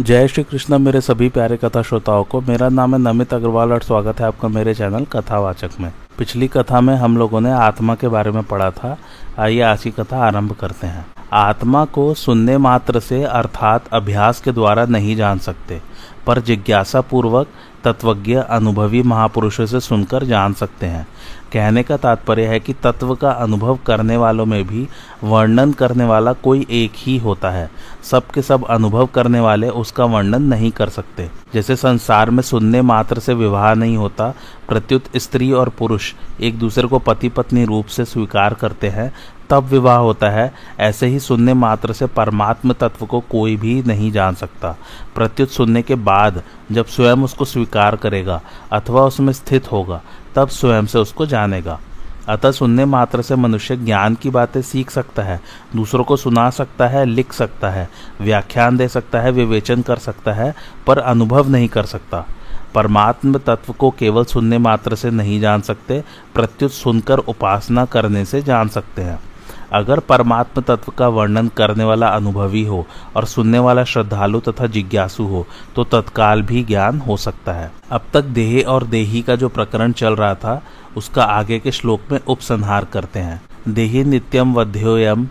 जय 0.00 0.28
श्री 0.28 0.44
कृष्ण, 0.44 0.78
मेरे 0.78 1.00
सभी 1.00 1.28
प्यारे 1.28 1.56
कथा 1.56 1.82
श्रोताओं 1.82 2.24
को। 2.24 2.40
मेरा 2.40 2.68
नाम 2.68 2.94
है 2.94 3.00
नमित 3.00 3.34
अग्रवाल 3.34 3.72
और 3.72 3.82
स्वागत 3.82 4.20
है 4.20 4.26
आपका 4.26 4.48
मेरे 4.48 4.74
चैनल 4.74 5.04
कथावाचक 5.04 5.70
में। 5.80 5.92
पिछली 6.18 6.48
कथा 6.48 6.80
में 6.80 6.96
हम 6.96 7.16
लोगों 7.16 7.40
ने 7.40 7.52
आत्मा 7.52 7.94
के 7.94 8.08
बारे 8.08 8.30
में 8.30 8.42
पढ़ा 8.42 8.70
था। 8.70 8.98
आइए 9.38 9.60
आज 9.60 9.82
की 9.82 9.90
कथा 9.90 10.26
आरंभ 10.26 10.52
करते 10.52 10.86
हैं। 10.86 11.06
आत्मा 11.32 11.84
को 11.84 12.14
सुनने 12.14 12.58
मात्र 12.58 13.00
से, 13.00 13.22
अर्थात 13.24 13.84
अभ्यास 13.92 14.40
के 14.40 14.52
द्वारा 14.52 14.86
नहीं 14.86 15.16
जान 15.16 15.38
सकते। 15.38 15.82
पर 16.26 16.40
जिज्ञासा 16.40 17.00
पूर्वक 17.00 17.46
तत्वज्ञ 17.84 18.34
अनुभवी 18.34 19.02
महापुरुषों 19.02 19.66
से 19.66 19.80
सुनकर 19.80 20.24
जान 20.24 20.52
सकते 20.52 20.86
हैं। 20.86 21.06
कहने 21.52 21.82
का 21.82 21.96
तात्पर्य 21.96 22.46
है 22.46 22.60
कि 22.60 22.72
तत्व 22.72 23.14
का 23.14 23.30
अनुभव 23.30 23.78
करने 23.86 24.16
वालों 24.16 24.46
में 24.46 24.66
भी 24.66 24.88
वर्णन 25.24 25.72
करने 25.72 26.04
वाला 26.04 26.32
कोई 26.32 26.66
एक 26.70 26.92
ही 26.96 27.18
होता 27.18 27.50
है। 27.50 27.70
सब 28.10 28.26
के 28.26 28.42
सब 28.42 28.64
अनुभव 28.64 29.06
करने 29.06 29.40
वाले 29.40 29.68
उसका 29.68 30.04
वर्णन 30.04 30.42
नहीं 30.42 30.70
कर 30.70 30.88
सकते। 30.88 31.30
जैसे 31.54 31.76
संसार 31.76 32.30
में 32.30 32.42
सुनने 32.42 32.82
मात्र 32.82 33.18
से 33.18 33.34
विवाह 33.34 33.74
नहीं 33.74 33.96
होता, 33.96 34.34
प्रत्युत 34.68 35.04
स्त्री 35.16 35.52
और 35.52 35.68
पुरुष 35.68 36.12
एक 36.40 36.58
दूसरे 36.58 36.88
को 36.88 36.98
पति 36.98 37.28
पत्नी 37.28 37.64
रूप 37.64 37.86
से 37.86 38.04
स्वीकार 38.04 38.54
करते 38.54 38.88
हैं 38.88 39.12
तब 39.54 39.64
विवाह 39.64 39.96
होता 39.96 40.30
है। 40.30 40.54
ऐसे 40.80 41.06
ही 41.06 41.18
सुनने 41.20 41.54
मात्र 41.54 41.92
से 41.92 42.06
परमात्म 42.06 42.72
तत्व 42.72 43.06
को 43.06 43.20
कोई 43.20 43.56
भी 43.56 43.82
नहीं 43.82 44.12
जान 44.12 44.34
सकता। 44.34 44.76
प्रत्युत 45.14 45.48
सुनने 45.48 45.82
के 45.82 45.94
बाद 45.94 46.42
जब 46.72 46.86
स्वयं 46.86 47.16
उसको 47.16 47.44
स्वीकार 47.44 47.96
करेगा 47.96 48.40
अथवा 48.72 49.02
उसमें 49.02 49.32
स्थित 49.32 49.72
होगा, 49.72 50.02
तब 50.34 50.48
स्वयं 50.48 50.86
से 50.86 50.98
उसको 50.98 51.26
जानेगा। 51.26 51.80
अतः 52.28 52.50
सुनने 52.50 52.84
मात्र 52.84 53.22
से 53.22 53.36
मनुष्य 53.36 53.76
ज्ञान 53.76 54.14
की 54.14 54.30
बातें 54.30 54.62
सीख 54.62 54.90
सकता 54.90 55.22
है, 55.22 55.40
दूसरों 55.76 56.04
को 56.04 56.16
सुना 56.16 56.50
सकता 56.50 56.88
है, 56.88 57.04
लिख 57.04 57.32
सकता 57.32 57.70
है, 57.70 57.90
व्याख्यान 58.20 58.76
दे 58.76 58.88
सकता 58.88 59.20
है, 59.20 59.30
विवेचन 59.30 59.82
कर 59.82 59.96
सकता 59.96 60.32
है, 60.32 60.54
पर 60.86 60.98
अनुभव 60.98 61.48
नहीं 61.48 61.68
कर 61.68 61.84
सकता। 61.84 62.24
परमात्म 62.74 63.38
तत्व 63.38 63.72
को 63.72 63.90
केवल 63.90 64.24
सुनने 64.24 64.58
मात्र 64.58 64.94
से 64.94 65.10
नहीं 65.10 65.40
जान 65.40 65.60
सकते, 65.60 66.04
प्रत्युत 66.34 66.70
सुनकर 66.70 67.18
उपासना 67.18 67.84
करने 67.84 68.24
से 68.24 68.42
जान 68.42 68.68
सकते 68.68 69.02
हैं। 69.02 69.20
अगर 69.72 69.98
परमात्म 70.00 70.60
तत्व 70.60 70.92
का 70.92 71.08
वर्णन 71.08 71.48
करने 71.48 71.84
वाला 71.84 72.08
अनुभवी 72.08 72.64
हो 72.64 72.86
और 73.16 73.24
सुनने 73.24 73.58
वाला 73.58 73.84
श्रद्धालु 73.84 74.40
तथा 74.40 74.66
जिज्ञासु 74.66 75.24
हो 75.24 75.46
तो 75.76 75.84
तत्काल 75.84 76.42
भी 76.42 76.62
ज्ञान 76.64 76.98
हो 76.98 77.16
सकता 77.16 77.52
है। 77.52 77.70
अब 77.90 78.02
तक 78.14 78.24
देह 78.24 78.64
और 78.68 78.86
देही 78.86 79.22
का 79.22 79.36
जो 79.36 79.48
प्रकरण 79.48 79.92
चल 79.92 80.16
रहा 80.16 80.34
था, 80.34 80.62
उसका 80.96 81.24
आगे 81.24 81.58
के 81.58 81.70
श्लोक 81.70 82.12
में 82.12 82.18
उपसंहार 82.20 82.84
करते 82.84 83.20
हैं। 83.20 83.42
देही 83.68 84.04
नित्यम 84.04 84.54
वध्योयम 84.54 85.28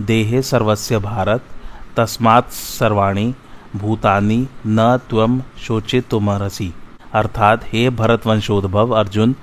देहे 0.00 0.42
सर्वस्य 0.42 0.98
भारत, 0.98 1.42
तस्मात् 1.96 2.52
सर्वाणी 2.52 3.34
भूतानी 3.76 4.46
न 4.66 4.96
त्वम 5.10 5.40
शोचित 5.58 6.08
तुमरसी 6.08 6.72
अर्थात 7.14 7.64
हे 7.64 7.88
भरत 7.90 8.26
वंशोद्भव 8.26 8.90
अर्जुन, 8.90 9.34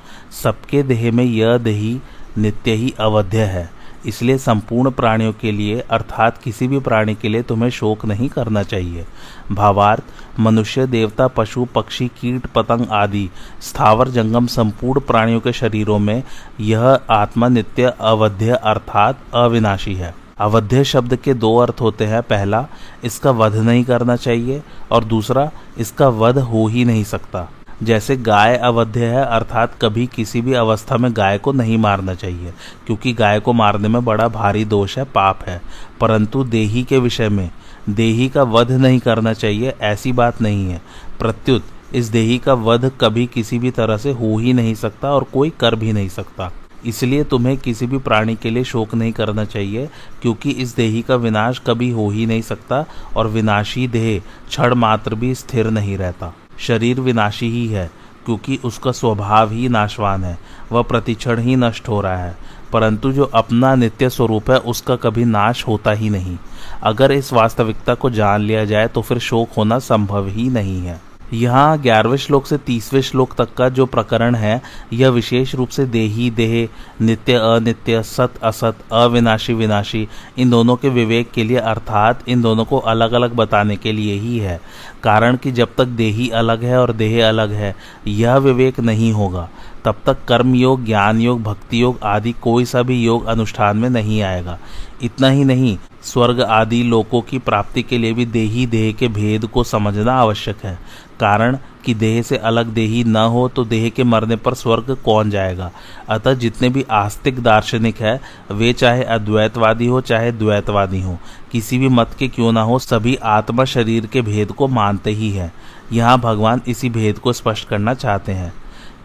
सबके 0.43 0.81
देह 0.83 1.11
में 1.11 1.23
यह 1.23 1.57
देही 1.57 1.99
नित्य 2.37 2.71
ही 2.71 2.93
अवध्य 2.99 3.43
है। 3.45 3.69
इसलिए 4.05 4.37
संपूर्ण 4.37 4.91
प्राणियों 4.91 5.33
के 5.33 5.51
लिए, 5.51 5.79
अर्थात 5.79 6.37
किसी 6.37 6.67
भी 6.67 6.79
प्राणी 6.79 7.15
के 7.15 7.29
लिए 7.29 7.41
तुम्हें 7.41 7.69
शोक 7.69 8.05
नहीं 8.05 8.29
करना 8.29 8.63
चाहिए। 8.63 9.05
भावार्थ, 9.51 10.03
मनुष्य, 10.39 10.87
देवता, 10.87 11.27
पशु, 11.27 11.65
पक्षी, 11.65 12.07
कीट, 12.07 12.47
पतंग 12.47 12.85
आदि, 12.91 13.29
स्थावर, 13.61 14.07
जंगम, 14.07 14.47
संपूर्ण 14.47 14.99
प्राणियों 14.99 15.39
के 15.39 15.53
शरीरों 15.53 15.99
में 15.99 16.23
यह 16.59 16.99
आत्मा 17.09 17.47
नित्य 17.47 17.93
अवध्य, 18.01 18.49
अर्थात 18.49 19.19
अविनाशी 19.33 19.95
है। 19.95 20.15
अवध्य 20.37 20.83
शब्द 20.83 21.15
के 21.15 21.33
दो 21.33 21.57
अर्थ 21.57 21.75
होते 21.81 22.05
हैं। 22.05 22.21
पहला, 22.21 22.67
इसका 23.03 23.31
वध 23.31 23.55
नहीं 23.55 23.83
करना 23.83 24.15
चाहिए, 24.15 24.63
और 24.91 25.03
दूसरा, 25.03 25.51
इसका 25.77 26.07
वध 26.09 26.37
हो 26.37 26.67
ही 26.67 26.85
नहीं 26.85 27.03
सकता। 27.03 27.49
जैसे 27.83 28.17
गाय 28.17 28.57
अवध्य 28.57 29.05
है, 29.05 29.25
अर्थात 29.25 29.75
कभी 29.81 30.07
किसी 30.07 30.41
भी 30.41 30.53
अवस्था 30.53 30.97
में 30.97 31.11
गाय 31.13 31.37
को 31.37 31.51
नहीं 31.51 31.77
मारना 31.77 32.13
चाहिए, 32.13 32.53
क्योंकि 32.85 33.13
गाय 33.13 33.39
को 33.39 33.53
मारने 33.53 33.87
में 33.87 34.05
बड़ा 34.05 34.27
भारी 34.27 34.65
दोष 34.65 34.97
है, 34.97 35.03
पाप 35.03 35.39
है। 35.47 35.61
परंतु 35.99 36.43
देही 36.43 36.83
के 36.83 36.97
विषय 36.97 37.29
में, 37.29 37.51
देही 37.89 38.29
का 38.29 38.43
वध 38.43 38.71
नहीं 38.71 38.99
करना 38.99 39.33
चाहिए, 39.33 39.73
ऐसी 39.81 40.11
बात 40.11 40.41
नहीं 40.41 40.69
है। 40.69 40.81
प्रत्युत, 41.19 41.63
इस 41.93 42.05
देही 42.05 42.37
का 42.37 42.53
वध 42.53 42.91
कभी 43.01 43.25
किसी 43.25 43.59
भी 43.59 43.71
तरह 43.71 43.97
से 43.97 44.11
हो 44.11 44.37
ही 44.37 44.53
नहीं 44.53 44.75
सकता 44.75 45.11
और 45.11 45.23
कोई 45.23 45.49
कर 45.49 45.75
भी 45.75 45.93
नहीं 45.93 46.09
सकता। 46.09 46.51
इसलिए 46.85 47.23
तुम्हें 47.23 47.57
किसी 47.57 47.85
भी 47.85 47.97
प्राणी 47.97 48.35
के 48.35 48.49
लिए 48.49 48.63
शोक 48.63 48.95
नहीं 48.95 49.11
करना 49.11 49.45
चाहिए, 49.45 49.89
क्योंकि 50.21 50.51
इस 50.51 50.75
देही 50.75 51.01
का 51.01 51.15
विनाश 51.15 51.61
कभी 51.67 51.89
हो 51.89 52.09
ही 52.09 52.25
नहीं 52.25 52.41
सकता 52.41 52.85
और 53.15 53.27
विनाशी 53.27 53.87
देह 53.87 54.21
क्षण 54.47 54.73
मात्र 54.73 55.15
भी 55.15 55.35
स्थिर 55.35 55.69
नहीं 55.69 55.97
रहता। 55.97 56.33
शरीर 56.61 56.99
विनाशी 56.99 57.49
ही 57.49 57.67
है, 57.67 57.91
क्योंकि 58.25 58.59
उसका 58.65 58.91
स्वभाव 58.91 59.51
ही 59.51 59.69
नाशवान 59.69 60.23
है, 60.23 60.37
वह 60.71 60.81
प्रतिक्षण 60.81 61.39
ही 61.39 61.55
नष्ट 61.55 61.87
हो 61.87 62.01
रहा 62.01 62.17
है। 62.17 62.37
परंतु 62.73 63.11
जो 63.11 63.23
अपना 63.23 63.75
नित्य 63.75 64.09
स्वरूप 64.09 64.51
है, 64.51 64.57
उसका 64.57 64.95
कभी 64.95 65.25
नाश 65.25 65.67
होता 65.67 65.91
ही 65.91 66.09
नहीं। 66.09 66.37
अगर 66.83 67.11
इस 67.11 67.33
वास्तविकता 67.33 67.93
को 67.93 68.09
जान 68.09 68.41
लिया 68.41 68.65
जाए 68.65 68.87
तो 68.87 69.01
फिर 69.01 69.19
शोक 69.19 69.49
होना 69.57 69.79
संभव 69.79 70.27
ही 70.27 70.49
नहीं 70.49 70.81
है। 70.81 71.10
यहाँ 71.33 71.77
ग्यारहवें 71.81 72.17
श्लोक 72.17 72.45
से 72.45 72.57
तीसवें 72.57 73.01
श्लोक 73.01 73.33
तक 73.33 73.53
का 73.53 73.69
जो 73.69 73.85
प्रकरण 73.85 74.35
है, 74.35 74.61
यह 74.93 75.09
विशेष 75.09 75.55
रूप 75.55 75.69
से 75.69 75.85
देही, 75.85 76.29
देह, 76.31 76.69
नित्य, 77.01 77.33
अनित्य, 77.33 78.03
सत, 78.03 78.33
असत, 78.43 78.75
अविनाशी, 78.91 79.53
विनाशी, 79.53 80.07
इन 80.37 80.49
दोनों 80.49 80.75
के 80.75 80.89
विवेक 80.89 81.31
के 81.31 81.43
लिए 81.43 81.57
अर्थात 81.57 82.29
इन 82.29 82.41
दोनों 82.41 82.65
को 82.65 82.77
अलग 82.77 83.11
अलग 83.11 83.33
बताने 83.33 83.77
के 83.77 83.91
लिए 83.91 84.13
ही 84.13 84.37
है। 84.37 84.61
कारण 85.03 85.35
कि 85.35 85.51
जब 85.51 85.75
तक 85.77 85.85
देही 85.85 86.29
अलग 86.29 86.63
है 86.63 86.77
और 86.77 86.93
देह 86.93 87.27
अलग 87.27 87.51
है, 87.51 87.75
यह 88.07 88.35
विवेक 88.35 88.79
नहीं 88.79 89.13
होगा। 89.13 89.49
तब 89.85 89.95
तक 90.05 90.17
कर्म 90.27 90.55
योग, 90.55 90.85
ज्ञान 90.85 91.21
योग, 91.21 91.43
भक्ति 91.43 91.81
योग 91.81 91.99
आदि 92.03 92.31
कोई 92.31 92.65
सा 92.65 92.81
भी 92.81 93.03
योग 93.03 93.25
अनुष्ठान 93.25 93.77
में 93.77 93.89
नहीं 93.89 94.21
आएगा। 94.21 94.59
इतना 95.03 95.29
ही 95.29 95.45
नहीं 95.45 95.77
स्वर्ग 96.03 96.41
आदि 96.41 96.83
लोकों 96.83 97.21
की 97.21 97.37
प्राप्ति 97.39 97.83
के 97.83 97.97
लिए 97.97 98.13
भी 98.13 98.25
देही 98.25 98.65
देह 98.65 98.91
के 98.91 99.07
भेद 99.07 99.45
को 99.45 99.63
समझना 99.63 100.13
आवश्यक 100.13 100.63
है। 100.63 100.79
कारण 101.19 101.57
कि 101.85 101.93
देह 101.93 102.21
से 102.21 102.37
अलग 102.37 102.65
देही 102.65 103.03
न 103.03 103.15
हो 103.15 103.47
तो 103.47 103.65
देह 103.65 103.89
के 103.89 104.03
मरने 104.03 104.35
पर 104.35 104.53
स्वर्ग 104.53 104.97
कौन 105.05 105.29
जाएगा? 105.29 105.71
अतः 106.09 106.33
जितने 106.33 106.69
भी 106.69 106.85
आस्तिक 106.91 107.39
दार्शनिक 107.39 108.01
है, 108.01 108.21
वे 108.51 108.73
चाहे 108.73 109.03
अद्वैतवादी 109.03 109.85
हो, 109.85 110.01
चाहे 110.01 110.31
द्वैतवादी 110.31 111.01
हो, 111.01 111.17
किसी 111.51 111.77
भी 111.77 111.87
मत 111.87 112.15
के 112.19 112.27
क्यों 112.27 112.51
ना 112.51 112.61
हो, 112.61 112.79
सभी 112.79 113.15
आत्मा 113.15 113.65
शरीर 113.65 114.05
के 114.05 114.21
भेद 114.21 114.51
को 114.51 114.67
मानते 114.67 115.11
ही 115.11 115.31
हैं। 115.31 115.53
यहाँ 115.93 116.19
भगवान 116.19 116.61
इसी 116.67 116.89
भेद 116.89 117.19
को 117.19 117.33
स्पष्ट 117.33 117.67
करना 117.67 117.93
चाहते 117.93 118.31
हैं। 118.31 118.53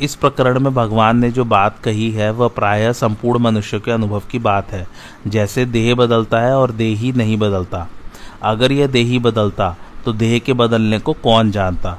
इस 0.03 0.15
प्रकरण 0.15 0.59
में 0.61 0.75
भगवान 0.75 1.19
ने 1.19 1.31
जो 1.31 1.45
बात 1.45 1.79
कही 1.79 2.11
है, 2.11 2.31
वह 2.31 2.49
प्रायः 2.49 2.93
संपूर्ण 2.93 3.41
मनुष्य 3.41 3.79
के 3.79 3.91
अनुभव 3.91 4.23
की 4.31 4.39
बात 4.39 4.73
है। 4.73 4.87
जैसे 5.27 5.65
देह 5.67 5.95
बदलता 5.95 6.41
है 6.41 6.57
और 6.57 6.71
देह 6.71 6.99
ही 6.99 7.13
नहीं 7.13 7.37
बदलता। 7.37 7.87
अगर 8.43 8.73
यह 8.73 8.87
देह 8.87 9.07
ही 9.07 9.19
बदलता 9.19 9.77
तो 10.05 10.13
देह 10.13 10.39
के 10.39 10.53
बदलने 10.53 10.99
को 10.99 11.13
कौन 11.13 11.51
जानता? 11.51 11.91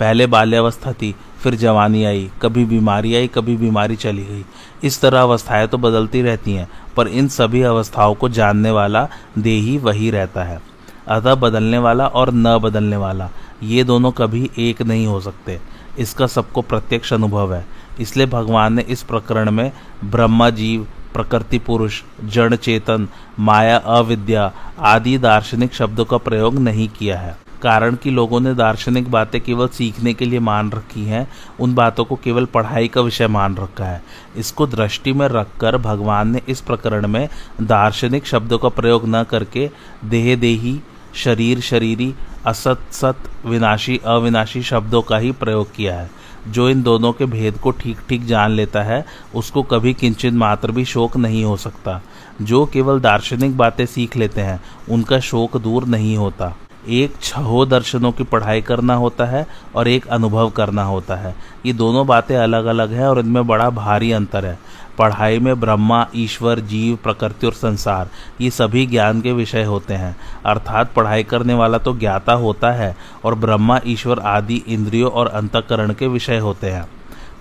पहले 0.00 0.26
बाल्यावस्था 0.26 0.92
थी, 0.92 1.14
फिर 1.42 1.54
जवानी 1.54 2.04
आई, 2.04 2.28
कभी 2.42 2.64
बीमारी 2.64 3.14
आई, 3.14 3.26
कभी 3.26 3.56
बीमारी 3.56 3.96
चली 3.96 4.24
गई। 4.24 4.44
इस 4.84 5.00
तरह 5.00 5.20
अवस्थाएँ 5.22 5.66
तो 5.68 5.78
बदलती 5.78 6.22
रहती 6.22 6.52
हैं, 6.52 6.68
पर 6.96 7.08
इन 7.08 7.28
सभी 7.28 7.62
अवस्थाओं 7.62 8.14
को 8.14 8.28
जानने 8.28 8.70
वाला 8.70 9.08
देही 9.38 9.78
वही 9.78 10.10
रहता 10.10 10.44
है। 10.44 10.60
अतः 11.08 11.34
बदलने 11.34 11.78
वाला 11.78 12.06
और 12.06 12.32
न 12.32 12.58
बदलने 12.58 12.96
वाला, 12.96 13.30
ये 13.62 13.84
दोनों 13.84 14.10
कभी 14.10 14.50
एक 14.58 14.82
नहीं 14.82 15.06
हो 15.06 15.20
सकते। 15.20 15.60
इसका 15.98 16.26
सबको 16.26 16.62
प्रत्यक्ष 16.62 17.12
अनुभव 17.12 17.54
है। 17.54 17.66
इसलिए 18.00 18.26
भगवान 18.26 18.72
ने 18.72 18.82
इस 18.82 19.02
प्रकरण 19.02 19.50
में 19.50 19.72
ब्रह्मा 20.04 20.50
जीव 20.50 20.86
प्रकृति 21.14 21.58
पुरुष, 21.58 22.02
जड़ 22.24 22.54
चेतन, 22.54 23.08
माया, 23.38 23.76
अविद्या 23.76 24.52
आदि 24.78 25.18
दार्शनिक 25.18 25.74
शब्दों 25.74 26.04
का 26.04 26.16
प्रयोग 26.16 26.58
नहीं 26.58 26.88
किया 26.88 27.18
है। 27.18 27.36
कारण 27.62 27.94
कि 27.94 28.10
लोगों 28.10 28.40
ने 28.40 28.54
दार्शनिक 28.54 29.10
बातें 29.10 29.40
केवल 29.40 29.68
सीखने 29.68 30.14
के 30.14 30.24
लिए 30.24 30.38
मान 30.38 30.72
रखी 30.72 31.04
हैं, 31.04 31.28
उन 31.60 31.74
बातों 31.74 32.04
को 32.04 32.16
केवल 32.16 32.44
पढ़ाई 32.44 32.88
का 32.88 33.00
विषय 33.00 33.28
मान 33.28 33.56
रखा 33.56 33.84
है। 33.84 34.02
इसको 34.36 34.66
दृष्टि 34.66 35.12
में 35.12 35.28
रखकर 35.28 35.76
भगवान 35.76 36.28
ने 36.28 36.42
इस 36.48 36.60
प्रकरण 36.60 37.06
में 37.06 37.28
दार्शनिक 37.62 38.26
शब्दों 38.26 38.58
का 38.58 38.68
प्रयोग 38.68 39.02
न 39.06 39.22
करके 39.22 39.70
देह 40.04 40.36
देही, 40.36 40.80
शरीर 41.14 41.60
शरीरी 41.60 42.14
असत, 42.46 42.78
सत, 42.92 43.16
विनाशी, 43.46 44.00
अविनाशी 44.04 44.62
शब्दों 44.62 45.02
का 45.02 45.18
ही 45.18 45.32
प्रयोग 45.32 45.74
किया 45.74 46.00
है। 46.00 46.10
जो 46.48 46.68
इन 46.68 46.82
दोनों 46.82 47.12
के 47.12 47.24
भेद 47.24 47.58
को 47.58 47.70
ठीक 47.70 47.98
ठीक 48.08 48.26
जान 48.26 48.50
लेता 48.50 48.82
है, 48.82 49.06
उसको 49.34 49.62
कभी 49.62 49.94
किंचित 49.94 50.34
मात्र 50.34 50.72
भी 50.72 50.84
शोक 50.84 51.16
नहीं 51.16 51.44
हो 51.44 51.56
सकता। 51.56 52.02
जो 52.42 52.66
केवल 52.66 53.00
दार्शनिक 53.00 53.56
बातें 53.56 53.86
सीख 53.86 54.16
लेते 54.16 54.40
हैं, 54.40 54.60
उनका 54.90 55.20
शोक 55.20 55.56
दूर 55.56 55.84
नहीं 55.84 56.16
होता। 56.16 56.56
एक 56.88 57.14
छहो 57.22 57.66
दर्शनों 57.66 58.12
की 58.12 58.24
पढ़ाई 58.24 58.60
करना 58.60 58.94
होता 58.94 59.24
है 59.24 59.46
और 59.74 59.88
एक 59.88 60.06
अनुभव 60.06 60.50
करना 60.50 60.82
होता 60.82 61.16
है। 61.16 61.34
ये 61.66 61.72
दोनों 61.72 62.06
बातें 62.06 62.36
अलग 62.36 62.64
अलग 62.64 62.92
हैं 62.92 63.06
और 63.06 63.18
इनमें 63.18 63.46
बड़ा 63.46 63.70
भारी 63.70 64.12
अंतर 64.12 64.44
है। 64.46 64.58
पढ़ाई 64.98 65.38
में 65.38 65.60
ब्रह्मा, 65.60 66.06
ईश्वर, 66.16 66.60
जीव, 66.60 66.98
प्रकृति 67.02 67.46
और 67.46 67.52
संसार, 67.52 68.08
ये 68.40 68.50
सभी 68.50 68.86
ज्ञान 68.86 69.20
के 69.20 69.32
विषय 69.32 69.64
होते 69.64 69.94
हैं। 69.94 70.16
अर्थात 70.46 70.92
पढ़ाई 70.92 71.22
करने 71.22 71.54
वाला 71.54 71.78
तो 71.78 71.96
ज्ञाता 71.96 72.32
होता 72.32 72.72
है 72.72 72.96
और 73.24 73.34
ब्रह्मा, 73.34 73.80
ईश्वर 73.86 74.18
आदि 74.18 74.62
इंद्रियों 74.68 75.10
और 75.10 75.26
अंतकरण 75.26 75.92
के 75.92 76.06
विषय 76.06 76.38
होते 76.38 76.70
हैं। 76.70 76.86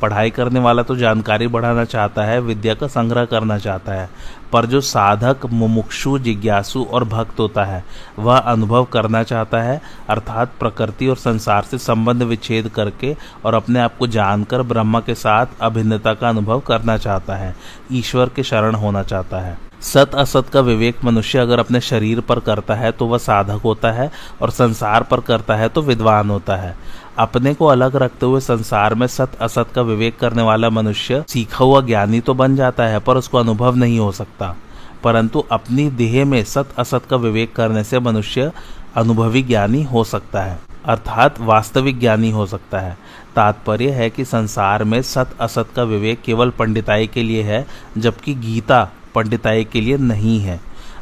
पढ़ाई 0.04 0.30
करने 0.30 0.60
वाला 0.60 0.84
तो 0.84 0.96
जानकारी 0.96 1.48
बढ़ाना 1.48 1.84
चाहता 1.86 2.24
है, 2.24 2.40
विद्या 2.42 2.74
का 2.74 2.88
संग्रह 2.88 3.26
करना 3.26 3.58
चाहता 3.58 3.94
है, 3.94 4.10
पर 4.52 4.66
जो 4.66 4.82
साधक, 4.82 5.46
मुमुक्षु, 5.46 6.18
जिज्ञासु 6.20 6.84
और 6.84 7.04
भक्त 7.04 7.40
होता 7.40 7.64
है, 7.64 7.84
वह 8.20 8.38
अनुभव 8.38 8.86
करना 8.86 9.24
चाहता 9.24 9.62
है, 9.62 9.82
अर्थात 10.10 10.52
प्रकृति 10.60 11.08
और 11.08 11.16
संसार 11.16 11.64
से 11.64 11.78
संबंध 11.78 12.24
विच्छेद 12.24 12.68
करके 12.68 13.16
और 13.46 13.54
अपने 13.54 13.80
आप 13.80 13.98
को 13.98 14.08
जानकर 14.08 14.62
ब्रह्मा 14.64 15.00
के 15.00 15.16
साथ 15.16 15.62
अभिन्नता 15.62 16.14
का 16.14 16.30
अनुभव 16.30 16.60
करना 16.60 16.98
चाहता 16.98 17.36
है, 17.36 17.56
ईश्वर 17.92 18.30
के 18.30 18.44
शरण 18.44 18.76
होना 18.76 19.04
चाहता 19.04 19.40
है। 19.40 19.58
सत 19.84 20.16
असत 20.16 20.50
का 20.50 20.60
विवेक 20.62 21.04
मनुष्य 21.06 21.40
अगर 21.40 21.60
अपने 21.60 21.80
शरीर 21.82 22.20
पर 22.20 22.40
करता 22.40 22.76
है 22.76 22.92
तो 22.92 23.06
वह 23.06 23.18
साधक 23.18 23.62
होता 23.64 23.92
है 23.92 24.12
और 24.42 24.50
संसार 24.52 25.04
पर 25.04 25.20
करता 25.20 25.56
है 25.56 25.68
तो 25.70 25.82
विद्वान 25.82 26.30
होता 26.30 26.56
है। 26.56 26.76
अपने 27.18 27.54
को 27.54 27.66
अलग 27.66 27.96
रखते 27.96 28.26
हुए 28.26 28.40
संसार 28.42 28.96
में 28.96 29.06
सत 29.08 29.38
असत 29.42 29.72
का 29.76 29.82
विवेक 29.82 30.18
करने 30.20 30.42
वाला 30.42 30.70
मनुष्य 30.70 31.24
सीखा 31.28 31.64
हुआ 31.66 31.82
ज्ञानी 31.82 32.20
तो 32.22 32.34
बन 32.34 32.56
जाता 32.56 32.84
है, 32.84 33.00
पर 33.00 33.18
उसको 33.18 33.38
अनुभव 33.38 33.76
नहीं 33.76 34.00
हो 34.00 34.12
सकता। 34.12 34.56
परंतु 35.04 35.44
अपनी 35.52 35.90
देह 35.92 36.24
में 36.26 36.44
सत 36.44 36.70
असत 36.78 37.06
का 37.10 37.18
विवेक 37.18 37.56
करने 37.56 37.84
से 37.84 38.00
मनुष्य 38.00 38.52
अनुभवी 38.96 39.42
ज्ञानी 39.44 39.84
हो 39.84 40.04
सकता 40.04 40.42
है, 40.42 40.60
अर्थात 40.86 41.40
वास्तविक 41.42 42.00
ज्ञानी 42.00 42.32
हो 42.32 42.46
सकता 42.46 42.80
है। 42.80 42.98
तात्पर्य 43.36 43.90
है 43.90 44.10
कि 44.10 44.26
संसार 44.26 44.84
में 44.84 45.02
सत 45.04 45.36
असत 45.42 45.70
का 45.76 45.84
विवेक 45.84 46.22
केवल 46.22 46.50
पंडिताई 46.50 47.08
के 47.08 47.24
लिए 47.24 47.44
है, 47.44 47.66
जबकि 47.98 48.34
गीता 48.36 48.88
पंडिताई 49.16 49.64
के 49.64 49.82
लिए 49.82 49.98
नहीं 49.98 50.40
है। 50.40 50.60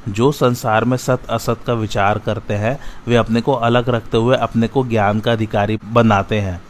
जो 0.09 0.31
संसार 0.31 0.85
में 0.85 0.97
सत 0.97 1.25
असत 1.29 1.57
का 1.67 1.73
विचार 1.73 2.19
करते 2.19 2.53
हैं, 2.53 2.79
वे 3.07 3.15
अपने 3.15 3.41
को 3.41 3.53
अलग 3.53 3.89
रखते 3.89 4.17
हुए 4.17 4.37
अपने 4.37 4.67
को 4.67 4.87
ज्ञान 4.87 5.19
का 5.19 5.31
अधिकारी 5.31 5.79
बनाते 5.85 6.39
हैं। 6.39 6.61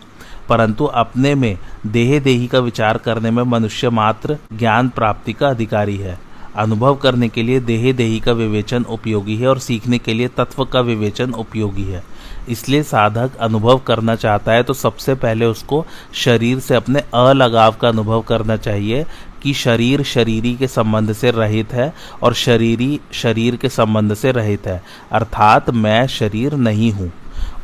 परंतु 0.49 0.85
अपने 0.85 1.35
में 1.35 1.57
देह 1.87 2.19
देही 2.19 2.47
का 2.47 2.59
विचार 2.59 2.97
करने 2.97 3.31
में 3.31 3.43
मनुष्य 3.43 3.89
मात्र 3.89 4.37
ज्ञान 4.53 4.89
प्राप्ति 4.89 5.33
का 5.33 5.49
अधिकारी 5.49 5.97
है। 5.97 6.19
अनुभव 6.55 6.95
करने 6.95 7.29
के 7.29 7.43
लिए 7.43 7.59
देह 7.59 7.91
देही 7.93 8.19
का 8.19 8.31
विवेचन 8.31 8.83
उपयोगी 8.83 9.35
है 9.35 9.47
और 9.47 9.59
सीखने 9.59 9.97
के 9.97 10.13
लिए 10.13 10.27
तत्व 10.27 10.65
का 10.65 10.81
विवेचन 10.81 11.33
उपयोगी 11.33 11.83
है। 11.83 12.03
इसलिए 12.49 12.83
साधक 12.83 13.35
अनुभव 13.35 13.77
करना 13.77 14.15
चाहता 14.15 14.51
है 14.51 14.63
तो 14.63 14.73
सबसे 14.73 15.15
पहले 15.15 15.45
उसको 15.45 15.85
शरीर 16.13 16.59
से 16.59 16.75
अपने 16.75 16.99
अलगाव 16.99 17.75
का 17.81 17.89
अनुभव 17.89 18.21
करना 18.21 18.57
चाहिए 18.57 19.05
कि 19.43 19.53
शरीर 19.53 20.03
शरीरी 20.03 20.55
के 20.55 20.67
संबंध 20.67 21.13
से 21.13 21.31
रहित 21.31 21.73
है 21.73 21.93
और 22.23 22.33
शरीरी 22.33 22.99
शरीर 23.11 23.55
के 23.55 23.69
संबंध 23.69 24.13
से 24.13 24.31
रहित 24.31 24.67
है। 24.67 24.83
अर्थात 25.11 25.69
मैं 25.69 26.07
शरीर 26.07 26.53
नहीं 26.53 26.91
हूँ। 26.91 27.11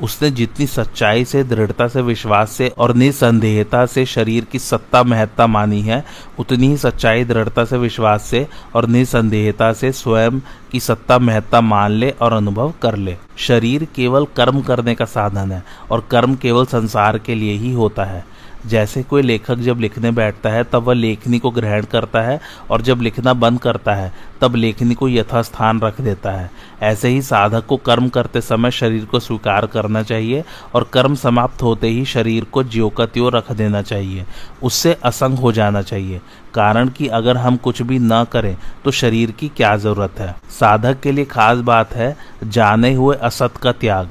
उसने 0.04 0.30
जितनी 0.32 0.68
सच्चाई 0.68 1.26
से, 1.26 1.44
दृढ़ता 1.44 1.88
से, 1.88 2.02
विश्वास 2.02 2.52
से 2.52 2.68
और 2.78 2.96
निसंदेहता 2.96 3.86
से 3.86 4.06
शरीर 4.06 4.46
की 4.46 4.60
सत्ता 4.60 5.04
महत्ता 5.04 5.48
मानी 5.48 5.82
है, 5.82 6.06
उतनी 6.40 6.68
ही 6.68 6.78
सच्चाई, 6.78 7.24
दृढ़ता 7.24 7.66
से, 7.66 7.78
विश्वास 7.78 8.24
से 8.24 8.48
और 8.76 8.86
निसंदेहता 8.86 9.74
से 9.74 9.92
स्वयं 9.92 10.40
की 10.72 10.80
सत्ता 10.80 11.20
महत्ता 11.20 11.62
मान 11.62 11.92
ले 11.92 12.10
और 12.10 12.34
अनुभव 12.34 12.74
कर 12.82 12.96
ले। 12.96 13.18
शरीर 13.38 13.88
केवल 13.96 14.26
कर्म 14.26 14.62
करने 14.62 14.96
का 14.96 15.06
साधन 15.06 15.52
है 15.52 15.64
और 15.92 16.08
कर्म 16.12 16.36
केवल 16.36 16.66
संसार 16.66 17.18
के 17.18 17.36
लिए 17.36 17.54
ही 17.54 17.72
होता 17.72 18.04
है। 18.04 18.26
जैसे 18.68 19.04
कोई 19.04 19.22
लेखक 19.22 19.56
जब 19.58 19.80
लिखने 19.80 20.12
बैठता 20.12 20.50
है, 20.50 20.64
तब 20.64 20.84
वह 20.84 20.94
लेखनी 20.94 21.40
को 21.40 21.52
ग्रहण 21.52 21.84
करता 21.84 22.22
है 22.22 22.40
और 22.72 22.82
जब 22.82 23.02
लिखना 23.02 23.34
बंद 23.34 23.60
करता 23.60 23.94
है, 23.96 24.12
तब 24.42 24.56
लेखनी 24.56 24.96
को 24.96 25.10
यथास्थान 25.10 25.80
रख 25.80 26.02
देता 26.02 26.32
है। 26.32 26.50
ऐसे 26.82 27.10
ही 27.10 27.22
साधक 27.22 27.66
को 27.66 27.78
कर्म 27.78 28.10
करते 28.10 28.42
समय 28.42 28.72
शरीर 28.72 29.06
को 29.06 29.20
स्वीकार 29.20 29.66
करना 29.66 30.04
चाहिए 30.04 30.44
और 30.74 30.90
कर्म 30.94 31.16
समाप्त 31.16 31.62
होते 31.62 31.88
ही 31.88 32.06
शरीर 32.06 32.44
को 32.44 32.64
ज्यो 32.64 32.90
का 32.90 33.06
त्यों 33.06 33.32
रख 33.32 33.52
देना 33.52 33.82
चाहिए। 33.82 34.26
उससे 34.64 34.94
असंग 35.04 35.38
हो 35.38 35.52
जाना 35.52 35.82
चाहिए। 35.82 36.22
कारण 36.54 36.90
कि 36.90 37.08
अगर 37.08 37.38
हम 37.38 37.56
कुछ 37.58 37.82
भी 37.82 38.00
न 38.00 38.24
करें 38.32 38.58
तो 38.86 38.92
शरीर 38.92 39.32
की 39.32 39.48
क्या 39.48 39.76
ज़रूरत 39.78 40.20
है? 40.20 40.36
साधक 40.50 41.00
के 41.00 41.12
लिए 41.12 41.26
खास 41.26 41.58
बात 41.60 41.94
है, 41.94 42.16
जाने 42.44 42.94
हुए 42.94 43.16
असत 43.16 43.58
का 43.58 43.72
त्याग। 43.72 44.10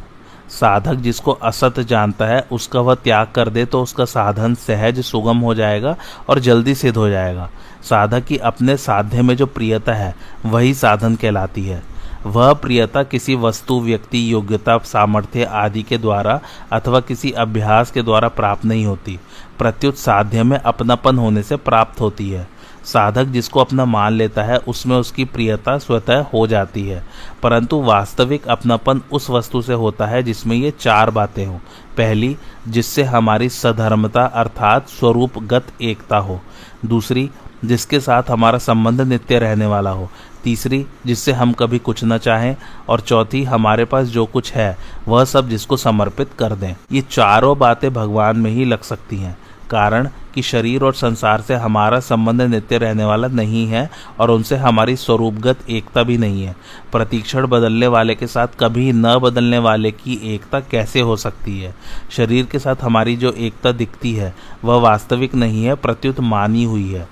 साधक 0.50 0.94
जिसको 0.94 1.32
असत 1.32 1.80
जानता 1.80 2.26
है, 2.26 2.46
उसका 2.52 2.80
वह 2.80 2.94
त्याग 2.94 3.26
कर 3.34 3.48
दे 3.48 3.64
तो 3.64 3.82
उसका 3.82 4.04
साधन 4.04 4.54
सहज 4.54 5.00
सुगम 5.00 5.38
हो 5.38 5.54
जाएगा 5.54 5.96
और 6.28 6.38
जल्दी 6.38 6.74
सिद्ध 6.74 6.96
हो 6.96 7.08
जाएगा। 7.08 7.50
साधक 7.82 8.24
की 8.24 8.36
अपने 8.36 8.76
साध्य 8.76 9.22
में 9.22 9.36
जो 9.36 9.46
प्रियता 9.46 9.94
है, 9.94 10.14
वही 10.46 10.74
साधन 10.74 11.14
कहलाती 11.14 11.66
है। 11.66 11.82
वह 12.26 12.52
प्रियता 12.52 13.02
किसी 13.02 13.34
वस्तु, 13.34 13.80
व्यक्ति, 13.80 14.32
योग्यता, 14.32 14.78
सामर्थ्य 14.78 15.44
आदि 15.44 15.82
के 15.82 15.98
द्वारा 15.98 16.40
अथवा 16.72 17.00
किसी 17.00 17.30
अभ्यास 17.30 17.90
के 17.90 18.02
द्वारा 18.02 18.28
प्राप्त 18.28 18.64
नहीं 18.64 18.86
होती। 18.86 19.18
प्रत्युत 19.58 19.96
साध्य 19.96 20.42
में 20.42 20.58
अपनापन 20.58 21.18
होने 21.18 21.42
से 21.42 21.56
प्राप्त 21.56 22.00
होती 22.00 22.30
है। 22.30 22.48
साधक 22.86 23.24
जिसको 23.24 23.60
अपना 23.60 23.84
मान 23.84 24.12
लेता 24.12 24.42
है, 24.42 24.58
उसमें 24.58 24.96
उसकी 24.96 25.24
प्रियता 25.24 25.78
स्वतः 25.78 26.20
हो 26.22 26.46
जाती 26.46 26.88
है। 26.88 27.06
परंतु 27.42 27.82
वास्तविक 27.82 28.46
अपनापन 28.46 29.00
उस 29.12 29.30
वस्तु 29.30 29.62
से 29.62 29.72
होता 29.72 30.06
है 30.06 30.22
जिसमें 30.22 30.56
ये 30.56 30.70
चार 30.70 31.10
बातें 31.10 31.46
हों। 31.46 31.58
पहली, 31.96 32.36
जिससे 32.68 33.02
हमारी 33.02 33.48
सधर्मता 33.48 34.24
अर्थात 34.24 34.88
स्वरूपगत 34.88 35.66
एकता 35.82 36.18
हो। 36.18 36.40
दूसरी, 36.86 37.30
जिसके 37.64 38.00
साथ 38.00 38.22
हमारा 38.30 38.58
संबंध 38.58 39.00
नित्य 39.00 39.38
रहने 39.38 39.66
वाला 39.66 39.90
हो। 39.90 40.10
तीसरी, 40.44 40.86
जिससे 41.06 41.32
हम 41.32 41.52
कभी 41.52 41.78
कुछ 41.78 42.00
न 42.04 42.18
चाहें। 42.18 42.56
और 42.88 43.00
चौथी, 43.00 43.44
हमारे 43.44 43.84
पास 43.84 44.06
जो 44.06 44.26
कुछ 44.26 44.52
है, 44.52 44.76
वह 45.08 45.24
सब 45.24 45.48
जिसको 45.48 45.76
समर्पित 45.76 46.30
कर 46.38 46.52
दें। 46.52 46.74
ये 46.92 47.00
चारों 47.00 47.58
बातें 47.58 47.94
भगवान 47.94 48.36
में 48.36 48.50
ही 48.50 48.64
लग 48.64 48.82
सकती 48.82 49.16
हैं। 49.16 49.38
कारण 49.70 50.08
कि 50.34 50.42
शरीर 50.42 50.82
और 50.82 50.94
संसार 50.94 51.40
से 51.40 51.54
हमारा 51.54 52.00
संबंध 52.00 52.42
नित्य 52.42 52.78
रहने 52.78 53.04
वाला 53.04 53.28
नहीं 53.28 53.66
है 53.66 53.90
और 54.20 54.30
उनसे 54.30 54.56
हमारी 54.56 54.96
स्वरूपगत 54.96 55.70
एकता 55.70 56.02
भी 56.02 56.18
नहीं 56.18 56.44
है। 56.44 56.56
प्रतीक्षण 56.92 57.46
बदलने 57.46 57.86
वाले 57.86 58.14
के 58.14 58.26
साथ 58.26 58.48
कभी 58.60 58.92
न 58.92 59.18
बदलने 59.18 59.58
वाले 59.58 59.90
की 59.90 60.34
एकता 60.34 60.60
कैसे 60.60 61.00
हो 61.00 61.16
सकती 61.16 61.60
है? 61.60 61.74
शरीर 62.10 62.46
के 62.46 62.58
साथ 62.58 62.76
हमारी 62.82 63.16
जो 63.16 63.32
एकता 63.32 63.72
दिखती 63.72 64.14
है, 64.14 64.34
वह 64.64 64.76
वास्तविक 64.76 65.34
नहीं 65.34 65.64
है, 65.64 65.74
प्रत्युत 65.74 66.20
मानी 66.20 66.64
हुई 66.64 66.92
है। 66.92 67.08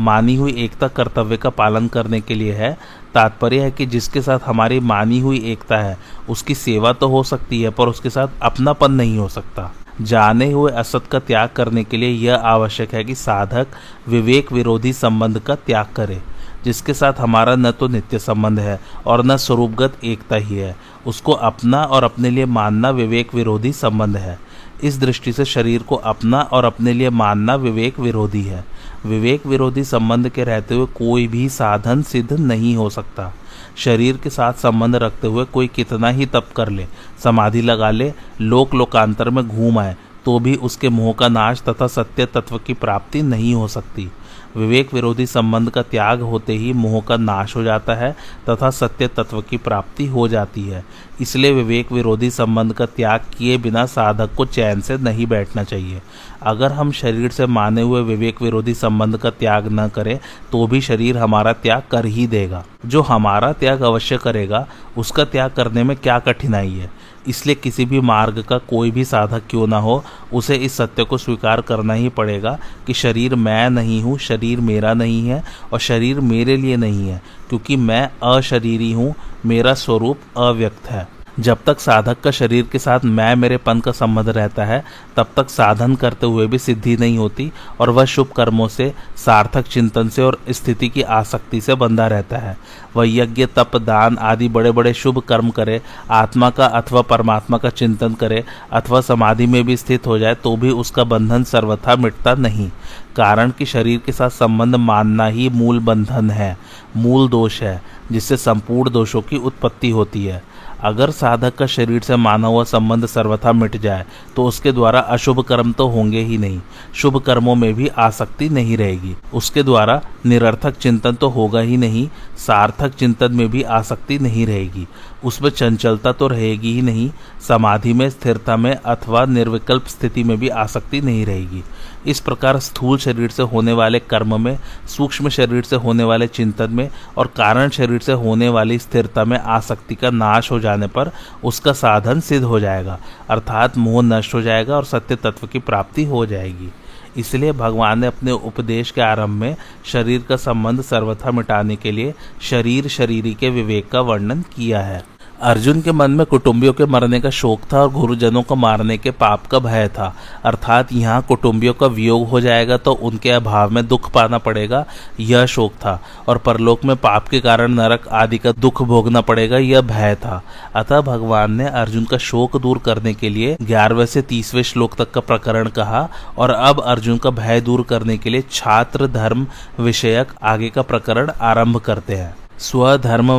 मानी 0.00 0.36
हुई 0.36 0.52
एकता 0.52 0.88
कर्तव्य 0.88 1.36
का 1.36 1.50
पालन 1.50 1.88
करने 1.88 2.20
के 2.20 2.34
लिए 2.34 2.52
है। 2.52 2.78
तात्पर्य 3.14 3.60
है 3.60 3.70
कि 3.70 3.86
जिसके 3.86 4.22
साथ 4.22 4.38
हमारी 4.46 4.80
मानी 4.80 5.20
हुई 5.20 5.38
एकता 5.38 5.76
है, 5.76 5.98
उसकी 6.28 6.54
सेवा 6.54 6.92
तो 6.92 7.08
हो 7.08 7.22
सकती 7.22 7.62
है, 7.62 7.70
पर 7.70 7.88
उसके 7.88 8.10
साथ 8.10 8.28
अपनापन 8.42 8.92
नहीं 8.92 9.18
हो 9.18 9.28
सकता। 9.28 9.74
जाने 10.00 10.50
हुए 10.52 10.72
असत 10.72 11.06
का 11.06 11.18
त्याग 11.18 11.48
करने 11.48 11.84
के 11.84 11.96
लिए 11.96 12.10
यह 12.10 12.36
आवश्यक 12.36 12.94
है 12.94 13.04
कि 13.04 13.14
साधक 13.14 13.66
विवेक 14.08 14.52
विरोधी 14.52 14.92
संबंध 14.92 15.38
का 15.38 15.54
त्याग 15.56 15.86
करे, 15.96 16.20
जिसके 16.64 16.94
साथ 16.94 17.12
हमारा 17.12 17.54
न 17.56 17.70
तो 17.70 17.88
नित्य 17.88 18.18
संबंध 18.18 18.60
है 18.60 18.80
और 19.06 19.24
न 19.24 19.36
स्वरूपगत 19.36 20.04
एकता 20.04 20.36
ही 20.36 20.56
है। 20.56 20.74
उसको 21.06 21.32
अपना 21.32 21.82
और 21.84 22.04
अपने 22.04 22.30
लिए 22.30 22.44
मानना 22.46 22.90
विवेक 22.90 23.34
विरोधी 23.34 23.72
संबंध 23.72 24.16
है। 24.16 24.38
इस 24.82 24.98
दृष्टि 25.00 25.32
से 25.32 25.44
शरीर 25.44 25.82
को 25.82 25.96
अपना 25.96 26.40
और 26.42 26.64
अपने 26.64 26.92
लिए 26.92 27.10
मानना 27.10 27.54
विवेक 27.54 27.98
विरोधी 28.00 28.42
है। 28.42 28.64
विवेक 29.06 29.46
विरोधी 29.46 29.84
संबंध 29.84 30.28
के 30.28 30.44
रहते 30.44 30.74
हुए 30.74 30.86
कोई 30.96 31.26
भी 31.26 31.48
साधन 31.48 32.02
सिद्ध 32.02 32.32
नहीं 32.32 32.76
हो 32.76 32.90
सकता। 32.90 33.32
शरीर 33.76 34.16
के 34.16 34.30
साथ 34.30 34.52
संबंध 34.52 34.96
रखते 34.96 35.26
हुए 35.26 35.44
कोई 35.44 35.66
कितना 35.66 36.08
ही 36.08 36.26
तप 36.26 36.48
कर 36.56 36.68
ले, 36.68 36.86
समाधि 37.24 37.60
लगा 37.60 37.90
ले 37.90 38.12
लोक 38.40 38.74
लोकांतर 38.74 39.30
में 39.30 39.46
घूम 39.48 39.78
आए 39.78 39.96
तो 40.24 40.38
भी 40.38 40.54
उसके 40.56 40.88
मोह 40.88 41.12
का 41.12 41.28
नाश 41.28 41.62
तथा 41.62 41.86
सत्य 41.86 42.26
तत्व 42.26 42.58
की 42.58 42.74
प्राप्ति 42.74 43.22
नहीं 43.22 43.54
हो 43.54 43.66
सकती। 43.68 44.10
विवेक 44.56 44.92
विरोधी 44.94 45.26
संबंध 45.26 45.70
का 45.70 45.82
त्याग 45.82 46.20
होते 46.22 46.52
ही 46.52 46.72
मोह 46.72 47.00
का 47.00 47.16
नाश 47.16 47.54
हो 47.56 47.62
जाता 47.62 47.94
है 47.94 48.10
तथा 48.48 48.70
सत्य 48.70 49.06
तत्व 49.06 49.40
की 49.40 49.56
प्राप्ति 49.56 50.06
हो 50.06 50.26
जाती 50.28 50.62
है। 50.62 50.84
इसलिए 51.20 51.52
विवेक 51.52 51.92
विरोधी 51.92 52.30
संबंध 52.30 52.72
का 52.72 52.86
त्याग 52.86 53.24
किए 53.36 53.58
बिना 53.58 53.84
साधक 53.86 54.34
को 54.34 54.44
चैन 54.46 54.80
से 54.80 54.96
नहीं 54.98 55.26
बैठना 55.26 55.62
चाहिए। 55.64 56.00
अगर 56.42 56.72
हम 56.72 56.90
शरीर 56.92 57.30
से 57.30 57.46
माने 57.46 57.82
हुए 57.82 58.02
विवेक 58.02 58.42
विरोधी 58.42 58.74
संबंध 58.74 59.16
का 59.16 59.30
त्याग 59.30 59.68
न 59.72 59.88
करें 59.88 60.18
तो 60.52 60.66
भी 60.66 60.80
शरीर 60.80 61.18
हमारा 61.18 61.52
त्याग 61.52 61.82
कर 61.90 62.06
ही 62.06 62.26
देगा। 62.26 62.64
जो 62.86 63.00
हमारा 63.02 63.52
त्याग 63.52 63.82
अवश्य 63.82 64.16
करेगा, 64.18 64.66
उसका 64.96 65.24
त्याग 65.24 65.50
करने 65.50 65.82
में 65.82 65.96
क्या 65.96 66.18
कठिनाई 66.18 66.70
है? 66.70 66.90
इसलिए 67.28 67.54
किसी 67.54 67.84
भी 67.84 68.00
मार्ग 68.00 68.42
का 68.42 68.58
कोई 68.58 68.90
भी 68.90 69.04
साधक 69.04 69.42
क्यों 69.50 69.66
ना 69.66 69.78
हो, 69.78 70.02
उसे 70.32 70.56
इस 70.56 70.76
सत्य 70.76 71.04
को 71.04 71.18
स्वीकार 71.18 71.60
करना 71.60 71.94
ही 71.94 72.08
पड़ेगा 72.08 72.58
कि 72.86 72.94
शरीर 72.94 73.34
मैं 73.34 73.70
नहीं 73.70 74.02
हूँ, 74.02 74.18
शरीर 74.18 74.60
मेरा 74.60 74.94
नहीं 74.94 75.26
है 75.28 75.42
और 75.72 75.78
शरीर 75.78 76.20
मेरे 76.20 76.56
लिए 76.56 76.76
नहीं 76.76 77.08
है, 77.08 77.20
क्योंकि 77.48 77.76
मैं 77.76 78.08
अशरीरी 78.36 78.92
हूँ, 78.92 79.14
मेरा 79.46 79.74
स्वरूप 79.74 80.38
अव्यक्त 80.38 80.86
है। 80.86 81.08
जब 81.40 81.58
तक 81.66 81.80
साधक 81.80 82.20
का 82.20 82.30
शरीर 82.30 82.66
के 82.72 82.78
साथ 82.78 83.04
मैं 83.04 83.34
मेरे 83.36 83.56
पन 83.56 83.80
का 83.80 83.92
संबंध 83.92 84.28
रहता 84.28 84.64
है, 84.64 84.82
तब 85.16 85.30
तक 85.36 85.48
साधन 85.50 85.94
करते 85.94 86.26
हुए 86.26 86.46
भी 86.46 86.58
सिद्धि 86.58 86.96
नहीं 86.96 87.18
होती 87.18 87.50
और 87.80 87.90
वह 87.90 88.04
शुभ 88.04 88.26
कर्मों 88.26 88.68
से, 88.68 88.92
सार्थक 89.16 89.66
चिंतन 89.66 90.08
से 90.08 90.22
और 90.22 90.38
स्थिति 90.50 90.88
की 90.88 91.02
आसक्ति 91.02 91.60
से 91.60 91.74
बंधा 91.74 92.06
रहता 92.06 92.38
है। 92.38 92.56
वह 92.96 93.08
यज्ञ, 93.08 93.46
तप, 93.46 93.76
दान 93.76 94.18
आदि 94.18 94.48
बड़े 94.48 94.70
बड़े 94.70 94.94
शुभ 94.94 95.18
कर्म 95.18 95.50
करे, 95.50 95.80
आत्मा 96.10 96.50
का 96.50 96.66
अथवा 96.66 97.02
परमात्मा 97.02 97.58
का 97.58 97.70
चिंतन 97.70 98.14
करे 98.14 98.44
अथवा 98.72 99.00
समाधि 99.00 99.46
में 99.46 99.62
भी 99.64 99.76
स्थित 99.76 100.06
हो 100.06 100.18
जाए 100.18 100.34
तो 100.34 100.56
भी 100.56 100.70
उसका 100.70 101.04
बंधन 101.04 101.44
सर्वथा 101.44 101.96
मिटता 101.96 102.34
नहीं। 102.34 102.70
कारण 103.16 103.50
कि 103.50 103.66
शरीर 103.66 104.00
के 104.06 104.12
साथ 104.12 104.30
संबंध 104.30 104.74
मानना 104.74 105.26
ही 105.26 105.48
मूल 105.48 105.78
बंधन 105.80 106.30
है, 106.30 106.56
मूल 106.96 107.28
दोष 107.28 107.62
है, 107.62 107.80
जिससे 108.12 108.36
संपूर्ण 108.36 108.90
दोषों 108.90 109.22
की 109.22 109.36
उत्पत्ति 109.36 109.90
होती 109.90 110.24
है। 110.24 110.42
अगर 110.84 111.10
साधक 111.10 111.54
का 111.54 111.66
शरीर 111.66 112.02
से 112.02 112.16
माना 112.16 112.48
हुआ 112.48 112.64
संबंध 112.64 113.06
सर्वथा 113.06 113.52
मिट 113.52 113.76
जाए 113.76 114.04
तो 114.36 114.44
उसके 114.44 114.72
द्वारा 114.72 115.00
अशुभ 115.00 115.40
कर्म 115.40 115.72
तो 115.72 115.88
होंगे 115.88 116.20
ही 116.20 116.38
नहीं। 116.38 116.60
शुभ 116.94 117.18
कर्मों 117.18 117.54
में 117.54 117.72
भी 117.74 117.88
आसक्ति 117.88 118.48
नहीं 118.48 118.76
रहेगी। 118.76 119.14
उसके 119.34 119.62
द्वारा 119.62 120.00
निरर्थक 120.26 120.76
चिंतन 120.76 121.14
तो 121.14 121.28
होगा 121.28 121.60
ही 121.60 121.76
नहीं 121.76 122.08
सार्थक 122.38 122.94
चिंतन 122.94 123.32
में 123.32 123.48
भी 123.48 123.62
आसक्ति 123.62 124.18
नहीं 124.18 124.46
रहेगी। 124.46 124.86
उसमें 125.24 125.50
चंचलता 125.50 126.12
तो 126.12 126.28
रहेगी 126.28 126.72
ही 126.72 126.82
नहीं, 126.82 127.10
समाधि 127.48 127.92
में, 127.92 128.10
स्थिरता 128.10 128.56
में 128.56 128.74
अथवा 128.76 129.24
निर्विकल्प 129.24 129.86
स्थिति 129.86 130.24
में 130.24 130.38
भी 130.38 130.48
आसक्ति 130.48 131.00
नहीं 131.00 131.26
रहेगी। 131.26 131.62
इस 132.06 132.20
प्रकार 132.20 132.58
स्थूल 132.58 132.98
शरीर 132.98 133.30
से 133.30 133.42
होने 133.42 133.72
वाले 133.72 133.98
कर्म 133.98 134.40
में, 134.40 134.58
सूक्ष्म 134.88 135.28
शरीर 135.28 135.62
से 135.62 135.76
होने 135.76 136.04
वाले 136.04 136.26
चिंतन 136.26 136.70
में 136.70 136.88
और 137.18 137.26
कारण 137.26 137.68
शरीर 137.68 138.00
से 138.00 138.12
होने 138.12 138.48
वाली 138.48 138.78
स्थिरता 138.78 139.24
में 139.24 139.38
आसक्ति 139.38 139.94
का 139.94 140.10
नाश 140.10 140.50
हो 140.50 140.60
जाने 140.60 140.86
पर 140.86 141.10
उसका 141.44 141.72
साधन 141.72 142.20
सिद्ध 142.20 142.44
हो 142.44 142.60
जाएगा। 142.60 142.98
अर्थात 143.30 143.76
मोह 143.76 144.02
नष्ट 144.02 144.34
हो 144.34 144.42
जाएगा 144.42 144.76
और 144.76 144.84
सत्य 144.84 145.16
तत्व 145.16 145.46
की 145.46 145.58
प्राप्ति 145.58 146.04
हो 146.04 146.26
जाएगी। 146.26 146.72
इसलिए 147.16 147.52
भगवान 147.52 147.98
ने 147.98 148.06
अपने 148.06 148.32
उपदेश 148.32 148.90
के 148.90 149.00
आरंभ 149.00 149.40
में 149.40 149.56
शरीर 149.84 150.22
का 150.28 150.36
संबंध 150.36 150.82
सर्वथा 150.82 151.30
मिटाने 151.30 151.76
के 151.76 151.92
लिए 151.92 152.14
शरीर 152.42 152.88
शरीरी 152.88 153.34
के 153.34 153.50
विवेक 153.50 153.88
का 153.88 154.00
वर्णन 154.00 154.42
किया 154.56 154.80
है। 154.80 155.02
अर्जुन 155.42 155.80
के 155.80 155.92
मन 155.92 156.10
में 156.10 156.24
कुटुंबियों 156.26 156.72
के 156.72 156.84
मरने 156.86 157.20
का 157.20 157.30
शोक 157.30 157.60
था 157.72 157.80
और 157.80 157.90
गुरुजनों 157.92 158.42
को 158.42 158.54
मारने 158.56 158.96
के 158.98 159.10
पाप 159.12 159.46
का 159.46 159.58
भय 159.58 159.88
था। 159.88 160.14
अर्थात 160.44 160.92
यहाँ 160.92 161.20
कुटुंबियों 161.22 161.72
का 161.74 161.86
वियोग 161.86 162.28
हो 162.28 162.40
जाएगा 162.40 162.76
तो 162.76 162.92
उनके 162.92 163.30
अभाव 163.30 163.70
में 163.70 163.86
दुख 163.86 164.10
पाना 164.12 164.38
पड़ेगा, 164.38 164.84
यह 165.20 165.46
शोक 165.46 165.72
था। 165.74 165.98
और 166.28 166.38
परलोक 166.38 166.84
में 166.84 166.94
पाप 166.96 167.28
के 167.28 167.40
कारण 167.40 167.72
नरक 167.72 168.08
आदि 168.10 168.38
का 168.38 168.52
दुख 168.52 168.82
भोगना 168.82 169.20
पड़ेगा, 169.20 169.58
यह 169.58 169.80
भय 169.82 170.14
था। 170.14 170.42
अतः 170.74 171.00
भगवान 171.02 171.52
ने 171.52 171.66
अर्जुन 171.66 172.04
का 172.04 172.18
शोक 172.18 172.56
दूर 172.56 172.78
करने 172.78 173.14
के 173.14 173.28
लिए 173.28 173.56
ग्यारहवें 173.62 174.06
से 174.06 174.22
तीसवें 174.24 174.62
श्लोक 174.62 174.94
तक 174.94 175.10
का 175.10 175.20
प्रकरण 175.22 175.68
कहा 175.70 176.08
और 176.38 176.50
अब 176.50 176.80
अर्जुन 176.82 177.18
का 177.18 177.30
भय 177.32 177.60
दूर 177.60 177.82
करने 177.82 178.18
के 178.18 178.30
लिए 178.30 178.44
छात्र 178.50 179.06
धर्म 179.08 179.46
विषयक 179.80 180.34
आगे 180.42 180.70
का 180.70 180.82
प्रकरण 180.82 181.30
आरंभ 181.42 181.80
करते 181.80 182.14
हैं। 182.14 182.34
स्वधर्म 182.60 183.32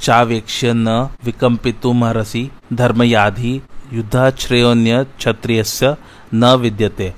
चावेक्ष्य 0.00 0.72
न 0.72 1.08
विकम्पितुमर्हसि 1.24 2.50
धर्मयाधि 2.72 3.62
युद्धाश्रेयोन्य 3.92 5.06
क्षत्रियस्य 5.18 5.96
न 6.34 6.44
विद्यते। 6.44 7.14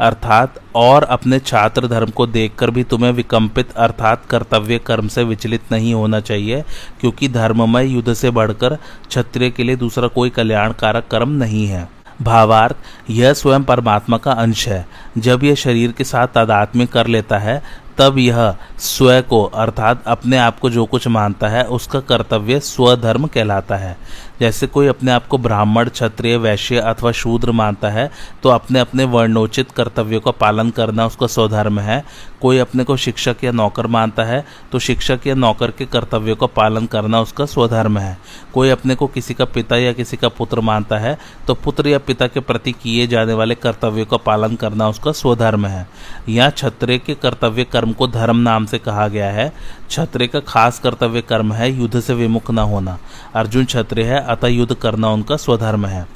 अर्थात, 0.00 0.60
और 0.74 1.02
अपने 1.02 1.38
छात्र 1.38 1.88
धर्म 1.88 2.10
को 2.10 2.26
देखकर 2.26 2.70
भी 2.70 2.84
तुम्हें 2.84 3.12
विकम्पित, 3.12 3.72
अर्थात 3.72 4.22
कर्तव्य 4.30 4.78
कर्म 4.78 5.08
से 5.08 5.22
विचलित 5.22 5.60
नहीं 5.72 5.94
होना 5.94 6.20
चाहिए, 6.20 6.64
क्योंकि 7.00 7.28
धर्ममय 7.28 7.86
युद्ध 7.86 8.12
से 8.12 8.30
बढ़कर 8.30 8.76
क्षत्रिय 9.08 9.50
के 9.50 9.62
लिए 9.62 9.76
दूसरा 9.76 10.08
कोई 10.08 10.30
कल्याणकारक 10.30 11.08
कर्म 11.10 11.28
नहीं 11.28 11.66
है। 11.66 11.90
भावार्थ, 12.22 12.76
यह 13.10 13.32
स्वयं 13.32 13.64
परमात्मा 13.64 14.16
का 14.16 14.32
अंश 14.32 14.68
है। 14.68 14.88
जब 15.18 15.44
यह 15.44 15.54
शरीर 15.54 15.92
के 15.92 16.04
साथ 16.04 16.26
तादात्म्य 16.26 16.86
कर 16.86 17.06
लेता 17.06 17.38
है 17.38 17.62
तब 18.00 18.18
यह 18.18 18.54
स्व 18.78 19.20
को, 19.20 19.42
अर्थात 19.44 20.02
अपने 20.06 20.36
आप 20.38 20.58
को 20.58 20.70
जो 20.70 20.84
कुछ 20.86 21.06
मानता 21.08 21.48
है, 21.48 21.64
उसका 21.64 22.00
कर्तव्य 22.00 22.60
स्वधर्म 22.60 23.26
कहलाता 23.26 23.76
है। 23.76 23.96
जैसे 24.40 24.66
कोई 24.66 24.86
अपने 24.86 25.10
आप 25.12 25.26
को 25.26 25.38
ब्राह्मण, 25.38 25.88
क्षत्रिय, 25.88 26.36
वैश्य 26.36 26.78
अथवा 26.80 27.10
शूद्र 27.12 27.52
मानता 27.52 27.88
है 27.88 28.10
तो 28.42 28.48
अपने 28.48 28.80
अपने 28.80 29.04
वर्णोचित 29.04 29.70
कर्तव्यों 29.70 30.20
का 30.20 30.30
पालन 30.30 30.70
करना 30.70 31.06
उसका 31.06 31.26
स्वधर्म 31.26 31.80
है। 31.80 32.02
कोई 32.40 32.58
अपने 32.58 32.84
को 32.84 32.96
शिक्षक 32.96 33.44
या 33.44 33.50
नौकर 33.52 33.86
मानता 33.86 34.24
है 34.24 34.44
तो 34.72 34.78
शिक्षक 34.78 35.26
या 35.26 35.34
नौकर 35.34 35.70
के 35.70 35.86
कर्तव्यों 35.86 36.36
का 36.36 36.46
पालन 36.48 36.86
करना 36.86 37.20
उसका 37.20 37.46
स्वधर्म 37.46 37.98
है। 37.98 38.16
कोई 38.54 38.70
अपने 38.70 38.94
को 38.94 39.06
किसी 39.08 39.34
का 39.34 39.44
पिता 39.46 39.76
या 39.76 39.92
किसी 39.92 40.16
का 40.16 40.28
पुत्र 40.30 40.60
मानता 40.60 40.98
है 40.98 41.16
तो 41.46 41.54
पुत्र 41.56 41.88
या 41.88 41.98
पिता 42.00 42.26
के 42.26 42.40
प्रति 42.40 42.72
किए 42.72 43.06
जाने 43.06 43.34
वाले 43.34 43.54
कर्तव्यों 43.56 44.06
का 44.06 44.16
पालन 44.16 44.56
करना 44.56 44.88
उसका 44.88 45.12
स्वधर्म 45.12 45.66
है। 45.66 45.86
यहाँ 46.28 46.50
क्षत्रिय 46.50 46.98
के 46.98 47.14
कर्तव्य 47.16 47.64
कर्म 47.64 47.89
को 47.92 48.06
धर्म 48.06 48.36
नाम 48.36 48.66
से 48.66 48.78
कहा 48.78 49.08
गया 49.08 49.30
है। 49.30 49.52
क्षत्रिय 49.88 50.28
का 50.28 50.40
खास 50.40 50.78
कर्तव्य 50.78 51.20
कर्म 51.20 51.52
है, 51.52 51.70
युद्ध 51.72 52.00
से 52.00 52.14
विमुख 52.14 52.50
न 52.50 52.58
होना। 52.58 52.98
अर्जुन 53.34 53.64
छत्र 53.64 54.00
है, 54.00 54.20
अतः 54.20 54.48
युद्ध 54.48 54.74
करना 54.74 55.10
उनका 55.10 55.36
स्वधर्म 55.36 55.86
है। 55.86 56.06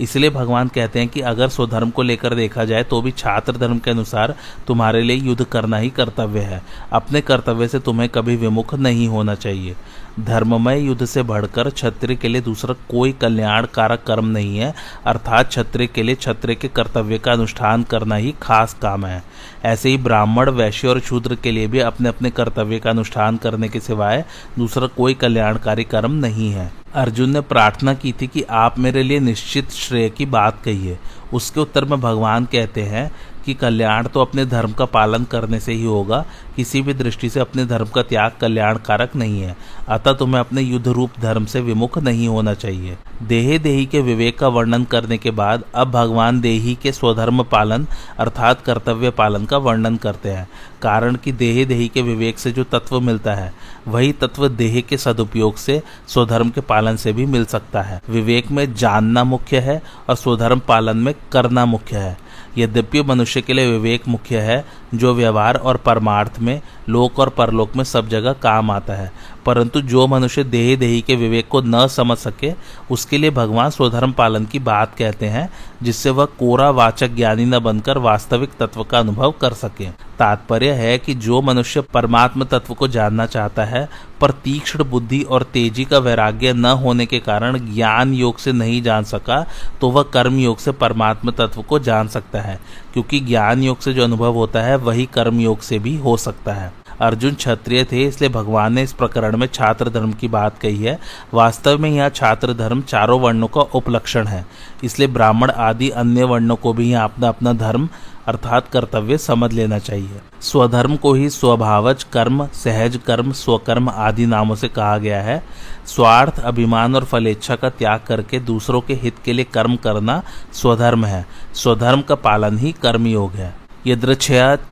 इसलिए 0.00 0.30
भगवान 0.30 0.68
कहते 0.68 0.98
हैं 0.98 1.08
कि 1.08 1.20
अगर 1.20 1.48
स्वधर्म 1.48 1.90
को 1.90 2.02
लेकर 2.02 2.34
देखा 2.34 2.64
जाए 2.64 2.82
तो 2.82 3.00
भी 3.02 3.10
छात्र 3.10 3.52
धर्म 3.52 3.78
के 3.78 3.90
अनुसार 3.90 4.34
तुम्हारे 4.66 5.02
लिए 5.02 5.16
युद्ध 5.16 5.44
करना 5.44 5.76
ही 5.76 5.90
कर्तव्य 5.90 6.40
है। 6.40 6.62
अपने 6.92 7.20
कर्तव्य 7.20 7.68
से 7.68 7.78
तुम्हें 7.78 8.08
कभी 8.08 8.36
विमुख 8.36 8.74
नहीं 8.74 9.08
होना 9.08 9.34
चाहिए। 9.34 9.76
धर्ममय 10.20 10.80
युद्ध 10.80 11.04
से 11.04 11.22
बढ़कर 11.22 11.70
क्षत्रिय 11.70 12.16
के 12.16 12.28
लिए 12.28 12.40
दूसरा 12.40 12.74
कोई 12.90 13.12
कल्याणकारक 13.12 14.02
कर्म 14.02 14.26
नहीं 14.26 14.58
है, 14.58 14.74
अर्थात 15.06 15.48
क्षत्रिय 15.48 15.86
के 15.86 16.02
लिए 16.02 16.14
क्षत्रिय 16.14 16.56
के 16.56 16.68
कर्तव्य 16.68 17.18
का 17.18 17.32
अनुष्ठान 17.32 17.82
करना 17.82 18.14
ही 18.14 18.34
खास 18.42 18.74
काम 18.74 19.06
है। 19.06 19.22
ऐसे 19.64 19.88
ही 19.88 19.96
ब्राह्मण, 19.96 20.50
वैश्य 20.50 20.88
और 20.88 21.00
शूद्र 21.00 21.34
के 21.34 21.50
लिए 21.50 21.66
भी 21.66 21.78
अपने 21.78 22.08
अपने 22.08 22.30
कर्तव्य 22.30 22.78
का 22.78 22.90
अनुष्ठान 22.90 23.36
करने 23.36 23.68
के 23.68 23.80
सिवाय 23.80 24.24
दूसरा 24.58 24.86
कोई 24.86 25.14
कल्याणकारी 25.14 25.84
कर्म 25.84 26.12
नहीं 26.12 26.50
है। 26.50 26.72
अर्जुन 26.94 27.30
ने 27.30 27.40
प्रार्थना 27.40 27.94
की 27.94 28.12
थी 28.12 28.26
कि 28.26 28.42
आप 28.42 28.78
मेरे 28.78 29.02
लिए 29.02 29.20
निश्चित 29.20 29.70
श्रेय 29.70 30.08
की 30.10 30.26
बात 30.26 30.62
कहिए। 30.64 30.98
उसके 31.32 31.60
उत्तर 31.60 31.84
में 31.84 32.00
भगवान 32.00 32.44
कहते 32.44 32.82
हैं 32.82 33.10
कि 33.44 33.54
कल्याण 33.54 34.06
तो 34.06 34.20
अपने 34.20 34.44
धर्म 34.46 34.72
का 34.72 34.84
पालन 34.84 35.24
करने 35.24 35.60
से 35.60 35.72
ही 35.72 35.84
होगा, 35.84 36.24
किसी 36.56 36.82
भी 36.82 36.94
दृष्टि 36.94 37.30
से 37.30 37.40
अपने 37.40 37.64
धर्म 37.64 37.88
का 37.88 38.02
त्याग 38.02 38.32
कल्याणकारक 38.40 39.16
नहीं 39.16 39.40
है। 39.42 39.56
अतः 39.88 40.12
तुम्हें 40.12 40.40
अपने 40.40 40.62
युद्ध 40.62 40.88
रूप 40.88 41.18
धर्म 41.20 41.44
से 41.44 41.60
विमुख 41.60 41.98
नहीं 41.98 42.28
होना 42.28 42.54
चाहिए। 42.54 42.96
देहे 43.22 43.58
देही 43.58 43.86
के 43.86 44.00
विवेक 44.00 44.38
का 44.38 44.48
वर्णन 44.48 44.84
करने 44.84 45.18
के 45.18 45.30
बाद 45.30 45.64
अब 45.74 45.90
भगवान 45.90 46.40
देही 46.40 46.74
के 46.74 46.92
स्वधर्म 46.92 47.42
पालन 47.42 47.86
अर्थात 48.18 48.60
कर्तव्य 48.60 49.10
पालन 49.10 49.44
का 49.44 49.58
वर्णन 49.58 49.96
करते 49.96 50.28
हैं। 50.28 50.48
कारण 50.82 51.16
कि 51.16 51.32
देहे 51.32 51.64
देही 51.64 51.88
के 51.88 52.02
विवेक 52.02 52.38
से 52.38 52.50
जो 52.50 52.64
तत्व 52.64 53.00
मिलता 53.00 53.34
है, 53.34 53.52
वही 53.88 54.12
तत्व 54.12 54.48
देह 54.48 54.80
के 54.80 54.96
सदुपयोग 54.96 55.56
से 55.56 55.82
स्वधर्म 56.08 56.50
के 56.50 56.60
पालन 56.60 56.96
से 56.96 57.12
भी 57.12 57.26
मिल 57.26 57.44
सकता 57.44 57.82
है। 57.82 58.00
विवेक 58.10 58.50
में 58.50 58.72
जानना 58.74 59.24
मुख्य 59.24 59.60
है 59.60 59.80
और 60.08 60.16
स्वधर्म 60.16 60.60
पालन 60.68 60.96
में 60.96 61.14
करना 61.32 61.64
मुख्य 61.66 61.96
है। 61.96 62.16
यद्यपि 62.58 63.02
मनुष्य 63.02 63.40
के 63.40 63.52
लिए 63.52 63.70
विवेक 63.70 64.08
मुख्य 64.08 64.38
है, 64.38 64.64
जो 64.94 65.14
व्यवहार 65.14 65.56
और 65.56 65.76
परमार्थ 65.76 66.32
में, 66.40 66.60
लोक 66.88 67.18
और 67.18 67.28
परलोक 67.28 67.76
में 67.76 67.84
सब 67.84 68.08
जगह 68.08 68.32
काम 68.32 68.70
आता 68.70 68.94
है। 68.94 69.12
परंतु 69.46 69.80
जो 69.80 70.06
मनुष्य 70.06 70.44
देही 70.44 70.76
देही 70.76 71.00
के 71.00 71.16
विवेक 71.16 71.48
को 71.48 71.60
न 71.60 71.86
समझ 71.86 72.18
सके, 72.18 72.52
उसके 72.90 73.18
लिए 73.18 73.30
भगवान 73.30 73.70
स्वधर्म 73.70 74.12
पालन 74.12 74.44
की 74.44 74.58
बात 74.58 74.94
कहते 74.98 75.26
हैं, 75.26 75.50
जिससे 75.82 76.10
वह 76.10 76.24
कोरा 76.24 76.70
वाचक 76.70 77.08
ज्ञानी 77.08 77.44
न 77.44 77.58
बनकर 77.58 77.98
वास्तविक 77.98 78.50
तत्व 78.60 78.84
का 78.84 78.98
अनुभव 78.98 79.34
कर 79.40 79.52
सके। 79.52 80.09
तात्पर्य 80.20 80.70
है 80.72 80.96
कि 80.98 81.14
जो 81.16 81.40
मनुष्य 81.42 81.80
परमात्म 81.94 82.44
तत्व 82.46 82.74
को 82.74 82.88
जानना 82.88 83.26
चाहता 83.26 83.64
है, 83.64 83.88
पर 84.20 84.30
तीक्ष्ण 84.44 84.84
बुद्धि 84.84 85.22
और 85.22 85.42
तेज़ी 85.52 85.84
का 85.84 85.98
वैराग्य 85.98 86.52
न 86.52 86.66
होने 86.78 87.06
के 87.06 87.18
कारण 87.20 87.58
ज्ञान 87.66 88.12
योग 88.14 88.38
से 88.38 88.52
नहीं 88.52 88.82
जान 88.82 89.04
सका 89.04 89.44
तो 89.80 89.90
वह 89.90 90.02
कर्म 90.12 90.38
योग 90.38 90.58
से 90.58 90.72
परमात्म 90.74 91.30
तत्व 91.32 91.62
को 91.62 91.78
जान 91.80 92.08
सकता 92.08 92.40
है, 92.40 92.58
क्योंकि 92.92 93.20
ज्ञान 93.20 93.62
योग 93.62 93.80
से 93.80 93.92
जो 93.92 94.04
अनुभव 94.04 94.34
होता 94.34 94.62
है, 94.62 94.76
वही 94.78 95.06
कर्म 95.14 95.40
योग 95.40 95.60
से 95.60 95.78
भी 95.78 95.96
हो 95.98 96.16
सकता 96.18 96.52
है। 96.52 96.72
अर्जुन 97.00 97.34
क्षत्रिय 97.34 97.84
थे, 97.84 98.02
इसलिए 98.04 98.30
भगवान 98.30 98.72
ने 98.72 98.82
इस 98.82 98.92
प्रकरण 98.92 99.36
में 99.36 99.46
छात्र 99.48 99.90
धर्म 99.90 100.12
की 100.12 100.28
बात 100.28 100.58
कही 100.58 100.76
है। 100.78 100.98
वास्तव 101.34 101.78
में 101.78 101.90
यह 101.90 102.08
छात्र 102.10 102.54
धर्म 102.54 102.82
चारों 102.82 103.18
वर्णों 103.20 103.48
का 103.48 103.60
उपलक्षण 103.74 104.26
है, 104.26 104.44
इसलिए 104.84 105.08
ब्राह्मण 105.08 105.50
आदि 105.50 105.88
अन्य 105.92 106.24
वर्णों 106.24 106.56
को 106.56 106.72
भी 106.72 106.90
यहाँ 106.90 107.04
अपना 107.04 107.28
अपना 107.28 107.52
धर्म 107.54 107.88
अर्थात 108.26 108.68
कर्तव्य 108.68 109.18
समझ 109.18 109.52
लेना 109.52 109.78
चाहिए। 109.78 110.20
स्वधर्म 110.40 110.96
को 110.96 111.12
ही 111.14 111.30
स्वभावज, 111.30 112.04
कर्म, 112.04 112.46
सहज 112.46 112.98
कर्म, 113.06 113.32
स्वकर्म 113.32 113.88
आदि 113.88 114.26
नामों 114.26 114.54
से 114.54 114.68
कहा 114.68 114.98
गया 114.98 115.22
है। 115.22 115.42
स्वार्थ, 115.86 116.38
अभिमान 116.38 116.94
और 116.94 117.04
फलेच्छा 117.04 117.56
का 117.56 117.70
त्याग 117.70 118.00
करके 118.00 118.40
दूसरों 118.40 118.80
के 118.80 118.94
हित 118.94 119.16
के 119.24 119.32
लिए 119.32 119.44
कर्म 119.44 119.76
करना 119.76 120.22
स्वधर्म 120.52 121.04
है। 121.04 121.26
स्वधर्म 121.54 122.02
का 122.02 122.14
पालन 122.14 122.58
ही 122.58 122.72
कर्म 122.72 123.06
योग 123.06 123.32
है। 123.32 123.54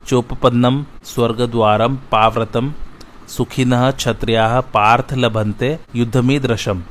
चोपन्नम 0.07 0.85
स्वर्ग 1.03 1.41
द्वारम 1.41 1.95
पाव्रतम, 2.11 2.73
सुखिन 3.27 3.91
क्षत्रिया, 3.91 4.61
पार्थ 4.61 5.13
लभंते 5.13 5.77
युद्धमी 5.95 6.39
दृशम 6.39 6.81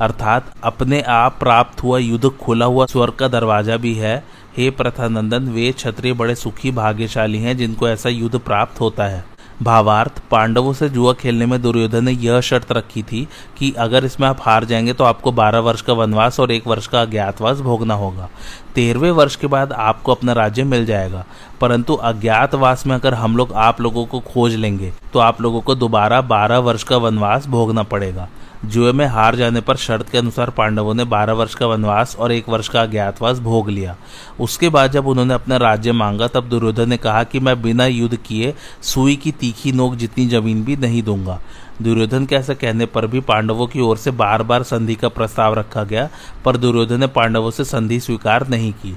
अर्थात 0.00 0.52
अपने 0.64 1.00
आप 1.00 1.36
प्राप्त 1.38 1.82
हुआ 1.82 1.98
युद्ध, 1.98 2.28
खुला 2.28 2.66
हुआ 2.66 2.86
स्वर्ग 2.86 3.12
का 3.12 3.28
दरवाज़ा 3.28 3.76
भी 3.76 3.94
है। 3.94 4.24
हे 4.56 4.68
प्रथानंदन, 4.70 5.48
वे 5.48 5.70
क्षत्रिय 5.72 6.12
बड़े 6.12 6.34
सुखी, 6.34 6.70
भाग्यशाली 6.70 7.38
हैं, 7.38 7.56
जिनको 7.56 7.88
ऐसा 7.88 8.08
युद्ध 8.08 8.38
प्राप्त 8.38 8.80
होता 8.80 9.04
है। 9.04 9.24
भावार्थ, 9.62 10.20
पांडवों 10.30 10.72
से 10.72 10.88
जुआ 10.88 11.12
खेलने 11.12 11.46
में 11.46 11.60
दुर्योधन 11.62 12.04
ने 12.04 12.12
यह 12.12 12.40
शर्त 12.40 12.72
रखी 12.72 13.02
थी 13.02 13.26
कि 13.58 13.72
अगर 13.78 14.04
इसमें 14.04 14.26
आप 14.28 14.38
हार 14.40 14.64
जाएँगे 14.64 14.92
तो 14.92 15.04
आपको 15.04 15.32
बारह 15.32 15.58
वर्ष 15.58 15.82
का 15.82 15.92
वनवास 15.92 16.40
और 16.40 16.50
एक 16.52 16.66
वर्ष 16.66 16.86
का 16.86 17.02
अज्ञातवास 17.02 17.60
भोगना 17.60 17.94
होगा। 17.94 18.28
तेरहवें 18.74 19.10
वर्ष 19.10 19.36
के 19.36 19.46
बाद 19.46 19.72
आपको 19.72 20.12
अपना 20.12 20.32
राज्य 20.32 20.64
मिल 20.64 20.86
जाएगा, 20.86 21.24
परंतु 21.60 21.94
अज्ञातवास 21.94 22.86
में 22.86 22.94
अगर 22.94 23.14
हम 23.14 23.36
लोग 23.36 23.52
आप 23.52 23.80
लोगों 23.80 24.04
को 24.06 24.20
खोज 24.22 24.54
लेंगे 24.54 24.92
तो 25.12 25.18
आप 25.18 25.40
लोगों 25.40 25.60
को 25.60 25.74
दोबारा 25.74 26.20
बारह 26.26 26.58
वर्ष 26.60 26.82
का 26.82 26.96
वनवास 26.96 27.46
भोगना 27.46 27.82
पड़ेगा। 27.84 28.28
जुए 28.64 28.92
में 28.92 29.06
हार 29.06 29.36
जाने 29.36 29.60
पर 29.60 29.76
शर्त 29.76 30.08
के 30.08 30.18
अनुसार 30.18 30.50
पांडवों 30.50 30.94
ने 30.94 31.04
बारह 31.04 31.32
वर्ष 31.32 31.54
का 31.54 31.66
वनवास 31.66 32.16
और 32.16 32.32
एक 32.32 32.48
वर्ष 32.48 32.68
का 32.68 32.82
अज्ञातवास 32.82 33.38
भोग 33.38 33.70
लिया। 33.70 33.96
उसके 34.40 34.68
बाद 34.68 34.92
जब 34.92 35.06
उन्होंने 35.06 35.34
अपना 35.34 35.56
राज्य 35.56 35.92
मांगा, 35.92 36.28
तब 36.28 36.48
दुर्योधन 36.48 36.88
ने 36.88 36.96
कहा 36.96 37.24
कि 37.24 37.40
मैं 37.40 37.62
बिना 37.62 37.86
युद्ध 37.86 38.16
किए 38.16 38.54
सुई 38.82 39.16
की 39.16 39.32
तीखी 39.32 39.72
नोक 39.72 39.94
जितनी 39.94 40.26
ज़मीन 40.26 40.64
भी 40.64 40.76
नहीं 40.76 41.02
दूँगा। 41.02 41.40
दुर्योधन 41.82 42.26
के 42.26 42.36
ऐसे 42.36 42.54
कहने 42.54 42.86
पर 42.86 43.06
भी 43.06 43.20
पांडवों 43.20 43.66
की 43.66 43.80
ओर 43.80 43.96
से 43.96 44.10
बार 44.10 44.42
बार 44.42 44.62
संधि 44.62 44.94
का 44.94 45.08
प्रस्ताव 45.08 45.54
रखा 45.54 45.84
गया, 45.84 46.08
पर 46.44 46.56
दुर्योधन 46.56 47.00
ने 47.00 47.06
पांडवों 47.06 47.50
से 47.50 47.64
संधि 47.64 48.00
स्वीकार 48.00 48.48
नहीं 48.48 48.72
की। 48.72 48.96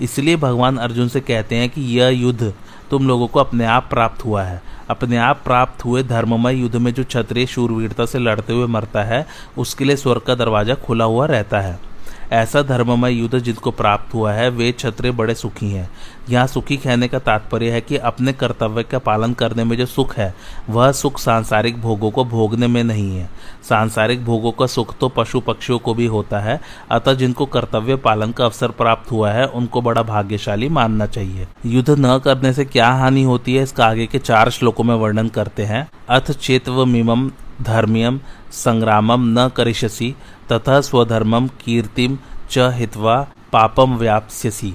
इसलिए 0.00 0.36
भगवान 0.36 0.76
अर्जुन 0.76 1.08
से 1.08 1.20
कहते 1.20 1.56
हैं 1.56 1.70
कि 1.70 1.80
यह 1.98 2.08
युद्ध 2.08 2.54
तुम 2.90 3.08
लोगों 3.08 3.26
को 3.26 3.40
अपने 3.40 3.64
आप 3.64 3.86
प्राप्त 3.90 4.24
हुआ 4.24 4.42
है। 4.42 4.62
अपने 4.90 5.16
आप 5.16 5.40
प्राप्त 5.44 5.84
हुए 5.84 6.02
धर्ममय 6.02 6.54
युद्ध 6.54 6.76
में 6.76 6.94
जो 6.94 7.04
क्षत्रिय 7.04 7.46
शूरवीरता 7.46 8.06
से 8.06 8.18
लड़ते 8.18 8.52
हुए 8.52 8.66
मरता 8.66 9.02
है, 9.02 9.26
उसके 9.58 9.84
लिए 9.84 9.96
स्वर्ग 9.96 10.22
का 10.22 10.34
दरवाज़ा 10.34 10.74
खुला 10.74 11.04
हुआ 11.04 11.26
रहता 11.26 11.60
है। 11.60 11.89
ऐसा 12.32 12.62
धर्ममय 12.62 13.12
युद्ध 13.12 13.38
जिनको 13.38 13.70
प्राप्त 13.70 14.14
हुआ 14.14 14.32
है, 14.32 14.48
वे 14.50 14.72
क्षत्रिय 14.72 15.12
बड़े 15.12 15.34
सुखी 15.34 15.70
हैं। 15.70 15.90
यहाँ 16.30 16.46
सुखी 16.46 16.76
कहने 16.76 17.08
का 17.08 17.18
तात्पर्य 17.18 17.70
है 17.70 17.80
कि 17.80 17.96
अपने 17.96 18.32
कर्तव्य 18.32 18.82
का 18.82 18.98
पालन 18.98 19.32
करने 19.32 19.64
में 19.64 19.76
जो 19.76 19.86
सुख 19.86 20.16
है, 20.16 20.34
वह 20.70 20.92
सुख 20.92 21.18
सांसारिक 21.18 21.80
भोगों 21.80 22.10
को 22.10 22.24
भोगने 22.24 22.66
में 22.66 22.82
नहीं 22.84 23.16
है। 23.16 23.28
सांसारिक 23.68 24.24
भोगों 24.24 24.52
का 24.52 24.66
सुख 24.66 24.98
तो 24.98 25.08
पशु 25.08 25.40
पक्षियों 25.40 25.78
को 25.78 25.94
भी 25.94 26.06
होता 26.06 26.40
है, 26.40 26.60
अतः 26.90 27.14
जिनको 27.14 27.46
कर्तव्य 27.46 27.96
पालन 27.96 28.32
का 28.32 28.44
अवसर 28.44 28.70
प्राप्त 28.70 29.10
हुआ 29.12 29.32
है, 29.32 29.46
उनको 29.46 29.80
बड़ा 29.80 30.02
भाग्यशाली 30.02 30.68
मानना 30.68 31.06
चाहिए। 31.06 31.46
युद्ध 31.66 31.94
न 31.98 32.18
करने 32.18 32.52
से 32.52 32.64
क्या 32.64 32.90
हानि 32.90 33.22
होती 33.22 33.54
है, 33.54 33.62
इसका 33.62 33.86
आगे 33.86 34.06
के 34.06 34.18
चार 34.18 34.50
श्लोकों 34.50 34.84
में 34.84 34.94
वर्णन 34.94 35.28
करते 35.28 35.62
हैं। 35.62 35.88
अथ 36.08 36.30
चेतव 36.32 36.84
मिमम 36.84 37.30
धर्मियम 37.62 38.20
संग्रामम 38.52 39.40
न 39.40 39.48
करिष्यसि 39.48 40.14
तथा 40.52 40.80
स्वधर्मम 40.80 41.46
कीर्तिम 41.46 42.18
च 42.50 42.58
हित्वा 42.58 43.26
पापम 43.52 43.94
व्याप्स्यसी। 43.96 44.74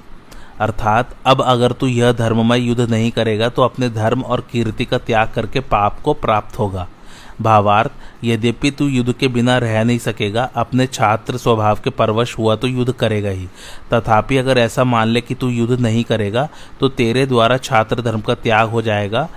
अर्थात, 0.59 1.15
अब 1.25 1.41
अगर 1.41 1.71
तू 1.71 1.87
यह 1.87 2.11
धर्ममय 2.11 2.59
युद्ध 2.59 2.81
नहीं 2.81 3.11
करेगा 3.11 3.49
तो 3.49 3.61
अपने 3.61 3.89
धर्म 3.89 4.21
और 4.21 4.47
कीर्ति 4.51 4.85
का 4.85 4.97
त्याग 4.97 5.31
करके 5.35 5.59
पाप 5.59 5.99
को 5.99 6.13
प्राप्त 6.13 6.59
होगा। 6.59 6.87
भावार्थ, 7.41 7.91
यद्यपि 8.23 8.71
तू 8.71 8.87
युद्ध 8.87 9.13
के 9.13 9.27
बिना 9.27 9.57
रह 9.57 9.83
नहीं 9.83 9.97
सकेगा, 9.97 10.49
अपने 10.55 10.87
छात्र 10.87 11.37
स्वभाव 11.37 11.79
के 11.83 11.89
परवश 11.89 12.37
हुआ 12.37 12.55
तो 12.55 12.67
युद्ध 12.67 12.93
करेगा 12.93 13.29
ही। 13.29 13.47
तथापि, 13.93 14.37
अगर 14.37 14.57
ऐसा 14.57 14.83
मान 14.83 15.07
ले 15.07 15.21
कि 15.21 15.35
तू 15.35 15.49
युद्ध 15.49 15.79
नहीं 15.79 16.03
करेगा 16.03 16.49
तो 16.79 16.89
तेरे 16.89 17.25
द्वारा 17.25 17.57
छात्र 17.57 18.01
धर्म 18.01 18.21
का 18.21 18.35
त्याग 18.35 18.69
हो 18.69 18.81
जाएगा 18.81 19.29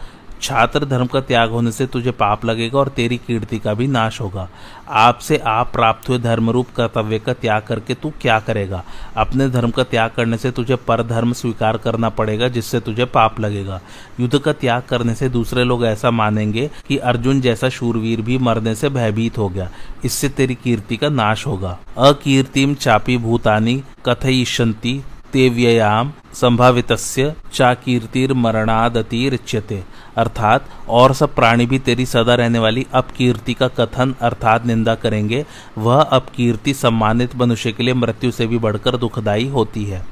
छात्र 0.43 0.85
धर्म 0.85 1.07
का 1.07 1.21
त्याग 1.21 1.51
होने 1.51 1.73
से 1.73 1.87
तुझे 1.87 2.11
पाप 2.11 2.45
लगेगा 2.45 2.79
और 2.79 2.89
तेरी 2.89 3.17
कीर्ति 3.17 3.59
का 3.59 3.75
भी 3.75 3.87
नाश 3.87 4.21
होगा। 4.21 4.49
आपसे 4.89 5.37
आप 5.39 5.73
प्राप्त 5.73 6.09
हुए 6.09 6.19
धर्म 6.19 6.51
रूप 6.51 6.67
कर्तव्य 6.77 7.19
का 7.19 7.33
त्याग 7.33 7.63
करके 7.63 7.95
तू 7.95 8.13
क्या 8.21 8.39
करेगा? 8.41 8.83
अपने 9.17 9.49
धर्म 9.49 9.71
का 9.71 9.83
त्याग 9.83 10.11
करने 10.11 10.37
से 10.39 10.51
तुझे 10.51 10.77
पर 10.79 11.03
धर्म 11.03 11.33
स्वीकार 11.33 11.77
करना 11.77 12.09
पड़ेगा, 12.09 12.49
जिससे 12.49 12.81
तुझे 12.81 13.05
पाप 13.05 13.41
लगेगा। 13.41 13.81
युद्ध 14.21 14.39
का 14.39 14.53
त्याग 14.53 14.83
करने 14.83 15.15
से 15.15 15.29
दूसरे 15.29 15.65
लोग 15.65 15.85
ऐसा 15.85 16.11
मानेंगे 16.11 16.71
कि 16.89 16.97
अर्जुन 16.97 17.41
जैसा 17.41 17.69
शूरवीर 17.69 18.23
भी 18.23 18.39
मरने 18.39 18.75
से 18.75 18.89
भयभीत 18.89 19.39
हो 19.39 19.49
गया। 19.49 19.71
इससे 20.05 20.29
तेरी 20.29 20.55
कीर्ति 20.55 20.97
का 20.97 21.09
नाश 21.09 21.47
होगा। 21.47 21.79
अकीर्तिम 21.99 22.75
चापी 22.75 23.17
भूतानी 23.19 23.83
कथयिष्यंती 24.07 25.01
ते 25.33 25.49
चाकीर्तिर 25.49 26.13
मरणादतिर 26.35 27.37
चाकीर्तिर्मरणादतिरिच्यते। 27.53 29.85
अर्थात, 30.17 30.65
और 30.89 31.15
सब 31.15 31.35
प्राणी 31.35 31.67
भी 31.67 31.79
तेरी 31.79 32.07
सदा 32.07 32.35
रहने 32.35 32.59
वाली 32.59 32.87
अपकीर्ति 32.95 33.55
का 33.55 33.69
कथन 33.69 34.15
अर्थात 34.21 34.67
निंदा 34.67 34.95
करेंगे, 34.95 35.47
वह 35.79 36.01
अपकीर्ति 36.01 36.75
सम्मानित 36.75 37.37
मनुष्य 37.37 37.73
के 37.73 37.83
लिए 37.83 37.95
मृत्यु 37.95 38.31
से 38.31 38.47
भी 38.47 38.59
बढ़कर 38.59 38.97
दुखदायी 38.97 39.49
होती 39.49 39.85
है। 39.85 40.07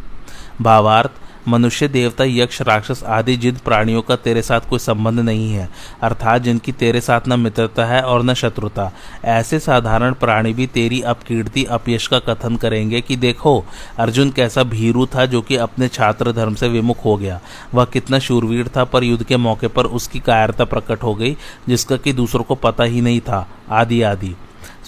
भावार्थ 0.62 1.10
मनुष्य, 1.48 1.88
देवता, 1.88 2.24
यक्ष, 2.24 2.62
राक्षस 2.62 3.02
आदि 3.04 3.36
जिन 3.36 3.56
प्राणियों 3.64 4.02
का 4.02 4.16
तेरे 4.16 4.42
साथ 4.42 4.60
कोई 4.60 4.78
संबंध 4.78 5.20
नहीं 5.20 5.52
है, 5.52 5.68
अर्थात 6.02 6.42
जिनकी 6.42 6.72
तेरे 6.72 7.00
साथ 7.00 7.20
न 7.28 7.40
मित्रता 7.40 7.84
है 7.84 8.02
और 8.02 8.22
न 8.22 8.34
शत्रुता। 8.34 8.92
ऐसे 9.24 9.58
साधारण 9.58 10.12
प्राणी 10.12 10.52
भी 10.52 10.66
तेरी 10.66 11.00
अपकीर्ति, 11.00 11.64
अपयश 11.64 12.06
का 12.06 12.18
कथन 12.18 12.56
करेंगे 12.56 13.00
कि 13.00 13.16
देखो, 13.16 13.64
अर्जुन 13.98 14.30
कैसा 14.30 14.62
भीरू 14.62 15.06
था 15.06 15.26
जो 15.26 15.42
कि 15.42 15.56
अपने 15.56 15.88
छात्र 15.88 16.32
धर्म 16.32 16.54
से 16.54 16.68
विमुख 16.68 17.04
हो 17.04 17.16
गया। 17.16 17.40
वह 17.74 17.84
कितना 17.84 18.18
शूरवीर 18.18 18.68
था 18.68 18.84
पर 18.84 19.04
युद्ध 19.04 19.24
के 19.24 19.36
मौके 19.36 19.68
पर 19.68 19.84
उसकी 19.84 20.20
कायरता 20.20 20.64
प्रकट 20.64 21.02
हो 21.02 21.14
गई, 21.14 21.36
जिसका 21.68 21.96
कि 21.96 22.12
दूसरों 22.12 22.44
को 22.44 22.54
पता 22.54 22.84
ही 22.84 23.00
नहीं 23.00 23.20
था। 23.20 23.48
आदि 23.70 24.02
आदि। 24.02 24.36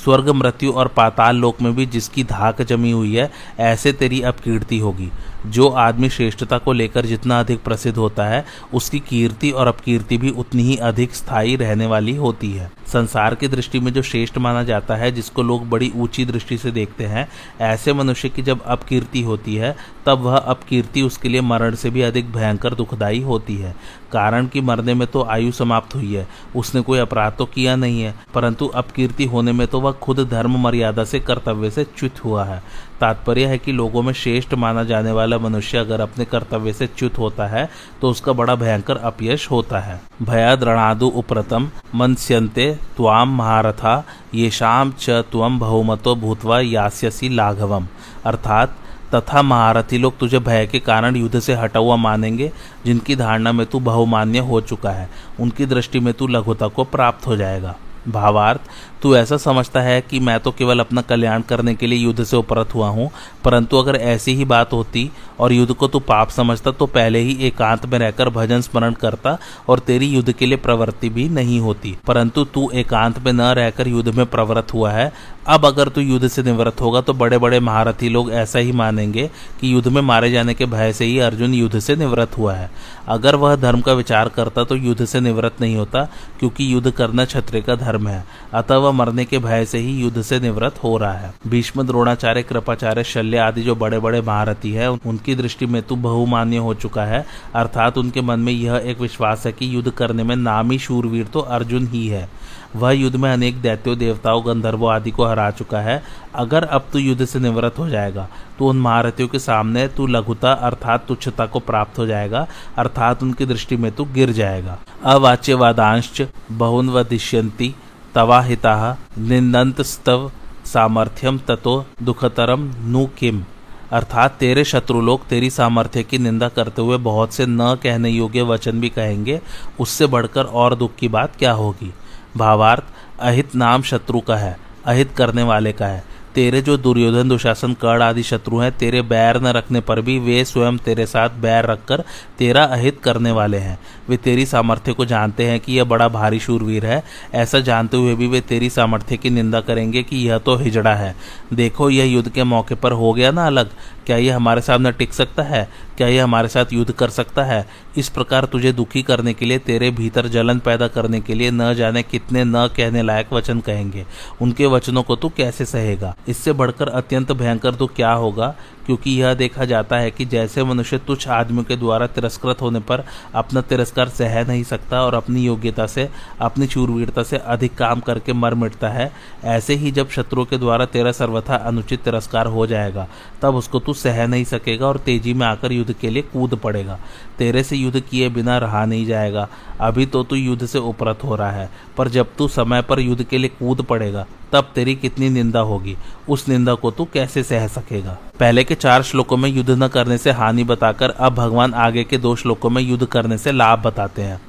स्वर्ग, 0.05 0.29
मृत्यु 0.29 0.73
और 0.73 0.89
पाताल 0.89 1.37
लोक 1.37 1.61
में 1.63 1.75
भी 1.77 1.87
जिसकी 1.87 2.25
धाक 2.25 2.63
जमी 2.63 2.91
हुई 2.91 3.17
है, 3.17 3.31
ऐसे 3.59 3.93
तेरी 3.93 4.23
अपकीर्ति 4.23 4.79
होगी। 4.79 5.11
जो 5.47 5.69
आदमी 5.69 6.09
श्रेष्ठता 6.09 6.59
को 6.59 6.73
लेकर 6.73 7.07
जितना 7.07 7.41
अधिक 7.41 7.63
प्रसिद्ध 7.63 7.99
होता 7.99 8.25
है, 8.25 8.45
उसकी 8.75 8.99
कीर्ति 8.99 9.51
और 9.51 9.67
अपकीर्ति 9.67 10.19
भी 10.19 10.31
उतनी 10.31 10.63
ही 10.63 10.77
अधिक 10.77 11.15
स्थायी 11.15 11.57
रहने 11.57 11.87
वाली 11.87 12.17
होती 12.17 12.53
है। 12.53 12.71
संसार 12.87 13.35
की 13.35 13.49
दृष्टि 13.49 13.81
में 13.81 13.93
जो 13.93 14.03
श्रेष्ठ 14.03 14.39
माना 14.39 14.63
जाता 14.63 14.97
है, 14.97 15.13
जिसको 15.13 15.43
लोग 15.43 15.69
बड़ी 15.69 15.93
ऊँची 15.97 16.25
दृष्टि 16.25 16.59
से 16.59 16.71
देखते 16.71 17.05
हैं, 17.05 17.29
ऐसे 17.61 17.93
मनुष्य 17.93 18.29
की 18.29 18.43
जब 18.43 18.63
अपकीर्ति 18.63 19.23
होती 19.23 19.55
है, 19.55 19.77
तब 20.07 20.19
वह 20.19 20.37
अपकीर्ति 20.37 21.03
उसके 21.03 21.29
लिए 21.29 21.41
मरण 21.41 21.75
से 21.75 21.91
भी 21.91 22.03
अधिक 22.03 22.33
भयंकर 22.33 22.75
दुखदायी 22.75 23.21
होती 23.21 23.57
है। 23.57 23.75
कारण 24.13 24.47
कि 24.47 24.61
मरने 24.61 24.95
में 24.95 25.09
तो 25.09 25.23
आयु 25.23 25.53
समाप्त 25.53 25.95
हुई 25.95 26.15
है, 26.15 26.29
उसने 26.57 26.81
कोई 26.81 26.99
अपराध 26.99 27.33
तो 27.39 27.45
किया 27.45 27.77
नहीं 27.77 28.03
है, 28.03 28.15
परंतु 28.35 28.67
अपकीर्ति 28.67 29.25
होने 29.25 29.53
में 29.53 29.67
तो 29.67 29.81
वह 29.81 29.93
खुद 29.93 30.29
धर्म 30.29 30.59
मर्यादा 30.59 31.05
से 31.05 31.21
कर्तव्य 31.21 31.71
से 31.71 31.85
च्युत 31.85 32.25
हुआ 32.25 32.45
है। 32.45 32.63
तात्पर्य 33.01 33.47
है 33.47 33.59
कि 33.59 33.73
लोगों 33.73 34.03
में 34.03 34.13
श्रेष्ठ 34.13 34.55
माना 34.55 34.85
जाने 34.85 35.13
वाला 35.13 35.39
मनुष्य 35.39 35.79
अगर 35.79 36.01
अपने 36.01 36.25
कर्तव्य 36.25 36.73
से 36.73 36.87
च्युत 36.87 37.19
होता 37.19 37.47
है 37.47 37.71
तो 38.01 38.11
उसका 38.11 38.33
बड़ा 38.33 38.55
भयंकर 38.55 38.97
अपयश 38.97 39.51
होता 39.51 39.81
है। 39.81 40.01
भयाद्रणादु 40.23 41.07
उप्रतम, 41.07 41.71
मनस्यन्ते 41.95 42.79
त्वाम 42.97 43.37
महारथा 43.37 44.05
ये 44.35 44.51
शाम 44.51 44.93
च 44.93 45.11
तुम 45.11 45.59
बहुमतो 45.59 46.17
भूतवा 46.17 46.61
यास्यसी 46.61 47.29
लाघवम। 47.29 47.87
अर्थात, 48.27 48.75
तथा 49.15 49.43
महारथी 49.43 49.99
लोग 49.99 50.19
तुझे 50.19 50.39
भय 50.39 50.67
के 50.67 50.79
कारण 50.79 51.17
युद्ध 51.17 51.41
से 51.41 51.55
हटा 51.55 51.81
हुआ 51.81 51.97
मानेंगे, 51.97 52.53
जिनकी 52.87 53.17
धारणा 53.17 53.53
में 53.53 53.67
तू 53.67 53.81
बहुमान्य 53.81 54.39
हो 54.39 54.61
चुका 54.61 54.91
है। 54.91 55.11
उनकी 55.41 55.67
दृष्टि 55.67 56.01
में 56.01 56.15
तू 56.15 56.27
लघुता 56.27 56.67
को 56.67 56.85
प्राप्त 56.85 57.27
हो 57.27 57.37
जाएगा। 57.37 57.77
भावार्थ 58.09 58.61
तू 59.03 59.15
ऐसा 59.17 59.37
समझता 59.37 59.81
है 59.81 60.01
कि 60.01 60.21
मैं 60.21 60.39
तो 60.41 60.51
केवल 60.51 60.81
अपना 60.81 61.03
कल्याण 61.03 61.43
करने 61.43 61.75
के 61.75 61.87
लिए 61.87 61.99
युद्ध 61.99 62.25
से 62.25 62.37
उपरत 62.37 62.75
हुआ 62.75 62.89
हूँ, 62.89 63.11
परंतु 63.45 63.77
अगर 63.77 63.97
ऐसी 63.97 64.35
ही 64.35 64.45
बात 64.45 64.73
होती 64.73 65.11
और 65.41 65.53
युद्ध 65.53 65.73
को 65.73 65.89
तू 65.89 65.99
पाप 66.01 66.31
समझता 66.31 66.71
तो 66.71 66.87
पहले 66.89 67.19
ही 67.19 67.37
एकांत 67.47 67.87
में 67.87 67.99
रहकर 67.99 68.29
भजन 68.29 68.61
स्मरण 68.61 68.93
करता 68.93 69.39
और 69.69 69.79
तेरी 69.79 70.07
युद्ध 70.07 70.33
के 70.33 70.47
लिए 70.47 70.57
प्रवृत्ति 70.59 71.09
भी 71.09 71.29
नहीं 71.29 71.61
होती। 71.61 71.97
परंतु 72.07 72.45
तू 72.45 72.71
एकांत 72.75 73.19
में 73.19 73.33
न 73.33 73.41
रहकर 73.41 73.89
युद्ध 73.89 74.15
में 74.15 74.25
प्रवृत्त 74.27 74.75
हुआ 74.75 74.91
है। 74.91 75.13
अब 75.47 75.65
अगर 75.67 75.89
तू 75.89 76.01
युद्ध 76.01 76.29
से 76.29 76.43
निवृत्त 76.43 76.81
होगा 76.81 77.01
तो 77.01 77.13
बड़े 77.15 77.39
बड़े 77.39 77.61
महारथी 77.61 78.09
लोग 78.09 78.31
ऐसा 78.33 78.59
ही 78.59 78.73
मानेंगे 78.73 79.27
कि 79.61 79.73
युद्ध 79.73 79.89
में 79.89 80.01
मारे 80.03 80.31
जाने 80.31 80.55
के 80.55 80.67
भय 80.67 80.93
से 80.93 81.05
ही 81.05 81.19
अर्जुन 81.19 81.55
युद्ध 81.55 81.79
से 81.79 81.97
निवृत्त 81.97 82.37
हुआ 82.39 82.55
है। 82.55 82.71
अगर 83.09 83.37
वह 83.37 83.55
धर्म 83.57 83.81
का 83.81 83.93
विचार 83.93 84.29
करता 84.29 84.65
तो 84.65 84.77
युद्ध 84.77 85.05
से 85.05 85.21
निवृत्त 85.21 85.61
नहीं 85.61 85.77
होता, 85.77 86.03
क्योंकि 86.41 86.73
युद्ध 86.73 86.91
करना 86.91 87.25
क्षत्रिय 87.25 87.63
का 87.63 87.75
धर्म 87.77 88.09
है। 88.09 88.25
अतः 88.55 88.88
वह 88.89 88.95
मरने 88.95 89.25
के 89.25 89.39
भय 89.39 89.65
से 89.65 89.79
ही 89.79 89.93
युद्ध 89.95 90.23
से 90.23 90.39
निवृत्त 90.41 90.83
हो 90.83 90.97
रहा 90.97 91.13
है। 91.13 91.33
भीष्म, 91.47 91.83
द्रोणाचार्य, 91.83 92.43
कृपाचार्य, 92.43 93.05
शल्य 93.05 93.39
आदि 93.39 93.63
जो 93.63 93.75
बड़े 93.77 93.99
बड़े 93.99 94.21
महारथी 94.23 94.73
है 94.73 94.91
उनकी 94.91 95.35
दृष्टि 95.35 95.67
में 95.67 95.83
तू 95.83 95.97
बहुमान्य 95.99 96.57
हो 96.59 96.75
चुका 96.77 97.05
है। 97.05 97.25
अर्थात 97.55 97.99
उनके 97.99 98.21
मन 98.21 98.41
में 98.41 98.53
यह 98.53 98.83
एक 98.85 99.01
विश्वास 99.01 99.47
है 99.47 99.53
कि 99.53 99.75
युद्ध 99.75 99.91
करने 99.91 100.23
में 100.23 100.37
नामी 100.37 100.79
शूरवीर 100.79 101.27
तो 101.27 101.41
अर्जुन 101.41 101.87
ही 101.87 102.07
है। 102.09 102.29
वह 102.77 102.91
युद्ध 102.93 103.17
में 103.17 103.31
अनेक 103.33 103.61
दैत्यों, 103.63 103.97
देवताओं, 103.99 104.43
गंधर्वों 104.47 104.93
आदि 104.93 105.11
को 105.11 105.25
हरा 105.25 105.51
चुका 105.51 105.81
है। 105.81 106.03
अगर 106.35 106.65
अब 106.65 106.87
तू 106.93 106.99
युद्ध 106.99 107.25
से 107.25 107.39
निवृत्त 107.39 107.79
हो 107.79 107.89
जाएगा 107.89 108.29
तो 108.59 108.69
उन 108.69 108.79
महारथियों 108.79 109.29
के 109.29 109.39
सामने 109.39 109.87
तू 109.89 110.07
लघुता 110.07 110.53
अर्थात 110.53 111.05
तुच्छता 111.09 111.47
को 111.47 111.59
प्राप्त 111.61 111.99
हो 111.99 112.07
जाएगा। 112.07 112.47
अर्थात 112.79 113.23
उनकी 113.23 113.47
दृष्टि 113.47 113.77
में 113.77 113.91
तू 113.93 114.05
गिर 114.15 114.33
जाएगा। 114.33 114.79
अवाच्यवादांश 115.05 116.21
बहुन 116.53 116.89
वदिष्यंती 116.89 117.69
तवा 117.69 117.88
हिता 118.19 118.99
निंदंत 119.19 119.83
स्तव 119.83 120.33
सामर्थ्यम 120.65 121.39
ततो 121.39 121.87
दुखतरम 122.03 122.73
नु 122.85 123.07
किम? 123.07 123.45
अर्थात 123.93 124.37
तेरे 124.41 124.65
शत्रु 124.65 125.01
लोग 125.01 125.27
तेरी 125.27 125.51
सामर्थ्य 125.51 126.03
की 126.03 126.19
निंदा 126.19 126.49
करते 126.49 126.83
हुए 126.83 126.97
बहुत 126.97 127.33
से 127.33 127.47
न 127.47 127.77
कहने 127.83 128.11
योग्य 128.11 128.43
वचन 128.43 128.81
भी 128.81 128.89
कहेंगे, 128.89 129.41
उससे 129.81 130.07
बढ़कर 130.07 130.45
और 130.45 130.75
दुख 130.75 130.95
की 130.95 131.09
बात 131.09 131.37
क्या 131.37 131.53
होगी? 131.53 131.95
भावार्थ, 132.37 132.85
अहित 133.21 133.55
नाम 133.55 133.83
शत्रु 133.83 134.21
का 134.21 134.37
है, 134.37 134.59
अहित 134.85 135.13
करने 135.17 135.43
वाले 135.43 135.73
का 135.73 135.87
है। 135.87 136.05
तेरे 136.39 136.63
जो 136.63 136.77
दुर्योधन, 136.77 137.29
दुशासन, 137.29 137.73
कर्ण 137.73 138.03
आदि 138.03 138.23
शत्रु 138.23 138.59
हैं, 138.59 138.73
तेरे 138.73 139.03
बैर 139.03 139.41
न 139.41 139.47
रखने 139.47 139.81
पर 139.81 140.01
भी 140.01 140.19
वे 140.19 140.45
स्वयं 140.45 140.77
तेरे 140.77 141.07
साथ 141.07 141.31
बैर 141.31 141.67
रखकर 141.67 142.05
तेरा 142.39 142.65
अहित 142.65 143.01
करने 143.05 143.31
वाले 143.31 143.57
हैं। 143.57 143.79
वे 144.09 144.17
तेरी 144.17 144.47
सामर्थ्य 144.47 144.93
को 144.93 145.05
जानते 145.05 145.45
हैं 145.45 145.61
कि 145.61 145.73
यह 145.73 145.85
बड़ा 145.85 146.09
भारी 146.09 146.41
शूरवीर 146.41 146.87
है। 146.87 147.05
ऐसा 147.35 147.61
जानते 147.61 147.97
हुए 147.97 148.15
भी 148.15 148.27
वे 148.27 148.41
तेरी 148.41 148.71
सामर्थ्य 148.71 149.17
की 149.17 149.31
निंदा 149.31 149.61
करेंगे 149.61 150.03
कि 150.03 150.17
यह 150.17 150.39
तो 150.39 150.57
हिजड़ा 150.57 150.95
है। 150.95 151.17
देखो, 151.53 151.91
यह 151.91 152.05
युद्ध 152.05 152.29
के 152.29 152.45
मौके 152.45 152.75
पर 152.75 152.93
हो 152.93 153.13
गया 153.13 153.31
ना 153.31 153.47
अलग? 153.47 153.71
क्या 154.07 154.17
यह 154.17 154.37
हमारे 154.37 154.61
सामने 154.61 154.93
टिक 154.93 155.13
सकता 155.13 155.43
है? 155.43 155.69
क्या 155.97 156.09
यह 156.09 156.25
हमारे 156.25 156.49
साथ 156.49 156.65
युद्ध 156.73 156.93
कर 156.93 157.09
सकता 157.09 157.45
है? 157.45 157.69
इस 157.97 158.09
प्रकार 158.09 158.45
तुझे 158.45 158.73
दुखी 158.73 159.03
करने 159.03 159.35
के 159.35 159.47
लिए, 159.47 159.59
तेरे 159.59 159.91
भीतर 159.91 160.29
जलन 160.29 160.59
पैदा 160.59 160.89
करने 160.89 161.21
के 161.21 161.35
लिए 161.35 161.51
न 161.51 161.75
जाने 161.75 162.03
कितने 162.03 162.45
न 162.45 162.69
कहने 162.77 163.03
लायक 163.03 163.33
वचन 163.33 163.61
कहेंगे। 163.61 164.07
उनके 164.43 164.67
वचनों 164.67 165.03
को 165.03 165.17
तू 165.17 165.29
कैसे 165.29 165.65
सहेगा? 165.65 166.17
इससे 166.29 166.53
बढ़कर 166.53 166.89
अत्यंत 166.89 167.33
भयंकर 167.33 167.75
तो 167.75 167.87
क्या 167.87 168.13
होगा? 168.13 168.55
क्योंकि 168.89 169.11
यह 169.13 169.33
देखा 169.35 169.65
जाता 169.65 169.97
है 169.97 170.11
कि 170.11 170.25
जैसे 170.25 170.63
मनुष्य 170.65 170.99
तुच्छ 170.99 171.29
आदमियों 171.29 171.65
के 171.65 171.77
द्वारा 171.77 172.07
तिरस्कृत 172.07 172.63
होने 172.63 172.81
पर 172.81 173.05
अपना 173.35 173.61
तिरस्कार 173.61 174.09
सह 174.09 174.47
नहीं 174.49 174.63
सकता 174.65 175.03
और 175.03 175.15
अपनी 175.15 175.45
योग्यता 175.45 175.87
से, 175.87 176.09
अपनी 176.41 176.67
चूरवीरता 176.67 177.23
से 177.23 177.37
अधिक 177.37 177.75
काम 177.75 178.01
करके 178.01 178.33
मर 178.33 178.55
मिटता 178.55 178.89
है, 178.89 179.11
ऐसे 179.45 179.75
ही 179.75 179.91
जब 179.91 180.09
शत्रुओं 180.09 180.45
के 180.45 180.59
द्वारा 180.59 180.87
तेरा 180.87 181.13
सर्वथा 181.13 181.57
अनुचित 181.57 182.03
तिरस्कार 182.03 182.47
हो 182.47 182.67
जाएगा, 182.67 183.07
तब 183.43 183.55
उसको 183.55 183.79
तू 183.79 183.93
सह 183.93 184.27
नहीं 184.27 184.45
सकेगा 184.45 184.87
और 184.87 184.99
तेज़ी 184.99 185.35
में 185.35 185.47
आकर 185.47 185.73
युद्ध 185.73 185.93
के 185.93 186.11
लिए 186.11 186.23
कूद 186.23 186.55
पड़ेगा। 186.55 186.99
तेरे 187.39 187.63
से 187.63 187.77
युद्ध 187.77 188.01
किए 188.01 188.29
बिना 188.29 188.59
रहा 188.59 188.85
नहीं 188.85 189.07
जाएगा। 189.07 189.49
अभी 189.81 190.07
तो 190.07 190.23
तू 190.23 190.37
युद्ध 190.37 190.67
से 190.67 190.79
उपरत 190.79 191.25
हो 191.25 191.37
रहा 191.37 191.51
है, 191.51 191.71
पर 191.97 192.09
जब 192.09 192.35
तू 192.39 192.49
समय 192.49 192.83
पर 192.83 193.01
युद्ध 193.01 193.23
के 193.23 193.39
लिए 193.39 193.51
कूद 193.59 193.83
पड़ेगा, 193.83 194.27
तब 194.53 194.71
तेरी 194.75 194.95
कितनी 194.95 195.29
निंदा 195.29 195.61
होगी, 195.61 195.97
उस 196.29 196.49
निंदा 196.49 196.75
को 196.75 196.91
तू 196.91 197.05
कैसे 197.05 197.43
सह 197.43 197.67
सकेगा? 197.69 198.17
पहले 198.39 198.65
के 198.65 198.75
चार 198.79 199.03
श्लोकों 199.03 199.37
में 199.37 199.49
युद्ध 199.49 199.71
न 199.73 199.89
करने 199.89 200.19
से 200.19 200.31
हानि 200.31 200.65
बताकर 200.65 201.11
अब 201.11 201.35
भगवान 201.35 201.75
आगे 201.77 202.05
के 202.05 202.19
दो 202.19 202.35
श्लोकों 202.37 202.71
में 202.71 202.83
युद्ध 202.83 203.07
करने 203.07 203.39
से 203.39 203.53
लाभ 203.53 203.83
बताते 203.83 204.23
हैं। 204.23 204.41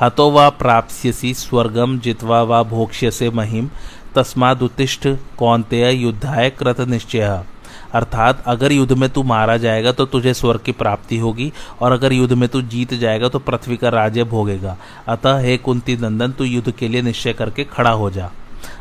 हतो 0.00 0.30
व 0.30 0.48
प्राप्स्यसी 0.50 1.34
स्वर्गम 1.34 1.98
जितवा 1.98 2.42
व 2.42 2.62
भोक्ष्य 2.64 3.10
से 3.10 3.30
महिम 3.30 3.70
तस्मादुतिष्ठ 4.14 5.08
कौनतेय 5.38 5.94
युद्धाय 5.94 6.50
कृत 6.50 6.80
निश्चय। 6.80 7.42
अर्थात 7.94 8.42
अगर 8.46 8.72
युद्ध 8.72 8.92
में 8.92 9.08
तू 9.10 9.22
मारा 9.22 9.56
जाएगा 9.56 9.92
तो 9.92 10.06
तुझे 10.06 10.34
स्वर्ग 10.34 10.60
की 10.60 10.72
प्राप्ति 10.72 11.18
होगी, 11.18 11.52
और 11.80 11.92
अगर 11.92 12.12
युद्ध 12.12 12.32
में 12.32 12.48
तू 12.48 12.62
जीत 12.62 12.94
जाएगा 12.94 13.28
तो 13.28 13.38
पृथ्वी 13.38 13.76
का 13.76 13.88
राज्य 13.88 14.24
भोगेगा। 14.24 14.76
अतः 15.08 15.38
हे 15.38 15.56
कुंती 15.56 15.96
नंदन, 15.96 16.32
तू 16.32 16.44
युद्ध 16.44 16.70
के 16.70 16.88
लिए 16.88 17.02
निश्चय 17.02 17.32
करके 17.32 17.64
खड़ा 17.64 17.90
हो 17.90 18.10
जा। 18.10 18.30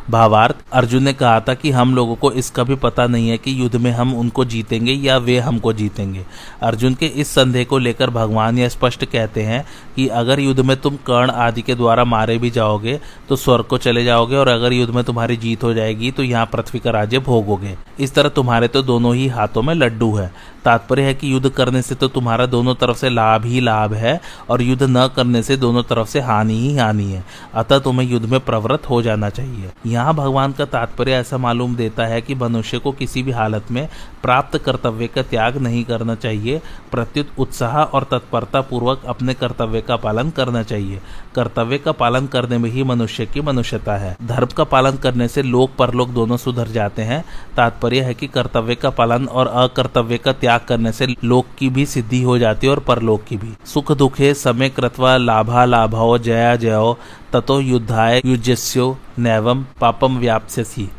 भावार्थ, 0.10 0.56
अर्जुन 0.74 1.04
ने 1.04 1.14
कहा 1.14 1.40
था 1.40 1.54
कि 1.54 1.72
हम 1.72 1.94
लोगों 1.96 2.16
को 2.16 2.32
इसका 2.34 2.64
भी 2.64 2.76
पता 2.76 3.06
नहीं 3.08 3.30
है 3.30 3.38
कि 3.38 3.60
युद्ध 3.62 3.76
में 3.76 3.92
हम 3.92 4.14
उनको 4.16 4.46
जीतेंगे 4.46 4.94
या 4.94 5.18
वे 5.18 5.38
हमको 5.40 5.74
जीतेंगे। 5.74 6.26
अर्जुन 6.62 6.94
के 6.94 7.06
इस 7.06 7.30
संदेह 7.30 7.66
को 7.66 7.78
लेकर 7.78 8.10
भगवान 8.10 8.60
यह 8.60 8.70
स्पष्ट 8.70 9.06
कहते 9.06 9.44
हैं 9.44 9.64
कि 9.96 10.08
अगर 10.10 10.40
युद्ध 10.40 10.60
में 10.60 10.76
तुम 10.78 10.96
कर्ण 11.08 11.32
आदि 11.32 11.62
के 11.62 11.76
द्वारा 11.76 12.04
मारे 12.06 12.38
भी 12.38 12.50
जाओगे 12.50 13.00
तो 13.30 13.36
स्वर्ग 13.36 13.66
को 13.66 13.78
चले 13.78 14.04
जाओगे 14.04 14.36
और 14.36 14.48
अगर 14.48 14.74
युद्ध 14.74 14.94
में 14.96 15.04
तुम्हारी 15.04 15.38
जीत 15.38 15.64
हो 15.64 15.74
जाएगी 15.74 16.12
तो 16.12 16.24
यहाँ 16.24 16.46
पृथ्वी 16.46 16.80
का 16.80 16.92
राज्य 16.92 17.20
भोगोगे। 17.20 17.78
इस 18.00 18.14
तरह 18.16 18.30
तुम्हारे 18.30 18.68
तो 18.68 18.82
दोनों 18.84 19.16
ही 19.16 19.28
हाथों 19.28 19.62
में 19.62 19.74
लड्डू 19.76 20.14
है। 20.16 20.32
तात्पर्य 20.66 21.02
है 21.02 21.14
कि 21.14 21.32
युद्ध 21.34 21.50
करने 21.50 21.82
से 21.82 21.96
तो 21.96 22.08
तुम्हारा 22.08 22.46
दोनों 22.46 22.74
तरफ़ 22.76 22.98
से 22.98 23.10
लाभ 23.10 23.46
ही 23.46 23.60
लाभ 23.60 23.94
है 23.94 24.20
और 24.50 24.62
युद्ध 24.62 24.84
न 24.84 25.08
करने 25.16 25.42
से 25.44 25.58
दोनों 25.58 25.84
तरफ़ 25.84 26.08
से 26.08 26.22
हानि 26.22 26.54
ही 26.54 26.76
हानि 26.78 27.04
है। 27.04 27.24
अतः 27.54 27.80
तुम्हें 27.80 28.08
युद्ध 28.08 28.26
में 28.26 28.40
प्रवृत्त 28.40 28.90
हो 28.90 29.02
जाना 29.02 29.30
चाहिए। 29.30 29.72
यहाँ 29.98 30.14
भगवान 30.14 30.52
का 30.52 30.66
तात्पर्य 30.68 31.12
ऐसा 31.12 31.38
मालूम 31.38 31.76
देता 31.76 32.06
है 32.06 32.22
कि 32.22 32.36
मनुष्य 32.36 32.80
को 32.80 32.92
किसी 32.92 33.24
भी 33.24 33.32
हालत 33.32 33.72
में 33.72 33.88
प्राप्त 34.24 34.58
कर्तव्य 34.58 35.08
का 35.08 35.22
त्याग 35.24 35.58
नहीं 35.58 35.84
करना 35.84 36.16
चाहिए। 36.16 36.62
प्रत्युत 36.92 37.30
उत्साह 37.38 37.78
और 37.78 38.04
तत्परता 38.04 38.62
पूर्वक 38.62 39.06
अपने 39.08 39.34
कर्तव्य 39.34 39.82
का 39.82 39.96
पालन 39.96 40.30
करना 40.30 40.62
चाहिए। 40.64 41.00
कर्तव्य 41.36 41.78
का 41.78 41.92
पालन 41.92 42.28
करने 42.28 42.58
में 42.58 42.70
ही 42.70 42.84
मनुष्य 42.84 43.26
की 43.26 43.42
मनुष्यता 43.42 43.96
है। 43.98 44.16
धर्म 44.26 44.48
का 44.48 44.64
पालन 44.66 44.98
करने 44.98 45.28
से 45.28 45.44
लोक 45.44 45.76
परलोक 45.78 46.10
दोनों 46.10 46.38
सुधर 46.38 46.68
जाते 46.68 47.02
हैं। 47.02 47.24
तात्पर्य 47.56 48.02
है 48.02 48.14
कि 48.14 48.28
कर्तव्य 48.28 48.76
का 48.76 48.90
पालन 48.92 49.26
और 49.28 49.48
अकर्तव्य 49.48 50.18
का 50.18 50.32
त्याग 50.36 50.62
करने 50.68 50.92
से 50.92 51.08
लोक 51.24 51.46
की 51.60 51.70
भी 51.70 51.86
सिद्धि 51.88 52.22
हो 52.24 52.38
जाती 52.38 52.68
है 52.68 52.74
और 52.74 52.80
परलोक 52.80 53.24
की 53.24 53.38
भी। 53.38 53.54
सुख 53.66 53.92
दुखे 53.98 54.34
समय 54.38 54.70
कृतवा 54.70 55.18
लाभा 55.18 55.66
लाभाओ 55.66 56.18
जया 56.20 56.56
जयो 56.56 56.98
ततो 57.34 57.60
युद्धाय 57.60 58.22
युजस्यो 58.26 58.98
नैवम 59.20 59.66
पापम 59.82 60.18
व्याप्स्यसी। 60.18 60.90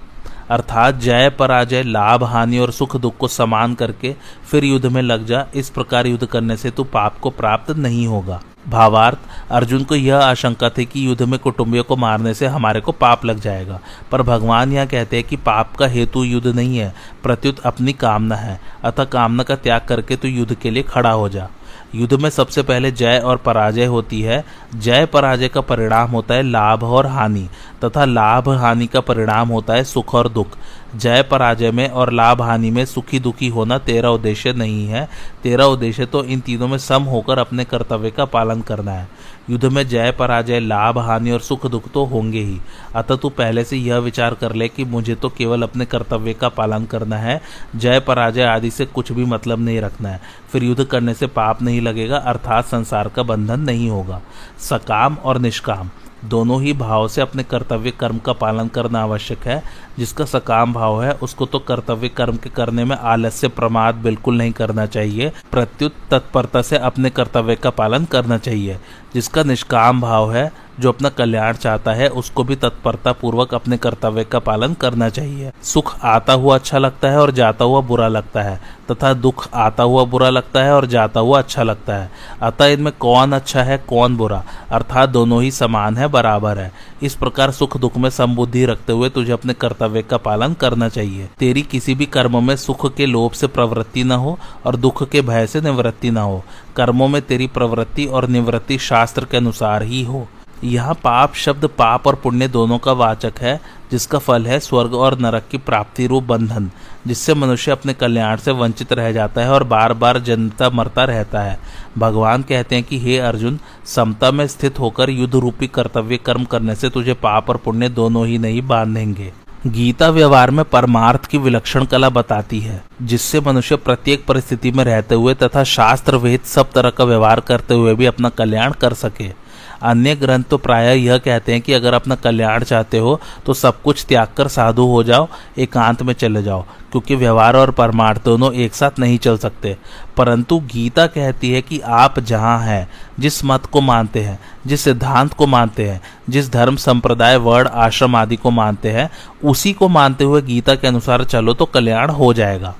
अर्थात 0.50 0.94
जय 0.94 1.30
पराजय, 1.30 1.82
लाभ, 1.82 2.24
हानि 2.24 2.58
और 2.58 2.70
सुख, 2.70 2.96
दुख 2.96 3.16
को 3.16 3.28
समान 3.28 3.74
करके 3.74 4.14
फिर 4.50 4.64
युद्ध 4.64 4.86
में 4.86 5.02
लग 5.02 5.26
जा। 5.26 5.46
इस 5.54 5.70
प्रकार 5.70 6.06
युद्ध 6.06 6.26
करने 6.26 6.56
से 6.56 6.70
तू 6.70 6.84
पाप 6.84 7.18
को 7.18 7.30
प्राप्त 7.30 7.70
नहीं 7.70 8.06
होगा। 8.06 8.42
भावार्थ, 8.68 9.18
अर्जुन 9.50 9.84
को 9.84 9.94
यह 9.94 10.16
आशंका 10.16 10.70
थी 10.70 10.84
कि 10.84 11.06
युद्ध 11.06 11.22
में 11.22 11.40
कुटुंबियों 11.40 11.84
को 11.84 11.96
मारने 11.96 12.34
से 12.34 12.46
हमारे 12.46 12.80
को 12.80 12.92
पाप 12.92 13.24
लग 13.24 13.40
जाएगा। 13.40 13.80
पर 14.10 14.22
भगवान 14.22 14.72
यह 14.72 14.84
कहते 14.84 15.16
हैं 15.16 15.26
कि 15.26 15.36
पाप 15.36 15.76
का 15.76 15.86
हेतु 15.86 16.24
युद्ध 16.24 16.46
नहीं 16.46 16.78
है, 16.78 16.94
प्रत्युत 17.22 17.58
अपनी 17.58 17.92
कामना 17.92 18.36
है। 18.36 18.60
अतः 18.84 19.04
कामना 19.04 19.42
का 19.42 19.56
त्याग 19.56 19.80
करके 19.80 20.16
तू 20.16 20.28
युद्ध 20.28 20.54
के 20.54 20.70
लिए 20.70 20.82
खड़ा 20.82 21.10
हो 21.10 21.28
जा। 21.28 21.48
युद्ध 21.94 22.14
में 22.14 22.30
सबसे 22.30 22.62
पहले 22.62 22.90
जय 22.90 23.18
और 23.18 23.36
पराजय 23.36 23.84
होती 23.84 24.20
है। 24.22 24.44
जय 24.74 25.06
पराजय 25.06 25.48
का 25.48 25.60
परिणाम 25.60 26.10
होता 26.10 26.34
है 26.34 26.42
लाभ 26.42 26.82
और 26.84 27.06
हानि, 27.06 27.48
तथा 27.84 28.04
लाभ 28.04 28.48
हानि 28.48 28.86
का 28.86 29.00
परिणाम 29.00 29.48
होता 29.48 29.74
है 29.74 29.84
सुख 29.84 30.14
और 30.14 30.28
दुख। 30.28 30.56
जय 30.96 31.22
पराजय 31.22 31.70
में 31.70 31.88
और 31.88 32.12
लाभ 32.12 32.42
हानि 32.42 32.70
में 32.70 32.84
सुखी 32.84 33.18
दुखी 33.18 33.48
होना 33.48 33.78
तेरा 33.78 34.10
उद्देश्य 34.10 34.52
नहीं 34.52 34.86
है। 34.86 35.08
तेरा 35.42 35.66
उद्देश्य 35.66 36.06
तो 36.06 36.24
इन 36.24 36.40
तीनों 36.40 36.68
में 36.68 36.78
सम 36.78 37.02
होकर 37.02 37.38
अपने 37.38 37.64
कर्तव्य 37.64 38.10
का 38.10 38.24
पालन 38.24 38.60
करना 38.60 38.92
है। 38.92 39.08
युद्ध 39.50 39.64
में 39.64 39.88
जय 39.88 40.12
पराजय, 40.12 40.60
लाभ, 40.60 40.98
हानि 40.98 41.30
और 41.30 41.40
सुख, 41.40 41.66
दुख 41.66 41.90
तो 41.90 42.04
होंगे 42.04 42.40
ही। 42.40 42.60
अतः 42.94 43.16
तू 43.16 43.28
पहले 43.28 43.64
से 43.64 43.76
यह 43.76 43.98
विचार 43.98 44.34
कर 44.34 44.54
ले 44.54 44.68
कि 44.68 44.84
मुझे 44.84 45.14
तो 45.14 45.28
केवल 45.28 45.62
अपने 45.62 45.84
कर्तव्य 45.84 46.34
का 46.34 46.48
पालन 46.48 46.84
करना 46.84 47.16
है। 47.16 47.40
जय 47.76 48.00
पराजय 48.00 48.42
आदि 48.42 48.70
से 48.70 48.86
कुछ 48.86 49.12
भी 49.12 49.24
मतलब 49.24 49.58
नहीं 49.58 49.80
रखना 49.80 50.08
है। 50.08 50.20
फिर 50.52 50.64
युद्ध 50.64 50.84
करने 50.84 51.14
से 51.14 51.26
पाप 51.26 51.62
नहीं 51.62 51.80
लगेगा, 51.80 52.16
अर्थात 52.16 52.64
संसार 52.64 53.08
का 53.08 53.22
बंधन 53.22 53.60
नहीं 53.60 53.90
होगा। 53.90 54.20
सकाम 54.58 55.14
और 55.14 55.38
निष्काम। 55.38 55.90
दोनों 56.24 56.62
ही 56.62 56.72
भाव 56.72 57.08
से 57.08 57.20
अपने 57.20 57.42
कर्तव्य 57.42 57.90
कर्म 57.90 58.18
का 58.18 58.32
पालन 58.32 58.68
करना 58.68 59.02
आवश्यक 59.02 59.38
है। 59.38 59.62
जिसका 59.98 60.24
सकाम 60.24 60.72
भाव 60.72 61.02
है, 61.02 61.12
उसको 61.12 61.46
तो 61.46 61.58
कर्तव्य 61.58 62.08
कर्म 62.08 62.36
के 62.36 62.50
करने 62.50 62.84
में 62.84 62.96
आलस्य, 62.96 63.48
प्रमाद 63.48 63.94
बिल्कुल 63.94 64.38
नहीं 64.38 64.52
करना 64.52 64.86
चाहिए। 64.86 65.32
प्रत्युत 65.52 65.94
तत्परता 66.10 66.62
से 66.62 66.78
अपने 66.78 67.10
कर्तव्य 67.10 67.56
का 67.56 67.70
पालन 67.70 68.04
करना 68.04 68.38
चाहिए। 68.38 68.78
जिसका 69.14 69.42
निष्काम 69.42 70.00
भाव 70.00 70.32
है 70.32 70.67
जो 70.80 70.88
अपना 70.88 71.08
कल्याण 71.08 71.56
चाहता 71.56 71.92
है, 71.92 72.08
उसको 72.08 72.44
भी 72.44 72.56
तत्परता 72.56 73.12
पूर्वक 73.12 73.54
अपने 73.54 73.76
कर्तव्य 73.76 74.24
का 74.24 74.38
पालन 74.38 74.74
करना 74.74 75.08
चाहिए। 75.08 75.52
सुख 75.62 75.94
आता 76.04 76.32
हुआ 76.32 76.54
अच्छा 76.54 76.78
लगता 76.78 77.08
है 77.08 77.20
और 77.20 77.30
जाता 77.30 77.64
हुआ 77.64 77.80
बुरा 77.80 78.08
लगता 78.08 78.42
है, 78.42 78.60
तथा 78.90 79.12
दुख 79.12 79.48
आता 79.54 79.82
हुआ 79.82 80.04
बुरा 80.04 80.28
लगता 80.30 80.62
है 80.62 80.74
और 80.74 80.86
जाता 80.86 81.20
हुआ 81.20 81.38
अच्छा 81.38 81.62
लगता 81.62 81.94
है। 81.94 82.10
अतः 82.42 82.66
इनमें 82.66 82.92
कौन 82.98 83.32
अच्छा 83.32 83.62
है, 83.62 83.78
कौन 83.78 84.16
बुरा? 84.16 84.42
अर्थात 84.70 85.08
दोनों 85.08 85.42
ही 85.42 85.50
समान 85.50 85.96
है, 85.96 86.08
बराबर 86.08 86.58
है। 86.58 86.72
इस 87.02 87.14
प्रकार 87.14 87.50
सुख 87.50 87.76
दुख 87.76 87.96
में 87.96 88.08
संबुद्धि 88.10 88.64
रखते 88.66 88.92
हुए 88.92 89.08
तुझे 89.08 89.32
अपने 89.32 89.52
कर्तव्य 89.54 90.02
का 90.02 90.16
पालन 90.16 90.54
करना 90.54 90.88
चाहिए। 90.88 91.28
तेरी 91.38 91.62
किसी 91.62 91.94
भी 91.94 92.06
कर्म 92.06 92.42
में 92.44 92.56
सुख 92.56 92.94
के 92.94 93.06
लोभ 93.06 93.32
से 93.32 93.46
प्रवृत्ति 93.46 94.04
न 94.04 94.12
हो 94.12 94.38
और 94.66 94.76
दुख 94.76 95.08
के 95.10 95.20
भय 95.20 95.46
से 95.46 95.60
निवृत्ति 95.60 96.10
न 96.10 96.16
हो। 96.16 96.42
कर्मों 96.76 97.08
में 97.08 97.20
तेरी 97.22 97.46
प्रवृत्ति 97.46 98.06
और 98.06 98.28
निवृत्ति 98.28 98.78
शास्त्र 98.78 99.24
के 99.24 99.36
अनुसार 99.36 99.82
ही 99.82 100.02
हो। 100.04 100.26
यहाँ 100.64 100.94
पाप 100.94 101.34
शब्द 101.34 101.64
पाप 101.64 102.06
और 102.06 102.14
पुण्य 102.14 102.48
दोनों 102.48 102.78
का 102.78 102.92
वाचक 102.92 103.32
है, 103.40 103.60
जिसका 103.90 104.18
फल 104.18 104.46
है 104.46 104.60
स्वर्ग 104.60 104.94
और 104.94 105.18
नरक 105.18 105.42
की 105.50 105.58
प्राप्ति 105.58 106.06
रूप 106.06 106.24
बंधन, 106.24 106.70
जिससे 107.06 107.34
मनुष्य 107.34 107.70
अपने 107.70 107.94
कल्याण 107.94 108.36
से 108.36 108.50
वंचित 108.50 108.92
रह 108.92 109.12
जाता 109.12 109.40
है 109.40 109.50
और 109.50 109.64
बार 109.64 109.92
बार 109.92 110.18
जन्मता 110.18 110.70
मरता 110.70 111.04
रहता 111.04 111.40
है। 111.40 111.58
भगवान 111.98 112.42
कहते 112.42 112.74
हैं 112.74 112.84
कि, 112.84 112.98
हे 112.98 113.18
अर्जुन, 113.18 113.58
समता 113.84 114.30
में 114.30 114.46
स्थित 114.46 114.78
होकर 114.78 115.10
युद्ध 115.10 115.34
रूपी 115.34 115.66
कर्तव्य 115.66 116.16
कर्म 116.16 116.44
करने 116.44 116.74
से 116.74 116.90
तुझे 116.90 117.14
पाप 117.14 117.50
और 117.50 117.56
पुण्य 117.56 117.88
दोनों 117.88 118.26
ही 118.26 118.38
नहीं 118.38 118.62
बांधेंगे। 118.62 119.32
गीता 119.66 120.08
व्यवहार 120.08 120.50
में 120.50 120.64
परमार्थ 120.64 121.26
की 121.26 121.38
विलक्षण 121.38 121.84
कला 121.84 122.08
बताती 122.08 122.60
है, 122.60 122.84
जिससे 123.02 123.40
मनुष्य 123.40 123.76
प्रत्येक 123.76 124.26
परिस्थिति 124.26 124.70
में 124.70 124.84
रहते 124.84 125.14
हुए 125.14 125.34
तथा 125.34 125.64
शास्त्र 125.64 126.16
विहित 126.16 126.44
सब 126.44 126.70
तरह 126.70 126.90
का 126.90 127.04
व्यवहार 127.04 127.40
करते 127.40 127.74
हुए 127.74 127.94
भी 127.94 128.06
अपना 128.06 128.28
कल्याण 128.28 128.72
कर 128.72 128.92
सके। 128.92 129.47
अन्य 129.82 130.14
ग्रंथ 130.16 130.44
तो 130.44 130.56
प्राय 130.58 130.96
यह 130.98 131.18
कहते 131.18 131.52
हैं 131.52 131.60
कि 131.60 131.72
अगर 131.72 131.94
अपना 131.94 132.14
कल्याण 132.14 132.64
चाहते 132.64 132.98
हो 132.98 133.20
तो 133.46 133.54
सब 133.54 133.80
कुछ 133.82 134.04
त्याग 134.04 134.28
कर 134.36 134.48
साधु 134.48 134.86
हो 134.86 135.02
जाओ, 135.02 135.28
एकांत 135.58 136.02
में 136.02 136.12
चले 136.14 136.42
जाओ, 136.42 136.62
क्योंकि 136.92 137.16
व्यवहार 137.16 137.56
और 137.56 137.70
परमार्थ 137.70 138.24
दोनों 138.24 138.52
एक 138.54 138.74
साथ 138.74 138.98
नहीं 138.98 139.18
चल 139.18 139.38
सकते। 139.38 139.76
परंतु 140.16 140.58
गीता 140.72 141.06
कहती 141.06 141.50
है 141.52 141.62
कि 141.62 141.80
आप 141.80 142.18
जहाँ 142.20 142.58
हैं, 142.60 142.88
जिस 143.20 143.44
मत 143.44 143.66
को 143.66 143.80
मानते 143.80 144.20
हैं, 144.20 144.38
जिस 144.66 144.80
सिद्धांत 144.80 145.32
को 145.34 145.46
मानते 145.46 145.88
हैं, 145.88 146.00
जिस 146.28 146.50
धर्म, 146.50 146.76
संप्रदाय, 146.76 147.36
वर्ण, 147.36 147.68
आश्रम 147.68 148.16
आदि 148.16 148.36
को 148.36 148.50
मानते 148.50 148.90
हैं, 148.90 149.10
उसी 149.44 149.72
को 149.72 149.88
मानते 149.88 150.24
हुए 150.24 150.42
गीता 150.42 150.74
के 150.74 150.88
अनुसार 150.88 151.24
चलो 151.24 151.54
तो 151.54 151.64
कल्याण 151.64 152.10
हो 152.10 152.32
जाएगा। 152.34 152.74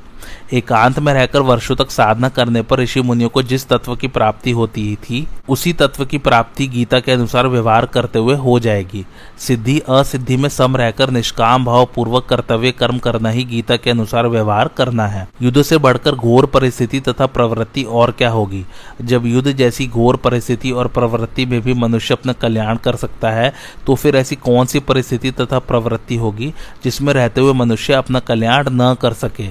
एकांत 0.54 0.98
में 0.98 1.12
रहकर 1.14 1.40
वर्षों 1.40 1.74
तक 1.76 1.90
साधना 1.90 2.28
करने 2.28 2.61
पर 2.62 2.78
ऋषि 2.78 3.00
मुनियों 3.00 3.28
को 3.28 3.42
जिस 3.42 3.66
तत्व 3.68 3.94
की 3.96 4.08
प्राप्ति 4.08 4.50
होती 4.50 4.94
थी, 4.96 5.26
उसी 5.48 5.72
तत्व 5.72 6.04
की 6.04 6.18
प्राप्ति 6.18 6.66
गीता 6.66 7.00
के 7.00 7.12
अनुसार 7.12 7.46
व्यवहार 7.46 7.87
करते 7.87 8.18
हुए 8.18 8.34
हो 8.37 8.58
जाएगी। 8.61 9.04
सिद्धि 9.38 9.78
असिद्धि 9.88 10.37
में 10.37 10.48
सम 10.48 10.76
रहकर 10.76 11.11
निष्काम 11.11 11.64
भाव 11.64 11.84
पूर्वक 11.94 12.26
कर्तव्य 12.26 12.72
कर्म 12.72 12.98
करना 12.98 13.30
ही 13.30 13.44
गीता 13.44 13.76
के 13.76 13.90
अनुसार 13.90 14.26
व्यवहार 14.26 14.68
करना 14.68 15.06
है। 15.06 15.26
युद्ध 15.42 15.62
से 15.62 15.78
बढ़कर 15.78 16.14
घोर 16.14 16.46
परिस्थिति 16.46 17.00
तथा 17.00 17.26
प्रवृत्ति 17.26 17.82
और 17.82 18.11
क्या 18.11 18.30
होगी? 18.30 18.64
जब 19.02 19.26
युद्ध 19.26 19.52
जैसी 19.52 19.87
घोर 19.87 20.16
परिस्थिति 20.16 20.70
और 20.70 20.88
प्रवृत्ति 20.88 21.46
में 21.46 21.61
भी 21.61 21.74
मनुष्य 21.74 22.14
अपना 22.14 22.32
कल्याण 22.32 22.76
कर 22.76 22.96
सकता 22.96 23.30
है 23.30 23.52
तो 23.87 23.94
फिर 23.94 24.16
ऐसी 24.16 24.37
कौन 24.37 24.66
सी 24.66 24.80
परिस्थिति 24.80 25.30
तथा 25.30 25.58
प्रवृत्ति 25.58 26.16
होगी, 26.16 26.52
जिसमें 26.84 27.12
रहते 27.14 27.40
हुए 27.40 27.52
मनुष्य 27.52 27.92
अपना 27.92 28.18
कल्याण 28.20 28.68
न 28.70 28.94
कर 28.94 29.12
सके? 29.12 29.48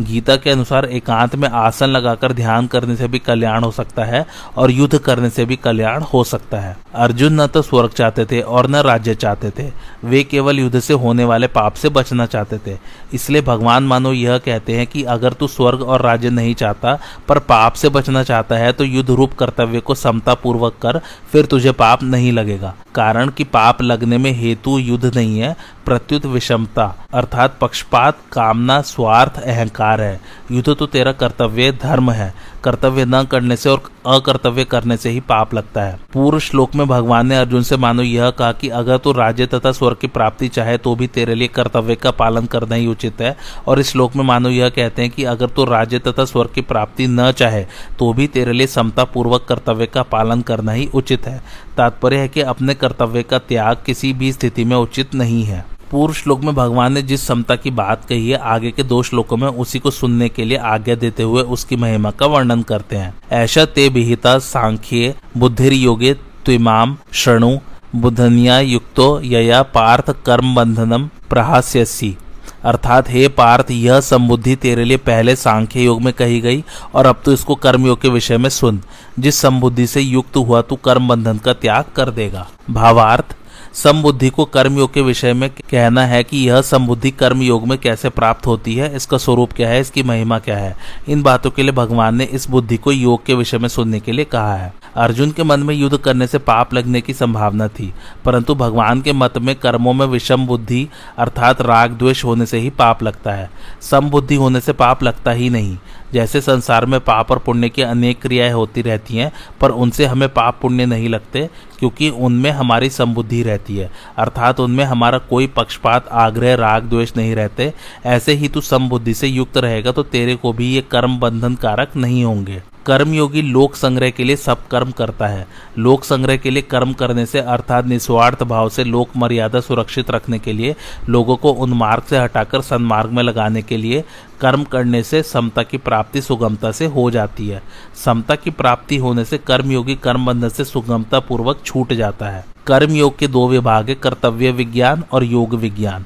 गीता 0.00 0.36
के 0.40 0.50
अनुसार 0.50 0.84
एकांत 0.86 1.34
में 1.36 1.48
आसन 1.48 1.86
लगाकर 1.86 2.32
ध्यान 2.32 2.66
करने 2.66 2.96
से 2.96 3.08
भी 3.08 3.18
कल्याण 3.18 3.64
हो 3.64 3.70
सकता 3.70 4.04
है 4.04 4.26
और 4.56 4.70
युद्ध 4.70 4.98
करने 4.98 5.30
से 5.30 5.44
भी 5.44 5.56
कल्याण 5.56 6.02
हो 6.04 6.22
सकता 6.24 6.60
है। 6.60 6.76
अर्जुन 6.94 7.40
न 7.40 7.46
तो 7.46 7.62
स्वर्ग 7.62 7.90
चाहते 7.90 8.24
थे 8.24 8.40
और 8.40 8.68
न 8.70 8.76
राज्य 8.82 9.14
चाहते 9.14 9.50
थे। 9.50 9.70
वे 10.04 10.22
केवल 10.24 10.58
युद्ध 10.58 10.80
से 10.80 10.94
होने 10.94 11.24
वाले 11.24 11.46
पाप 11.48 11.74
से 11.74 11.88
बचना 11.88 12.26
चाहते 12.26 12.58
थे। 12.66 12.76
इसलिए 13.14 13.42
भगवान 13.42 13.84
मानो 13.84 14.12
यह 14.12 14.38
कहते 14.38 14.76
हैं 14.76 14.86
कि 14.86 15.02
अगर 15.04 15.32
तू 15.32 15.46
स्वर्ग 15.48 15.82
और 15.82 16.02
राज्य 16.02 16.30
नहीं 16.30 16.54
चाहता, 16.54 16.98
पर 17.28 17.38
पाप 17.38 17.72
से 17.72 17.88
बचना 17.88 18.22
चाहता 18.22 18.56
है 18.56 18.72
तो 18.72 18.84
युद्ध 18.84 19.10
रूप 19.10 19.34
कर्तव्य 19.34 19.80
को 19.80 19.94
समता 19.94 20.34
पूर्वक 20.34 20.76
कर, 20.82 21.00
फिर 21.32 21.46
तुझे 21.46 21.72
पाप 21.72 22.02
नहीं 22.02 22.32
लगेगा। 22.32 22.74
कारण 22.94 23.28
कि 23.28 23.44
पाप 23.44 23.82
लगने 23.82 24.18
में 24.18 24.30
हेतु 24.32 24.78
युद्ध 24.78 25.14
नहीं 25.16 25.38
है 25.40 25.54
प्रत्युत 25.84 26.26
विषमता, 26.26 26.84
अर्थात 27.14 27.56
पक्षपात, 27.60 28.18
कामना, 28.32 28.80
स्वार्थ, 28.82 29.40
अहंकार 29.40 30.00
है। 30.00 30.20
युद्ध 30.50 30.74
तो 30.74 30.86
तेरा 30.86 31.12
कर्तव्य 31.12 31.72
धर्म 31.72 32.10
है। 32.10 32.32
कर्तव्य 32.64 33.04
न 33.04 33.22
करने 33.24 33.56
से 33.56 33.70
और 33.70 33.82
अकर्तव्य 34.06 34.64
करने 34.64 34.96
से 34.96 35.10
ही 35.10 35.20
पाप 35.20 35.54
लगता 35.54 35.82
है। 35.82 35.98
पूर्व 36.12 36.38
श्लोक 36.38 36.74
में 36.74 36.86
भगवान 36.88 37.26
ने 37.26 37.36
अर्जुन 37.36 37.62
से, 37.62 37.76
मानो 37.76 38.02
यह 38.02 38.30
कहा 38.30 38.52
कि 38.52 38.68
अगर 38.68 38.96
तू 38.96 39.12
तो 39.12 39.18
राज्य 39.18 39.46
तथा 39.46 39.72
स्वर्ग 39.72 39.96
की 39.96 40.06
प्राप्ति 40.06 40.48
चाहे 40.48 40.76
तो 40.78 40.94
भी 40.94 41.06
तेरे 41.06 41.34
लिए 41.34 41.48
कर्तव्य 41.48 41.94
का 41.94 42.10
पालन 42.10 42.46
करना 42.46 42.74
ही 42.74 42.86
उचित 42.86 43.20
है। 43.20 43.36
और 43.66 43.80
इस 43.80 43.90
श्लोक 43.90 44.16
में 44.16 44.24
मानो 44.24 44.48
यह 44.48 44.68
कहते 44.68 45.02
हैं 45.02 45.10
कि 45.10 45.24
अगर 45.24 45.46
तू 45.46 45.64
तो 45.64 45.64
राज्य 45.64 45.98
तथा 45.98 46.24
स्वर्ग 46.24 46.50
की 46.50 46.60
प्राप्ति 46.60 47.06
न 47.06 47.30
चाहे 47.32 47.64
तो 47.98 48.12
भी 48.12 48.26
तेरे 48.26 48.52
लिए 48.52 48.66
समता 48.66 49.04
पूर्वक 49.04 49.44
कर्तव्य 49.48 49.86
का 49.86 50.02
पालन 50.02 50.40
करना 50.40 50.72
ही 50.72 50.88
उचित 50.94 51.26
है। 51.26 51.42
तात्पर्य 51.76 52.16
है 52.16 52.28
कि 52.28 52.40
अपने 52.40 52.74
कर्तव्य 52.74 53.22
का 53.22 53.38
त्याग 53.38 53.82
किसी 53.86 54.12
भी 54.12 54.32
स्थिति 54.32 54.64
में 54.64 54.76
उचित 54.76 55.14
नहीं 55.14 55.42
है। 55.44 55.64
पूर्व 55.90 56.14
श्लोक 56.14 56.40
में 56.40 56.54
भगवान 56.54 56.92
ने 56.92 57.02
जिस 57.02 57.26
समता 57.26 57.56
की 57.56 57.70
बात 57.70 58.04
कही 58.04 58.30
है, 58.30 58.36
आगे 58.36 58.70
के 58.70 58.82
दो 58.82 59.02
श्लोकों 59.02 59.36
में 59.36 59.48
उसी 59.48 59.78
को 59.78 59.90
सुनने 59.90 60.28
के 60.28 60.44
लिए 60.44 60.58
आज्ञा 60.58 60.94
देते 60.94 61.22
हुए 61.22 61.42
उसकी 61.42 61.76
महिमा 61.76 62.10
का 62.10 62.26
वर्णन 62.26 62.62
करते 62.62 62.96
हैं। 62.96 63.14
ऐसा 63.32 63.64
ते 63.64 63.88
विहिता 63.88 64.38
सांख्य 64.38 65.14
बुद्धिर 65.36 65.72
योगे 65.72 66.14
त्विमाम 66.44 66.96
शृणु 67.12 67.58
बुधनिया 67.96 68.58
युक्तो 68.60 69.20
यया 69.20 69.62
पार्थ 69.62 70.10
कर्म 70.26 70.54
बंधनम 70.54 71.08
प्रहास्यसी। 71.30 72.16
अर्थात, 72.64 73.10
हे 73.10 73.28
पार्थ, 73.28 73.70
यह 73.70 74.00
संबुद्धि 74.00 74.56
तेरे 74.56 74.84
लिए 74.84 74.96
पहले 74.96 75.36
सांख्य 75.36 75.80
योग 75.80 76.02
में 76.02 76.12
कही 76.12 76.40
गई, 76.40 76.64
और 76.94 77.06
अब 77.06 77.20
तो 77.24 77.32
इसको 77.32 77.54
कर्म 77.54 77.86
योग 77.86 78.00
के 78.00 78.08
विषय 78.08 78.38
में 78.38 78.50
सुन। 78.50 78.80
जिस 79.18 79.36
संबुद्धि 79.36 79.86
से 79.86 80.00
युक्त 80.00 80.36
हुआ, 80.36 80.62
तू 80.62 80.76
कर्म 80.76 81.08
बंधन 81.08 81.38
का 81.38 81.52
त्याग 81.52 81.84
कर 81.96 82.10
देगा। 82.10 82.48
भावार्थ 82.70 83.36
समबुद्धि 83.74 84.28
को 84.30 84.44
कर्म 84.44 84.78
योग 84.78 84.92
के 84.94 85.00
विषय 85.00 85.32
में 85.32 85.48
कहना 85.50 86.04
है 86.06 86.24
कि 86.24 86.36
यह 86.38 86.60
समबुद्धि 86.62 87.10
कर्म 87.10 87.42
योग 87.42 87.66
में 87.68 87.78
कैसे 87.78 88.08
प्राप्त 88.08 88.46
होती 88.46 88.74
है, 88.74 88.96
इसका 88.96 89.18
स्वरूप 89.18 89.52
क्या 89.52 89.68
है, 89.68 89.80
इसकी 89.80 90.02
महिमा 90.02 90.38
क्या 90.38 90.56
है। 90.56 90.76
इन 91.08 91.22
बातों 91.22 91.50
के 91.50 91.62
लिए 91.62 91.72
भगवान 91.72 92.16
ने 92.16 92.24
इस 92.24 92.48
बुद्धि 92.50 92.76
को 92.76 92.92
योग 92.92 93.24
के 93.24 93.34
विषय 93.34 93.58
में 93.58 93.68
सुनने 93.68 94.00
के 94.00 94.12
लिए 94.12 94.24
कहा 94.24 94.54
है। 94.54 94.72
अर्जुन 94.96 95.30
के 95.30 95.42
मन 95.42 95.60
में 95.60 95.74
युद्ध 95.74 95.96
करने 95.96 96.26
से 96.26 96.38
पाप 96.38 96.74
लगने 96.74 97.00
की 97.00 97.12
संभावना 97.12 97.68
थी, 97.68 97.92
परंतु 98.24 98.54
भगवान 98.54 99.00
के 99.00 99.12
मत 99.12 99.38
में 99.38 99.54
कर्मों 99.56 99.92
में 99.92 100.06
विषम 100.06 100.46
बुद्धि, 100.46 100.88
अर्थात 101.18 101.60
राग 101.62 101.90
द्वेष 101.90 102.24
होने 102.24 102.46
से 102.46 102.58
ही 102.58 102.70
पाप 102.70 103.02
लगता 103.02 103.32
है। 103.32 103.50
सम 103.80 104.10
बुद्धि 104.10 104.34
होने 104.34 104.60
से 104.60 104.72
पाप 104.72 105.02
लगता 105.02 105.30
ही 105.30 105.50
नहीं। 105.50 105.76
जैसे 106.12 106.40
संसार 106.40 106.86
में 106.86 107.00
पाप 107.00 107.30
और 107.30 107.38
पुण्य 107.38 107.68
की 107.68 107.82
अनेक 107.82 108.20
क्रियाएँ 108.22 108.52
होती 108.52 108.82
रहती 108.82 109.16
हैं, 109.16 109.32
पर 109.60 109.70
उनसे 109.70 110.06
हमें 110.06 110.28
पाप 110.28 110.58
पुण्य 110.62 110.86
नहीं 110.86 111.08
लगते, 111.08 111.48
क्योंकि 111.78 112.08
उनमें 112.10 112.50
हमारी 112.50 112.90
संबुद्धि 112.90 113.42
रहती 113.42 113.76
है। 113.76 113.90
अर्थात 114.18 114.60
उनमें 114.60 114.84
हमारा 114.84 115.18
कोई 115.18 115.46
पक्षपात, 115.46 116.08
आग्रह, 116.08 116.54
राग, 116.54 116.82
द्वेष 116.82 117.16
नहीं 117.16 117.34
रहते। 117.34 117.72
ऐसे 118.06 118.32
ही 118.32 118.48
तू 118.48 118.60
समुद्धि 118.60 119.14
से 119.14 119.28
युक्त 119.28 119.56
रहेगा 119.56 119.92
तो 119.92 120.02
तेरे 120.02 120.36
को 120.36 120.52
भी 120.52 120.74
ये 120.74 120.80
कर्म 120.80 121.18
बंधन 121.18 121.54
कारक 121.54 121.96
नहीं 121.96 122.24
होंगे। 122.24 122.62
कर्मयोगी 122.86 123.42
लोक 123.42 123.74
संग्रह 123.74 124.10
के 124.10 124.24
लिए 124.24 124.36
सब 124.36 124.66
कर्म 124.68 124.90
करता 124.90 125.26
है। 125.26 125.46
लोक 125.78 126.04
संग्रह 126.04 126.36
के 126.36 126.50
लिए 126.50 126.62
कर्म 126.62 126.92
करने 126.92 127.26
से, 127.26 127.40
अर्थात 127.40 127.86
निस्वार्थ 127.86 128.42
भाव 128.42 128.68
से 128.68 128.84
लोक 128.84 129.08
मर्यादा 129.16 129.60
सुरक्षित 129.60 130.10
रखने 130.10 130.38
के 130.38 130.52
लिए, 130.52 130.76
लोगों 131.08 131.36
को 131.36 131.52
उन 131.52 131.72
मार्ग 131.72 132.02
से 132.02 132.18
हटाकर 132.18 132.60
सन्मार्ग 132.60 133.10
में 133.10 133.22
लगाने 133.22 133.62
के 133.62 133.76
लिए 133.76 134.04
कर्म 134.40 134.64
करने 134.64 135.02
से 135.02 135.22
समता 135.22 135.62
की 135.62 135.78
प्राप्ति 135.78 136.22
सुगमता 136.22 136.72
से 136.72 136.86
हो 136.86 137.10
जाती 137.10 137.48
है। 137.48 137.62
समता 138.04 138.34
की 138.34 138.50
प्राप्ति 138.50 138.96
होने 138.96 139.24
से 139.24 139.38
कर्मयोगी 139.38 139.94
कर्म 139.94 140.26
बंधन 140.26 140.48
से 140.48 140.64
सुगमता 140.64 141.20
पूर्वक 141.20 141.60
छूट 141.64 141.92
जाता 141.92 142.28
है। 142.28 142.44
कर्मयोग 142.66 143.18
के 143.18 143.26
दो 143.26 143.48
विभाग 143.48 143.88
है, 143.88 143.94
कर्तव्य 143.94 144.50
विज्ञान 144.50 145.04
और 145.12 145.24
योग 145.24 145.54
विज्ञान। 145.54 146.04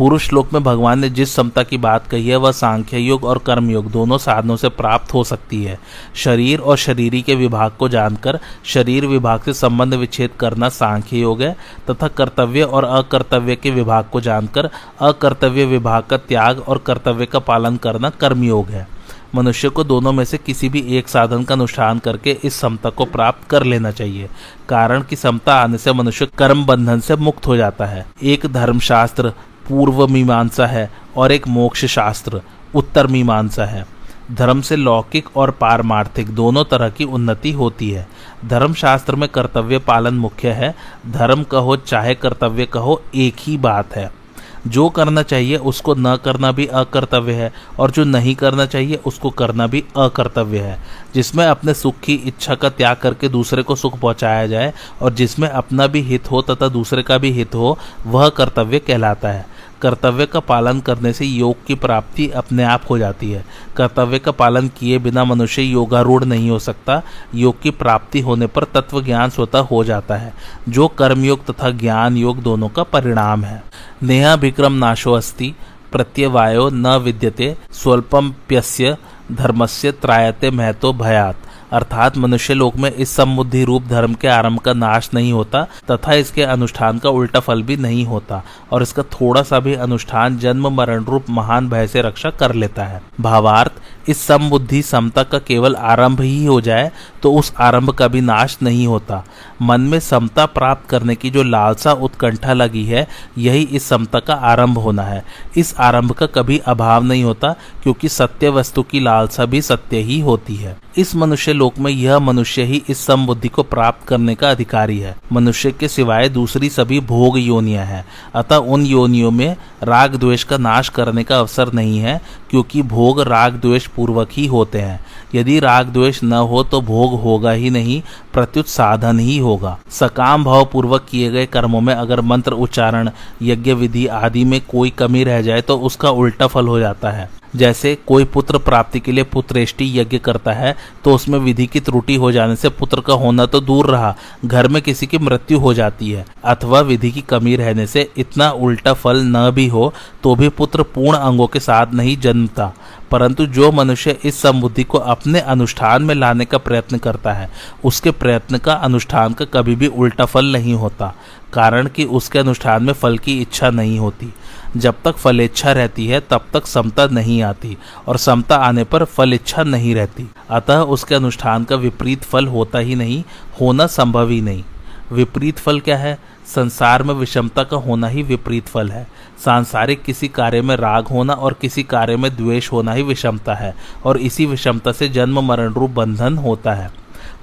पूर्व 0.00 0.18
श्लोक 0.18 0.52
में 0.52 0.62
भगवान 0.64 0.98
ने 0.98 1.08
जिस 1.10 1.34
समता 1.34 1.62
की 1.62 1.78
बात 1.78 2.06
कही 2.06 2.28
है, 2.28 2.36
वह 2.36 2.52
सांख्य 2.52 2.98
योग 2.98 3.24
और 3.24 3.38
कर्म 3.38 3.68
योग 3.70 3.90
दोनों 3.92 4.18
साधनों 4.18 4.54
से 4.56 4.68
प्राप्त 4.68 5.12
हो 5.14 5.24
सकती 5.24 5.62
है। 5.64 5.78
शरीर 6.14 6.60
और 6.60 6.76
शरीरी 6.76 7.20
के 7.22 7.34
विभाग 7.34 7.72
को 7.78 7.88
जानकर 7.88 8.38
शरीर 8.64 9.06
विभाग 9.06 9.40
से 9.40 9.54
संबंध 9.54 9.94
विच्छेद 9.94 10.30
करना 10.40 10.68
सांख्य 10.68 11.16
योग 11.16 11.42
है, 11.42 11.52
तथा 11.90 12.08
कर्तव्य 12.10 12.62
और 12.62 12.84
अकर्तव्य 12.84 13.56
के 13.56 13.70
विभाग 13.70 14.04
को 14.04 14.20
जानकर 14.20 14.70
अकर्तव्य 15.00 15.64
विभाग 15.66 16.04
का 16.04 16.16
त्याग 16.18 16.60
और 16.60 16.78
कर्तव्य 16.78 17.26
का 17.26 17.38
पालन 17.40 17.76
करना 17.78 18.10
कर्मयोग 18.10 18.68
है। 18.68 18.86
मनुष्य 19.34 19.68
को 19.68 19.84
दोनों 19.84 20.12
में 20.12 20.24
से 20.24 20.38
किसी 20.38 20.68
भी 20.68 20.80
एक 20.98 21.08
साधन 21.08 21.44
का 21.44 21.54
अनुष्ठान 21.54 21.98
करके 21.98 22.36
इस 22.44 22.54
समता 22.54 22.90
को 22.90 23.04
प्राप्त 23.06 23.46
कर 23.50 23.64
लेना 23.64 23.90
चाहिए, 23.92 24.28
कारण 24.68 25.02
की 25.02 25.16
समता 25.18 25.54
आने 25.54 25.78
से 25.78 25.92
मनुष्य 25.92 26.28
कर्म 26.38 26.64
बंधन 26.66 27.00
से 27.00 27.16
मुक्त 27.18 27.46
हो 27.46 27.56
जाता 27.56 27.86
है। 27.86 28.04
एक 28.24 28.46
धर्मशास्त्र 28.48 29.32
पूर्व 29.68 30.06
मीमांसा 30.08 30.66
है 30.66 30.90
और 31.16 31.32
एक 31.32 31.48
मोक्ष 31.48 31.84
शास्त्र 31.84 32.40
उत्तर 32.74 33.06
मीमांसा 33.06 33.64
है। 33.64 33.86
धर्म 34.32 34.60
से 34.60 34.76
लौकिक 34.76 35.36
और 35.36 35.50
पारमार्थिक 35.50 36.30
दोनों 36.30 36.64
तरह 36.64 36.90
की 36.90 37.04
उन्नति 37.04 37.52
होती 37.52 37.90
है। 37.90 38.08
धर्म 38.46 38.74
शास्त्र 38.74 39.16
में 39.16 39.28
कर्तव्य 39.28 39.78
पालन 39.78 40.14
मुख्य 40.14 40.50
है। 40.50 40.74
धर्म 41.10 41.42
कहो 41.42 41.76
चाहे 41.76 42.14
कर्तव्य 42.14 42.66
कहो 42.66 43.02
एक 43.14 43.36
ही 43.38 43.56
बात 43.56 43.96
है। 43.96 44.19
जो 44.66 44.88
करना 44.88 45.22
चाहिए 45.22 45.56
उसको 45.56 45.94
न 45.94 46.16
करना 46.16 46.52
भी 46.52 46.66
अकर्तव्य 46.66 47.32
है 47.32 47.52
और 47.78 47.90
जो 47.90 48.04
नहीं 48.04 48.34
करना 48.34 48.66
चाहिए 48.66 49.00
उसको 49.06 49.30
करना 49.30 49.66
भी 49.66 49.84
अकर्तव्य 49.96 50.58
है। 50.58 50.78
जिसमें 51.14 51.46
अपने 51.46 51.74
सुख 51.74 52.00
की 52.00 52.14
इच्छा 52.14 52.54
का 52.54 52.68
त्याग 52.70 52.96
करके 52.96 53.28
दूसरे 53.28 53.62
को 53.62 53.76
सुख 53.76 53.98
पहुँचाया 53.98 54.46
जाए 54.46 54.72
और 55.02 55.12
जिसमें 55.12 55.48
अपना 55.48 55.86
भी 55.86 56.00
हित 56.00 56.30
हो 56.30 56.42
तथा 56.42 56.68
दूसरे 56.68 57.02
का 57.02 57.18
भी 57.18 57.30
हित 57.30 57.54
हो, 57.54 57.78
वह 58.06 58.28
कर्तव्य 58.28 58.78
कहलाता 58.78 59.28
है। 59.28 59.46
कर्तव्य 59.82 60.26
का 60.26 60.40
पालन 60.40 60.80
करने 60.80 61.12
से 61.12 61.24
योग 61.24 61.66
की 61.66 61.74
प्राप्ति 61.74 62.30
अपने 62.30 62.62
आप 62.62 62.82
हो 62.90 62.98
जाती 62.98 63.32
है। 63.32 63.44
कर्तव्य 63.76 64.18
का 64.18 64.30
पालन 64.30 64.68
किए 64.68 64.98
बिना 64.98 65.24
मनुष्य 65.24 65.62
योगारूढ़ 65.62 66.24
नहीं 66.24 66.50
हो 66.50 66.58
सकता। 66.58 67.02
योग 67.34 67.62
की 67.62 67.70
प्राप्ति 67.70 68.20
होने 68.20 68.46
पर 68.46 68.64
तत्व 68.64 69.02
ज्ञान 69.02 69.30
स्वतः 69.30 69.58
हो 69.58 69.84
जाता 69.84 70.16
है। 70.16 70.34
जो 70.68 70.88
कर्मयोग 70.88 71.46
तथा 71.46 71.70
ज्ञान 71.70 72.16
योग 72.16 72.42
दोनों 72.42 72.68
का 72.68 72.82
परिणाम 72.82 73.44
है। 73.44 73.62
नेहा 74.02 74.34
विक्रम 74.34 74.72
नाशो 74.72 75.12
अस्ति, 75.12 75.54
प्रत्यवायो 75.92 76.70
न 76.70 76.86
विद्यते 76.86 77.56
स्वल्पम 77.72 78.34
प्यस्य, 78.48 78.96
धर्मस्य 79.32 79.92
त्रायते 79.92 80.50
महतो 80.50 80.92
भयात। 80.92 81.36
अर्थात 81.72 82.16
मनुष्य 82.18 82.54
लोक 82.54 82.76
में 82.76 82.90
इस 82.90 83.10
सम्बुद्धि 83.10 83.62
रूप 83.64 83.86
धर्म 83.86 84.14
के 84.14 84.28
आरंभ 84.28 84.58
का 84.58 84.72
नाश 84.74 85.10
नहीं 85.14 85.32
होता, 85.32 85.62
तथा 85.90 86.14
इसके 86.14 86.42
अनुष्ठान 86.44 86.98
का 86.98 87.10
उल्टा 87.10 87.40
फल 87.40 87.62
भी 87.62 87.76
नहीं 87.78 88.04
होता, 88.06 88.42
और 88.72 88.82
इसका 88.82 89.02
थोड़ा 89.12 89.42
सा 89.42 89.60
भी 89.60 89.74
अनुष्ठान 89.76 90.38
जन्म, 90.38 90.68
मरण 90.70 91.04
रूप, 91.04 91.30
महान 91.30 91.68
भय 91.68 91.86
से 91.86 92.02
रक्षा 92.02 92.30
कर 92.30 92.54
लेता 92.54 92.84
है। 92.84 93.02
भावार्थ, 93.20 93.72
इस 94.08 94.20
समबुद्धि 94.20 94.80
समता 94.82 95.22
का 95.22 95.38
केवल 95.38 95.74
आरंभ 95.76 96.20
ही 96.20 96.44
हो 96.44 96.60
जाए 96.60 96.90
तो 97.22 97.32
उस 97.32 97.52
आरंभ 97.60 97.90
का 97.90 98.06
भी 98.08 98.20
नाश 98.20 98.56
नहीं 98.62 98.86
होता। 98.86 99.22
मन 99.62 99.80
में 99.80 99.98
समता 100.00 100.46
प्राप्त 100.48 100.88
करने 100.90 101.14
की 101.14 101.30
जो 101.30 101.42
लालसा 101.42 101.92
उत्कंठा 101.94 102.52
लगी 102.52 102.84
है, 102.84 103.06
यही 103.38 103.62
इस 103.62 103.88
समता 103.88 104.20
का 104.20 104.34
आरंभ 104.34 104.78
होना 104.78 105.02
है। 105.02 105.22
इस 105.56 105.74
आरंभ 105.78 106.12
का 106.12 106.26
कभी 106.28 106.58
अभाव 106.58 107.04
नहीं 107.04 107.24
होता, 107.24 107.54
क्योंकि 107.82 108.08
सत्य 108.08 108.48
वस्तु 108.48 108.82
की 108.82 109.00
लालसा 109.00 109.44
भी 109.44 109.62
सत्य 109.62 109.98
ही 109.98 110.20
होती 110.20 110.56
है। 110.56 110.76
इस 110.98 111.14
मनुष्य 111.14 111.52
लोक 111.60 111.78
में 111.78 111.90
यह 111.90 112.18
मनुष्य 112.18 112.62
ही 112.64 112.82
इस 112.88 113.04
समबुद्धि 113.06 113.48
को 113.48 113.62
प्राप्त 113.62 114.06
करने 114.08 114.34
का 114.34 114.50
अधिकारी 114.50 114.98
है। 114.98 115.16
मनुष्य 115.32 115.70
के 115.70 115.88
सिवाय 115.88 116.28
दूसरी 116.28 116.68
सभी 116.70 117.00
भोग 117.06 117.38
योनिया 117.38 117.84
है। 117.84 118.04
अतः 118.34 118.56
उन 118.56 118.84
योनियों 118.86 119.30
में 119.30 119.56
राग 119.82 120.14
द्वेष 120.16 120.44
का 120.44 120.56
नाश 120.58 120.88
करने 120.88 121.24
का 121.24 121.38
अवसर 121.38 121.72
नहीं 121.72 121.98
है, 121.98 122.20
क्योंकि 122.50 122.82
भोग 122.82 123.20
राग 123.22 123.54
द्वेष 123.54 123.86
पूर्वक 123.86 124.28
ही 124.32 124.46
होते 124.46 124.80
हैं। 124.80 125.00
यदि 125.34 125.58
राग 125.60 125.88
द्वेष 125.88 126.22
न 126.22 126.32
हो 126.32 126.62
तो 126.64 126.80
भोग 126.80 127.20
होगा 127.22 127.50
ही 127.52 127.70
नहीं, 127.70 128.00
प्रत्युत 128.32 128.68
साधन 128.68 129.18
ही 129.18 129.36
होगा। 129.38 129.78
सकाम 129.90 130.44
भाव 130.44 130.64
पूर्वक 130.64 131.06
किए 131.10 131.30
गए 131.30 131.46
कर्मों 131.46 131.80
में 131.80 131.94
अगर 131.94 132.20
मंत्र 132.20 132.52
उच्चारण, 132.54 133.10
यज्ञ 133.42 133.72
विधि 133.72 134.06
आदि 134.06 134.44
में 134.44 134.60
कोई 134.60 134.90
कमी 134.90 135.24
रह 135.24 135.42
जाए 135.42 135.60
तो 135.60 135.78
उसका 135.78 136.10
उल्टा 136.10 136.46
फल 136.46 136.66
हो 136.66 136.78
जाता 136.80 137.10
है। 137.10 137.28
जैसे 137.54 137.94
कोई 138.06 138.24
पुत्र 138.24 138.58
प्राप्ति 138.58 139.00
के 139.00 139.12
लिए 139.12 139.24
पुत्रेष्टि 139.24 139.90
यज्ञ 139.98 140.18
करता 140.18 140.52
है 140.52 140.74
तो 141.04 141.14
उसमें 141.14 141.38
विधि 141.38 141.66
की 141.66 141.80
त्रुटि 141.80 142.14
हो 142.14 142.30
जाने 142.32 142.56
से 142.56 142.68
पुत्र 142.70 143.00
का 143.00 143.14
होना 143.14 143.46
तो 143.46 143.60
दूर 143.60 143.86
रहा, 143.86 144.14
घर 144.44 144.68
में 144.68 144.80
किसी 144.82 145.06
की 145.06 145.18
मृत्यु 145.18 145.58
हो 145.58 145.74
जाती 145.74 146.10
है, 146.10 146.24
अथवा 146.44 146.80
विधि 146.80 147.10
की 147.10 147.20
कमी 147.20 147.56
रहने 147.56 147.86
से 147.86 148.08
इतना 148.16 148.50
उल्टा 148.50 148.92
फल 148.94 149.22
न 149.26 149.50
भी 149.50 149.66
हो 149.68 149.92
तो 150.22 150.34
भी 150.34 150.48
पुत्र 150.50 150.82
पूर्ण 150.84 151.18
अंगों 151.18 151.46
के 151.46 151.60
साथ 151.60 151.94
नहीं 151.94 152.16
जन्मता। 152.18 152.72
परंतु 153.10 153.46
जो 153.48 153.70
मनुष्य 153.72 154.16
इस 154.24 154.40
समबुद्धि 154.42 154.82
को 154.84 154.98
अपने 154.98 155.40
अनुष्ठान 155.40 156.02
में 156.02 156.14
लाने 156.14 156.44
का 156.44 156.58
प्रयत्न 156.58 156.98
करता 156.98 157.32
है, 157.32 157.50
उसके 157.84 158.10
प्रयत्न 158.10 158.58
का 158.58 158.72
अनुष्ठान 158.74 159.32
का 159.32 159.44
कभी 159.44 159.74
भी 159.76 159.86
उल्टा 159.86 160.24
फल 160.24 160.52
नहीं 160.52 160.74
होता, 160.74 161.14
कारण 161.52 161.86
कि 161.86 162.04
उसके 162.04 162.38
अनुष्ठान 162.38 162.84
में 162.84 162.92
फल 162.92 163.18
की 163.18 163.40
इच्छा 163.40 163.70
नहीं 163.70 163.98
होती। 163.98 164.32
जब 164.76 164.94
तक 165.04 165.16
फल 165.16 165.40
इच्छा 165.40 165.72
रहती 165.72 166.06
है, 166.06 166.20
तब 166.20 166.46
तक 166.52 166.66
समता 166.66 167.06
नहीं 167.06 167.42
आती 167.42 167.78
और 168.08 168.16
समता 168.16 168.56
आने 168.56 168.84
पर 168.84 169.04
फल 169.04 169.32
इच्छा 169.32 169.62
नहीं 169.62 169.94
रहती। 169.94 170.30
अतः 170.50 170.78
उसके 170.78 171.14
अनुष्ठान 171.14 171.64
का 171.64 171.76
विपरीत 171.76 172.22
फल 172.22 172.46
होता 172.46 172.78
ही 172.78 172.94
नहीं, 172.94 173.24
होना 173.60 173.86
संभव 173.86 174.28
ही 174.28 174.40
नहीं। 174.40 174.64
विपरीत 175.12 175.58
फल 175.58 175.80
क्या 175.80 175.96
है? 175.96 176.18
संसार 176.46 177.02
में 177.02 177.14
विषमता 177.14 177.64
का 177.64 177.76
होना 177.76 178.08
ही 178.08 178.22
विपरीत 178.22 178.66
फल 178.66 178.88
है। 178.88 179.08
सांसारिक 179.44 180.02
किसी 180.02 180.28
कार्य 180.28 180.62
में 180.62 180.76
राग 180.76 181.06
होना 181.06 181.32
और 181.32 181.52
किसी 181.52 181.82
कार्य 181.82 182.16
में 182.16 182.36
द्वेष 182.36 182.72
होना 182.72 182.92
ही 182.92 183.02
विषमता 183.02 183.54
है 183.54 183.74
और 184.04 184.16
इसी 184.16 184.46
विषमता 184.46 184.92
से 184.92 185.08
जन्म, 185.08 185.40
मरण 185.40 185.72
रूप, 185.72 185.90
बंधन 185.90 186.36
होता 186.36 186.72
है। 186.72 186.90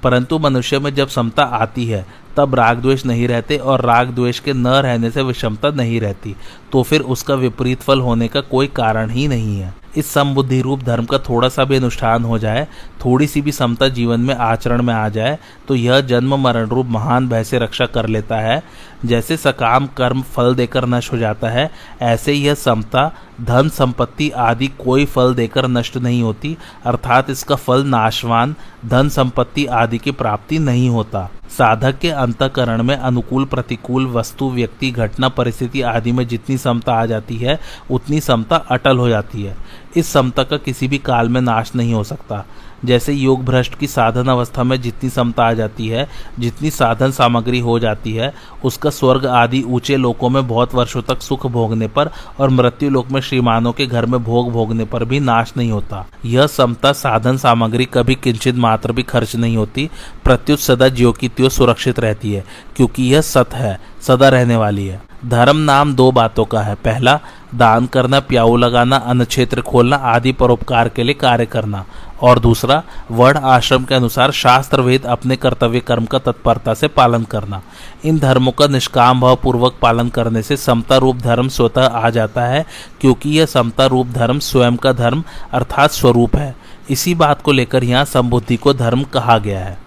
परंतु 0.03 0.39
मनुष्य 0.39 0.79
में 0.79 0.95
जब 0.95 1.07
समता 1.07 1.43
आती 1.43 1.85
है 1.85 2.05
तब 2.37 2.55
राग 2.55 2.81
द्वेष 2.81 3.05
नहीं 3.05 3.27
रहते 3.27 3.57
और 3.57 3.81
राग 3.81 4.11
द्वेष 4.11 4.39
के 4.39 4.53
न 4.53 4.67
रहने 4.67 5.11
से 5.11 5.21
विषमता 5.23 5.69
नहीं 5.71 5.99
रहती 6.01 6.35
तो 6.71 6.83
फिर 6.83 7.01
उसका 7.01 7.35
विपरीत 7.35 7.81
फल 7.81 7.99
होने 7.99 8.27
का 8.27 8.41
कोई 8.41 8.67
कारण 8.67 9.09
ही 9.09 9.27
नहीं 9.27 9.59
है। 9.59 9.73
इस 9.97 10.11
समबुद्धि 10.13 10.61
रूप 10.61 10.81
धर्म 10.83 11.05
का 11.05 11.17
थोड़ा 11.19 11.47
सा 11.49 11.63
भी 11.63 11.75
अनुष्ठान 11.75 12.23
हो 12.23 12.37
जाए, 12.39 12.65
थोड़ी 13.05 13.27
सी 13.27 13.41
भी 13.41 13.51
समता 13.51 13.87
जीवन 13.89 14.19
में 14.19 14.33
आचरण 14.35 14.81
में 14.81 14.93
आ 14.93 15.07
जाए 15.09 15.37
तो 15.67 15.75
यह 15.75 16.01
जन्म 16.01 16.35
मरण 16.35 16.67
रूप 16.67 16.87
महान 16.87 17.29
भय 17.29 17.43
से 17.43 17.59
रक्षा 17.59 17.85
कर 17.85 18.07
लेता 18.07 18.39
है। 18.39 18.61
जैसे 19.05 19.37
सकाम 19.37 19.87
कर्म 19.87 20.21
फल 20.25 20.55
देकर 20.55 20.85
नष्ट 20.85 21.13
हो 21.13 21.17
जाता 21.17 21.49
है, 21.49 21.69
ऐसे 22.01 22.33
यह 22.33 22.53
समता 22.55 23.11
धन 23.41 23.69
संपत्ति 23.69 24.29
आदि 24.29 24.67
कोई 24.67 25.05
फल 25.05 25.33
देकर 25.33 25.67
नष्ट 25.67 25.97
नहीं 25.97 26.21
होती, 26.21 26.57
अर्थात 26.85 27.29
इसका 27.29 27.55
फल 27.55 27.83
नाशवान, 27.83 28.55
धन 28.85 29.09
संपत्ति 29.09 29.65
आदि 29.65 29.97
की 29.97 30.11
प्राप्ति 30.11 30.59
नहीं 30.59 30.89
होता। 30.89 31.29
साधक 31.49 31.99
के 31.99 32.09
अंतकरण 32.09 32.83
में 32.83 32.95
अनुकूल, 32.95 33.45
प्रतिकूल, 33.45 34.07
वस्तु, 34.07 34.49
व्यक्ति, 34.49 34.91
घटना, 34.91 35.29
परिस्थिति 35.29 35.81
आदि 35.81 36.11
में 36.11 36.27
जितनी 36.27 36.57
समता 36.57 36.93
आ 36.93 37.05
जाती 37.05 37.37
है, 37.37 37.59
उतनी 37.91 38.21
समता 38.21 38.55
अटल 38.55 38.97
हो 38.97 39.09
जाती 39.09 39.43
है। 39.43 39.57
इस 39.97 40.07
समता 40.07 40.43
का 40.43 40.57
किसी 40.57 40.87
भी 40.87 40.97
काल 40.97 41.29
में 41.29 41.41
नाश 41.41 41.75
नहीं 41.75 41.93
हो 41.93 42.03
सकता। 42.03 42.45
जैसे 42.85 43.13
योग 43.13 43.45
भ्रष्ट 43.45 43.75
की 43.75 43.87
साधन 43.87 44.27
अवस्था 44.27 44.63
में 44.63 44.81
जितनी 44.81 45.09
समता 45.09 45.43
आ 45.43 45.53
जाती 45.53 45.87
है, 45.87 46.07
जितनी 46.39 46.69
साधन 46.69 47.11
सामग्री 47.11 47.59
हो 47.59 47.79
जाती 47.79 48.13
है, 48.13 48.33
उसका 48.65 48.89
स्वर्ग 48.89 49.25
आदि 49.25 49.63
ऊँचे 49.67 49.97
लोकों 49.97 50.29
में 50.29 50.47
बहुत 50.47 50.75
वर्षों 50.75 51.01
तक 51.01 51.21
सुख 51.21 51.47
भोगने 51.47 51.87
पर 51.87 52.09
और 52.39 52.49
मृत्यु 52.49 52.89
लोक 52.89 53.11
में 53.11 53.21
श्रीमानों 53.21 53.71
के 53.71 53.85
घर 53.85 54.05
में 54.05 54.23
भोग 54.23 54.51
भोगने 54.51 54.85
पर 54.85 55.05
भी 55.05 55.19
नाश 55.19 55.53
नहीं 55.57 55.71
होता। 55.71 56.05
यह 56.25 56.47
समता 56.47 56.93
साधन 56.93 57.37
सामग्री 57.37 57.85
कभी 57.85 58.15
किंचित 58.15 58.55
मात्र 58.55 58.91
भी 58.91 59.03
खर्च 59.03 59.35
नहीं 59.35 59.57
होती, 59.57 59.89
प्रत्युत 60.23 60.59
सदा 60.59 60.87
ज्यो 60.87 61.11
की 61.11 61.29
त्यो 61.29 61.49
सुरक्षित 61.49 61.99
रहती 61.99 62.33
है, 62.33 62.43
क्योंकि 62.75 63.03
यह 63.03 63.21
सत 63.21 63.53
है, 63.53 63.79
सदा 64.01 64.29
रहने 64.29 64.55
वाली 64.55 64.87
है। 64.87 65.06
धर्म 65.25 65.57
नाम 65.57 65.93
दो 65.95 66.11
बातों 66.11 66.45
का 66.45 66.61
है। 66.61 66.75
पहला, 66.75 67.19
दान 67.55 67.85
करना, 67.85 68.19
प्याऊ 68.19 68.57
लगाना, 68.57 68.95
अन्न 68.95 69.25
क्षेत्र 69.25 69.61
खोलना 69.61 69.95
आदि 69.95 70.31
परोपकार 70.31 70.89
के 70.89 71.03
लिए 71.03 71.13
कार्य 71.13 71.45
करना। 71.45 71.85
और 72.21 72.39
दूसरा, 72.39 72.83
वर्ण 73.11 73.39
आश्रम 73.39 73.83
के 73.83 73.95
अनुसार 73.95 74.31
शास्त्र 74.31 74.81
वेद 74.81 75.05
अपने 75.05 75.35
कर्तव्य 75.35 75.79
कर्म 75.79 76.05
का 76.05 76.19
तत्परता 76.19 76.73
से 76.73 76.87
पालन 76.87 77.23
करना। 77.23 77.61
इन 78.05 78.19
धर्मों 78.19 78.51
का 78.51 78.67
निष्काम 78.67 79.21
भाव 79.21 79.35
पूर्वक 79.35 79.75
पालन 79.81 80.09
करने 80.09 80.41
से 80.41 80.57
समता 80.57 80.97
रूप 80.97 81.17
धर्म 81.17 81.47
स्वतः 81.47 81.85
आ 81.85 82.09
जाता 82.09 82.45
है, 82.45 82.65
क्योंकि 83.01 83.29
यह 83.29 83.45
समता 83.45 83.85
रूप 83.85 84.07
धर्म 84.07 84.39
स्वयं 84.39 84.75
का 84.75 84.91
धर्म 84.91 85.23
अर्थात 85.53 85.91
स्वरूप 85.91 86.35
है। 86.35 86.55
इसी 86.89 87.15
बात 87.15 87.41
को 87.41 87.51
लेकर 87.51 87.83
यहाँ 87.83 88.05
संबुद्धि 88.05 88.57
को 88.57 88.73
धर्म 88.73 89.03
कहा 89.03 89.37
गया 89.37 89.59
है। 89.59 89.86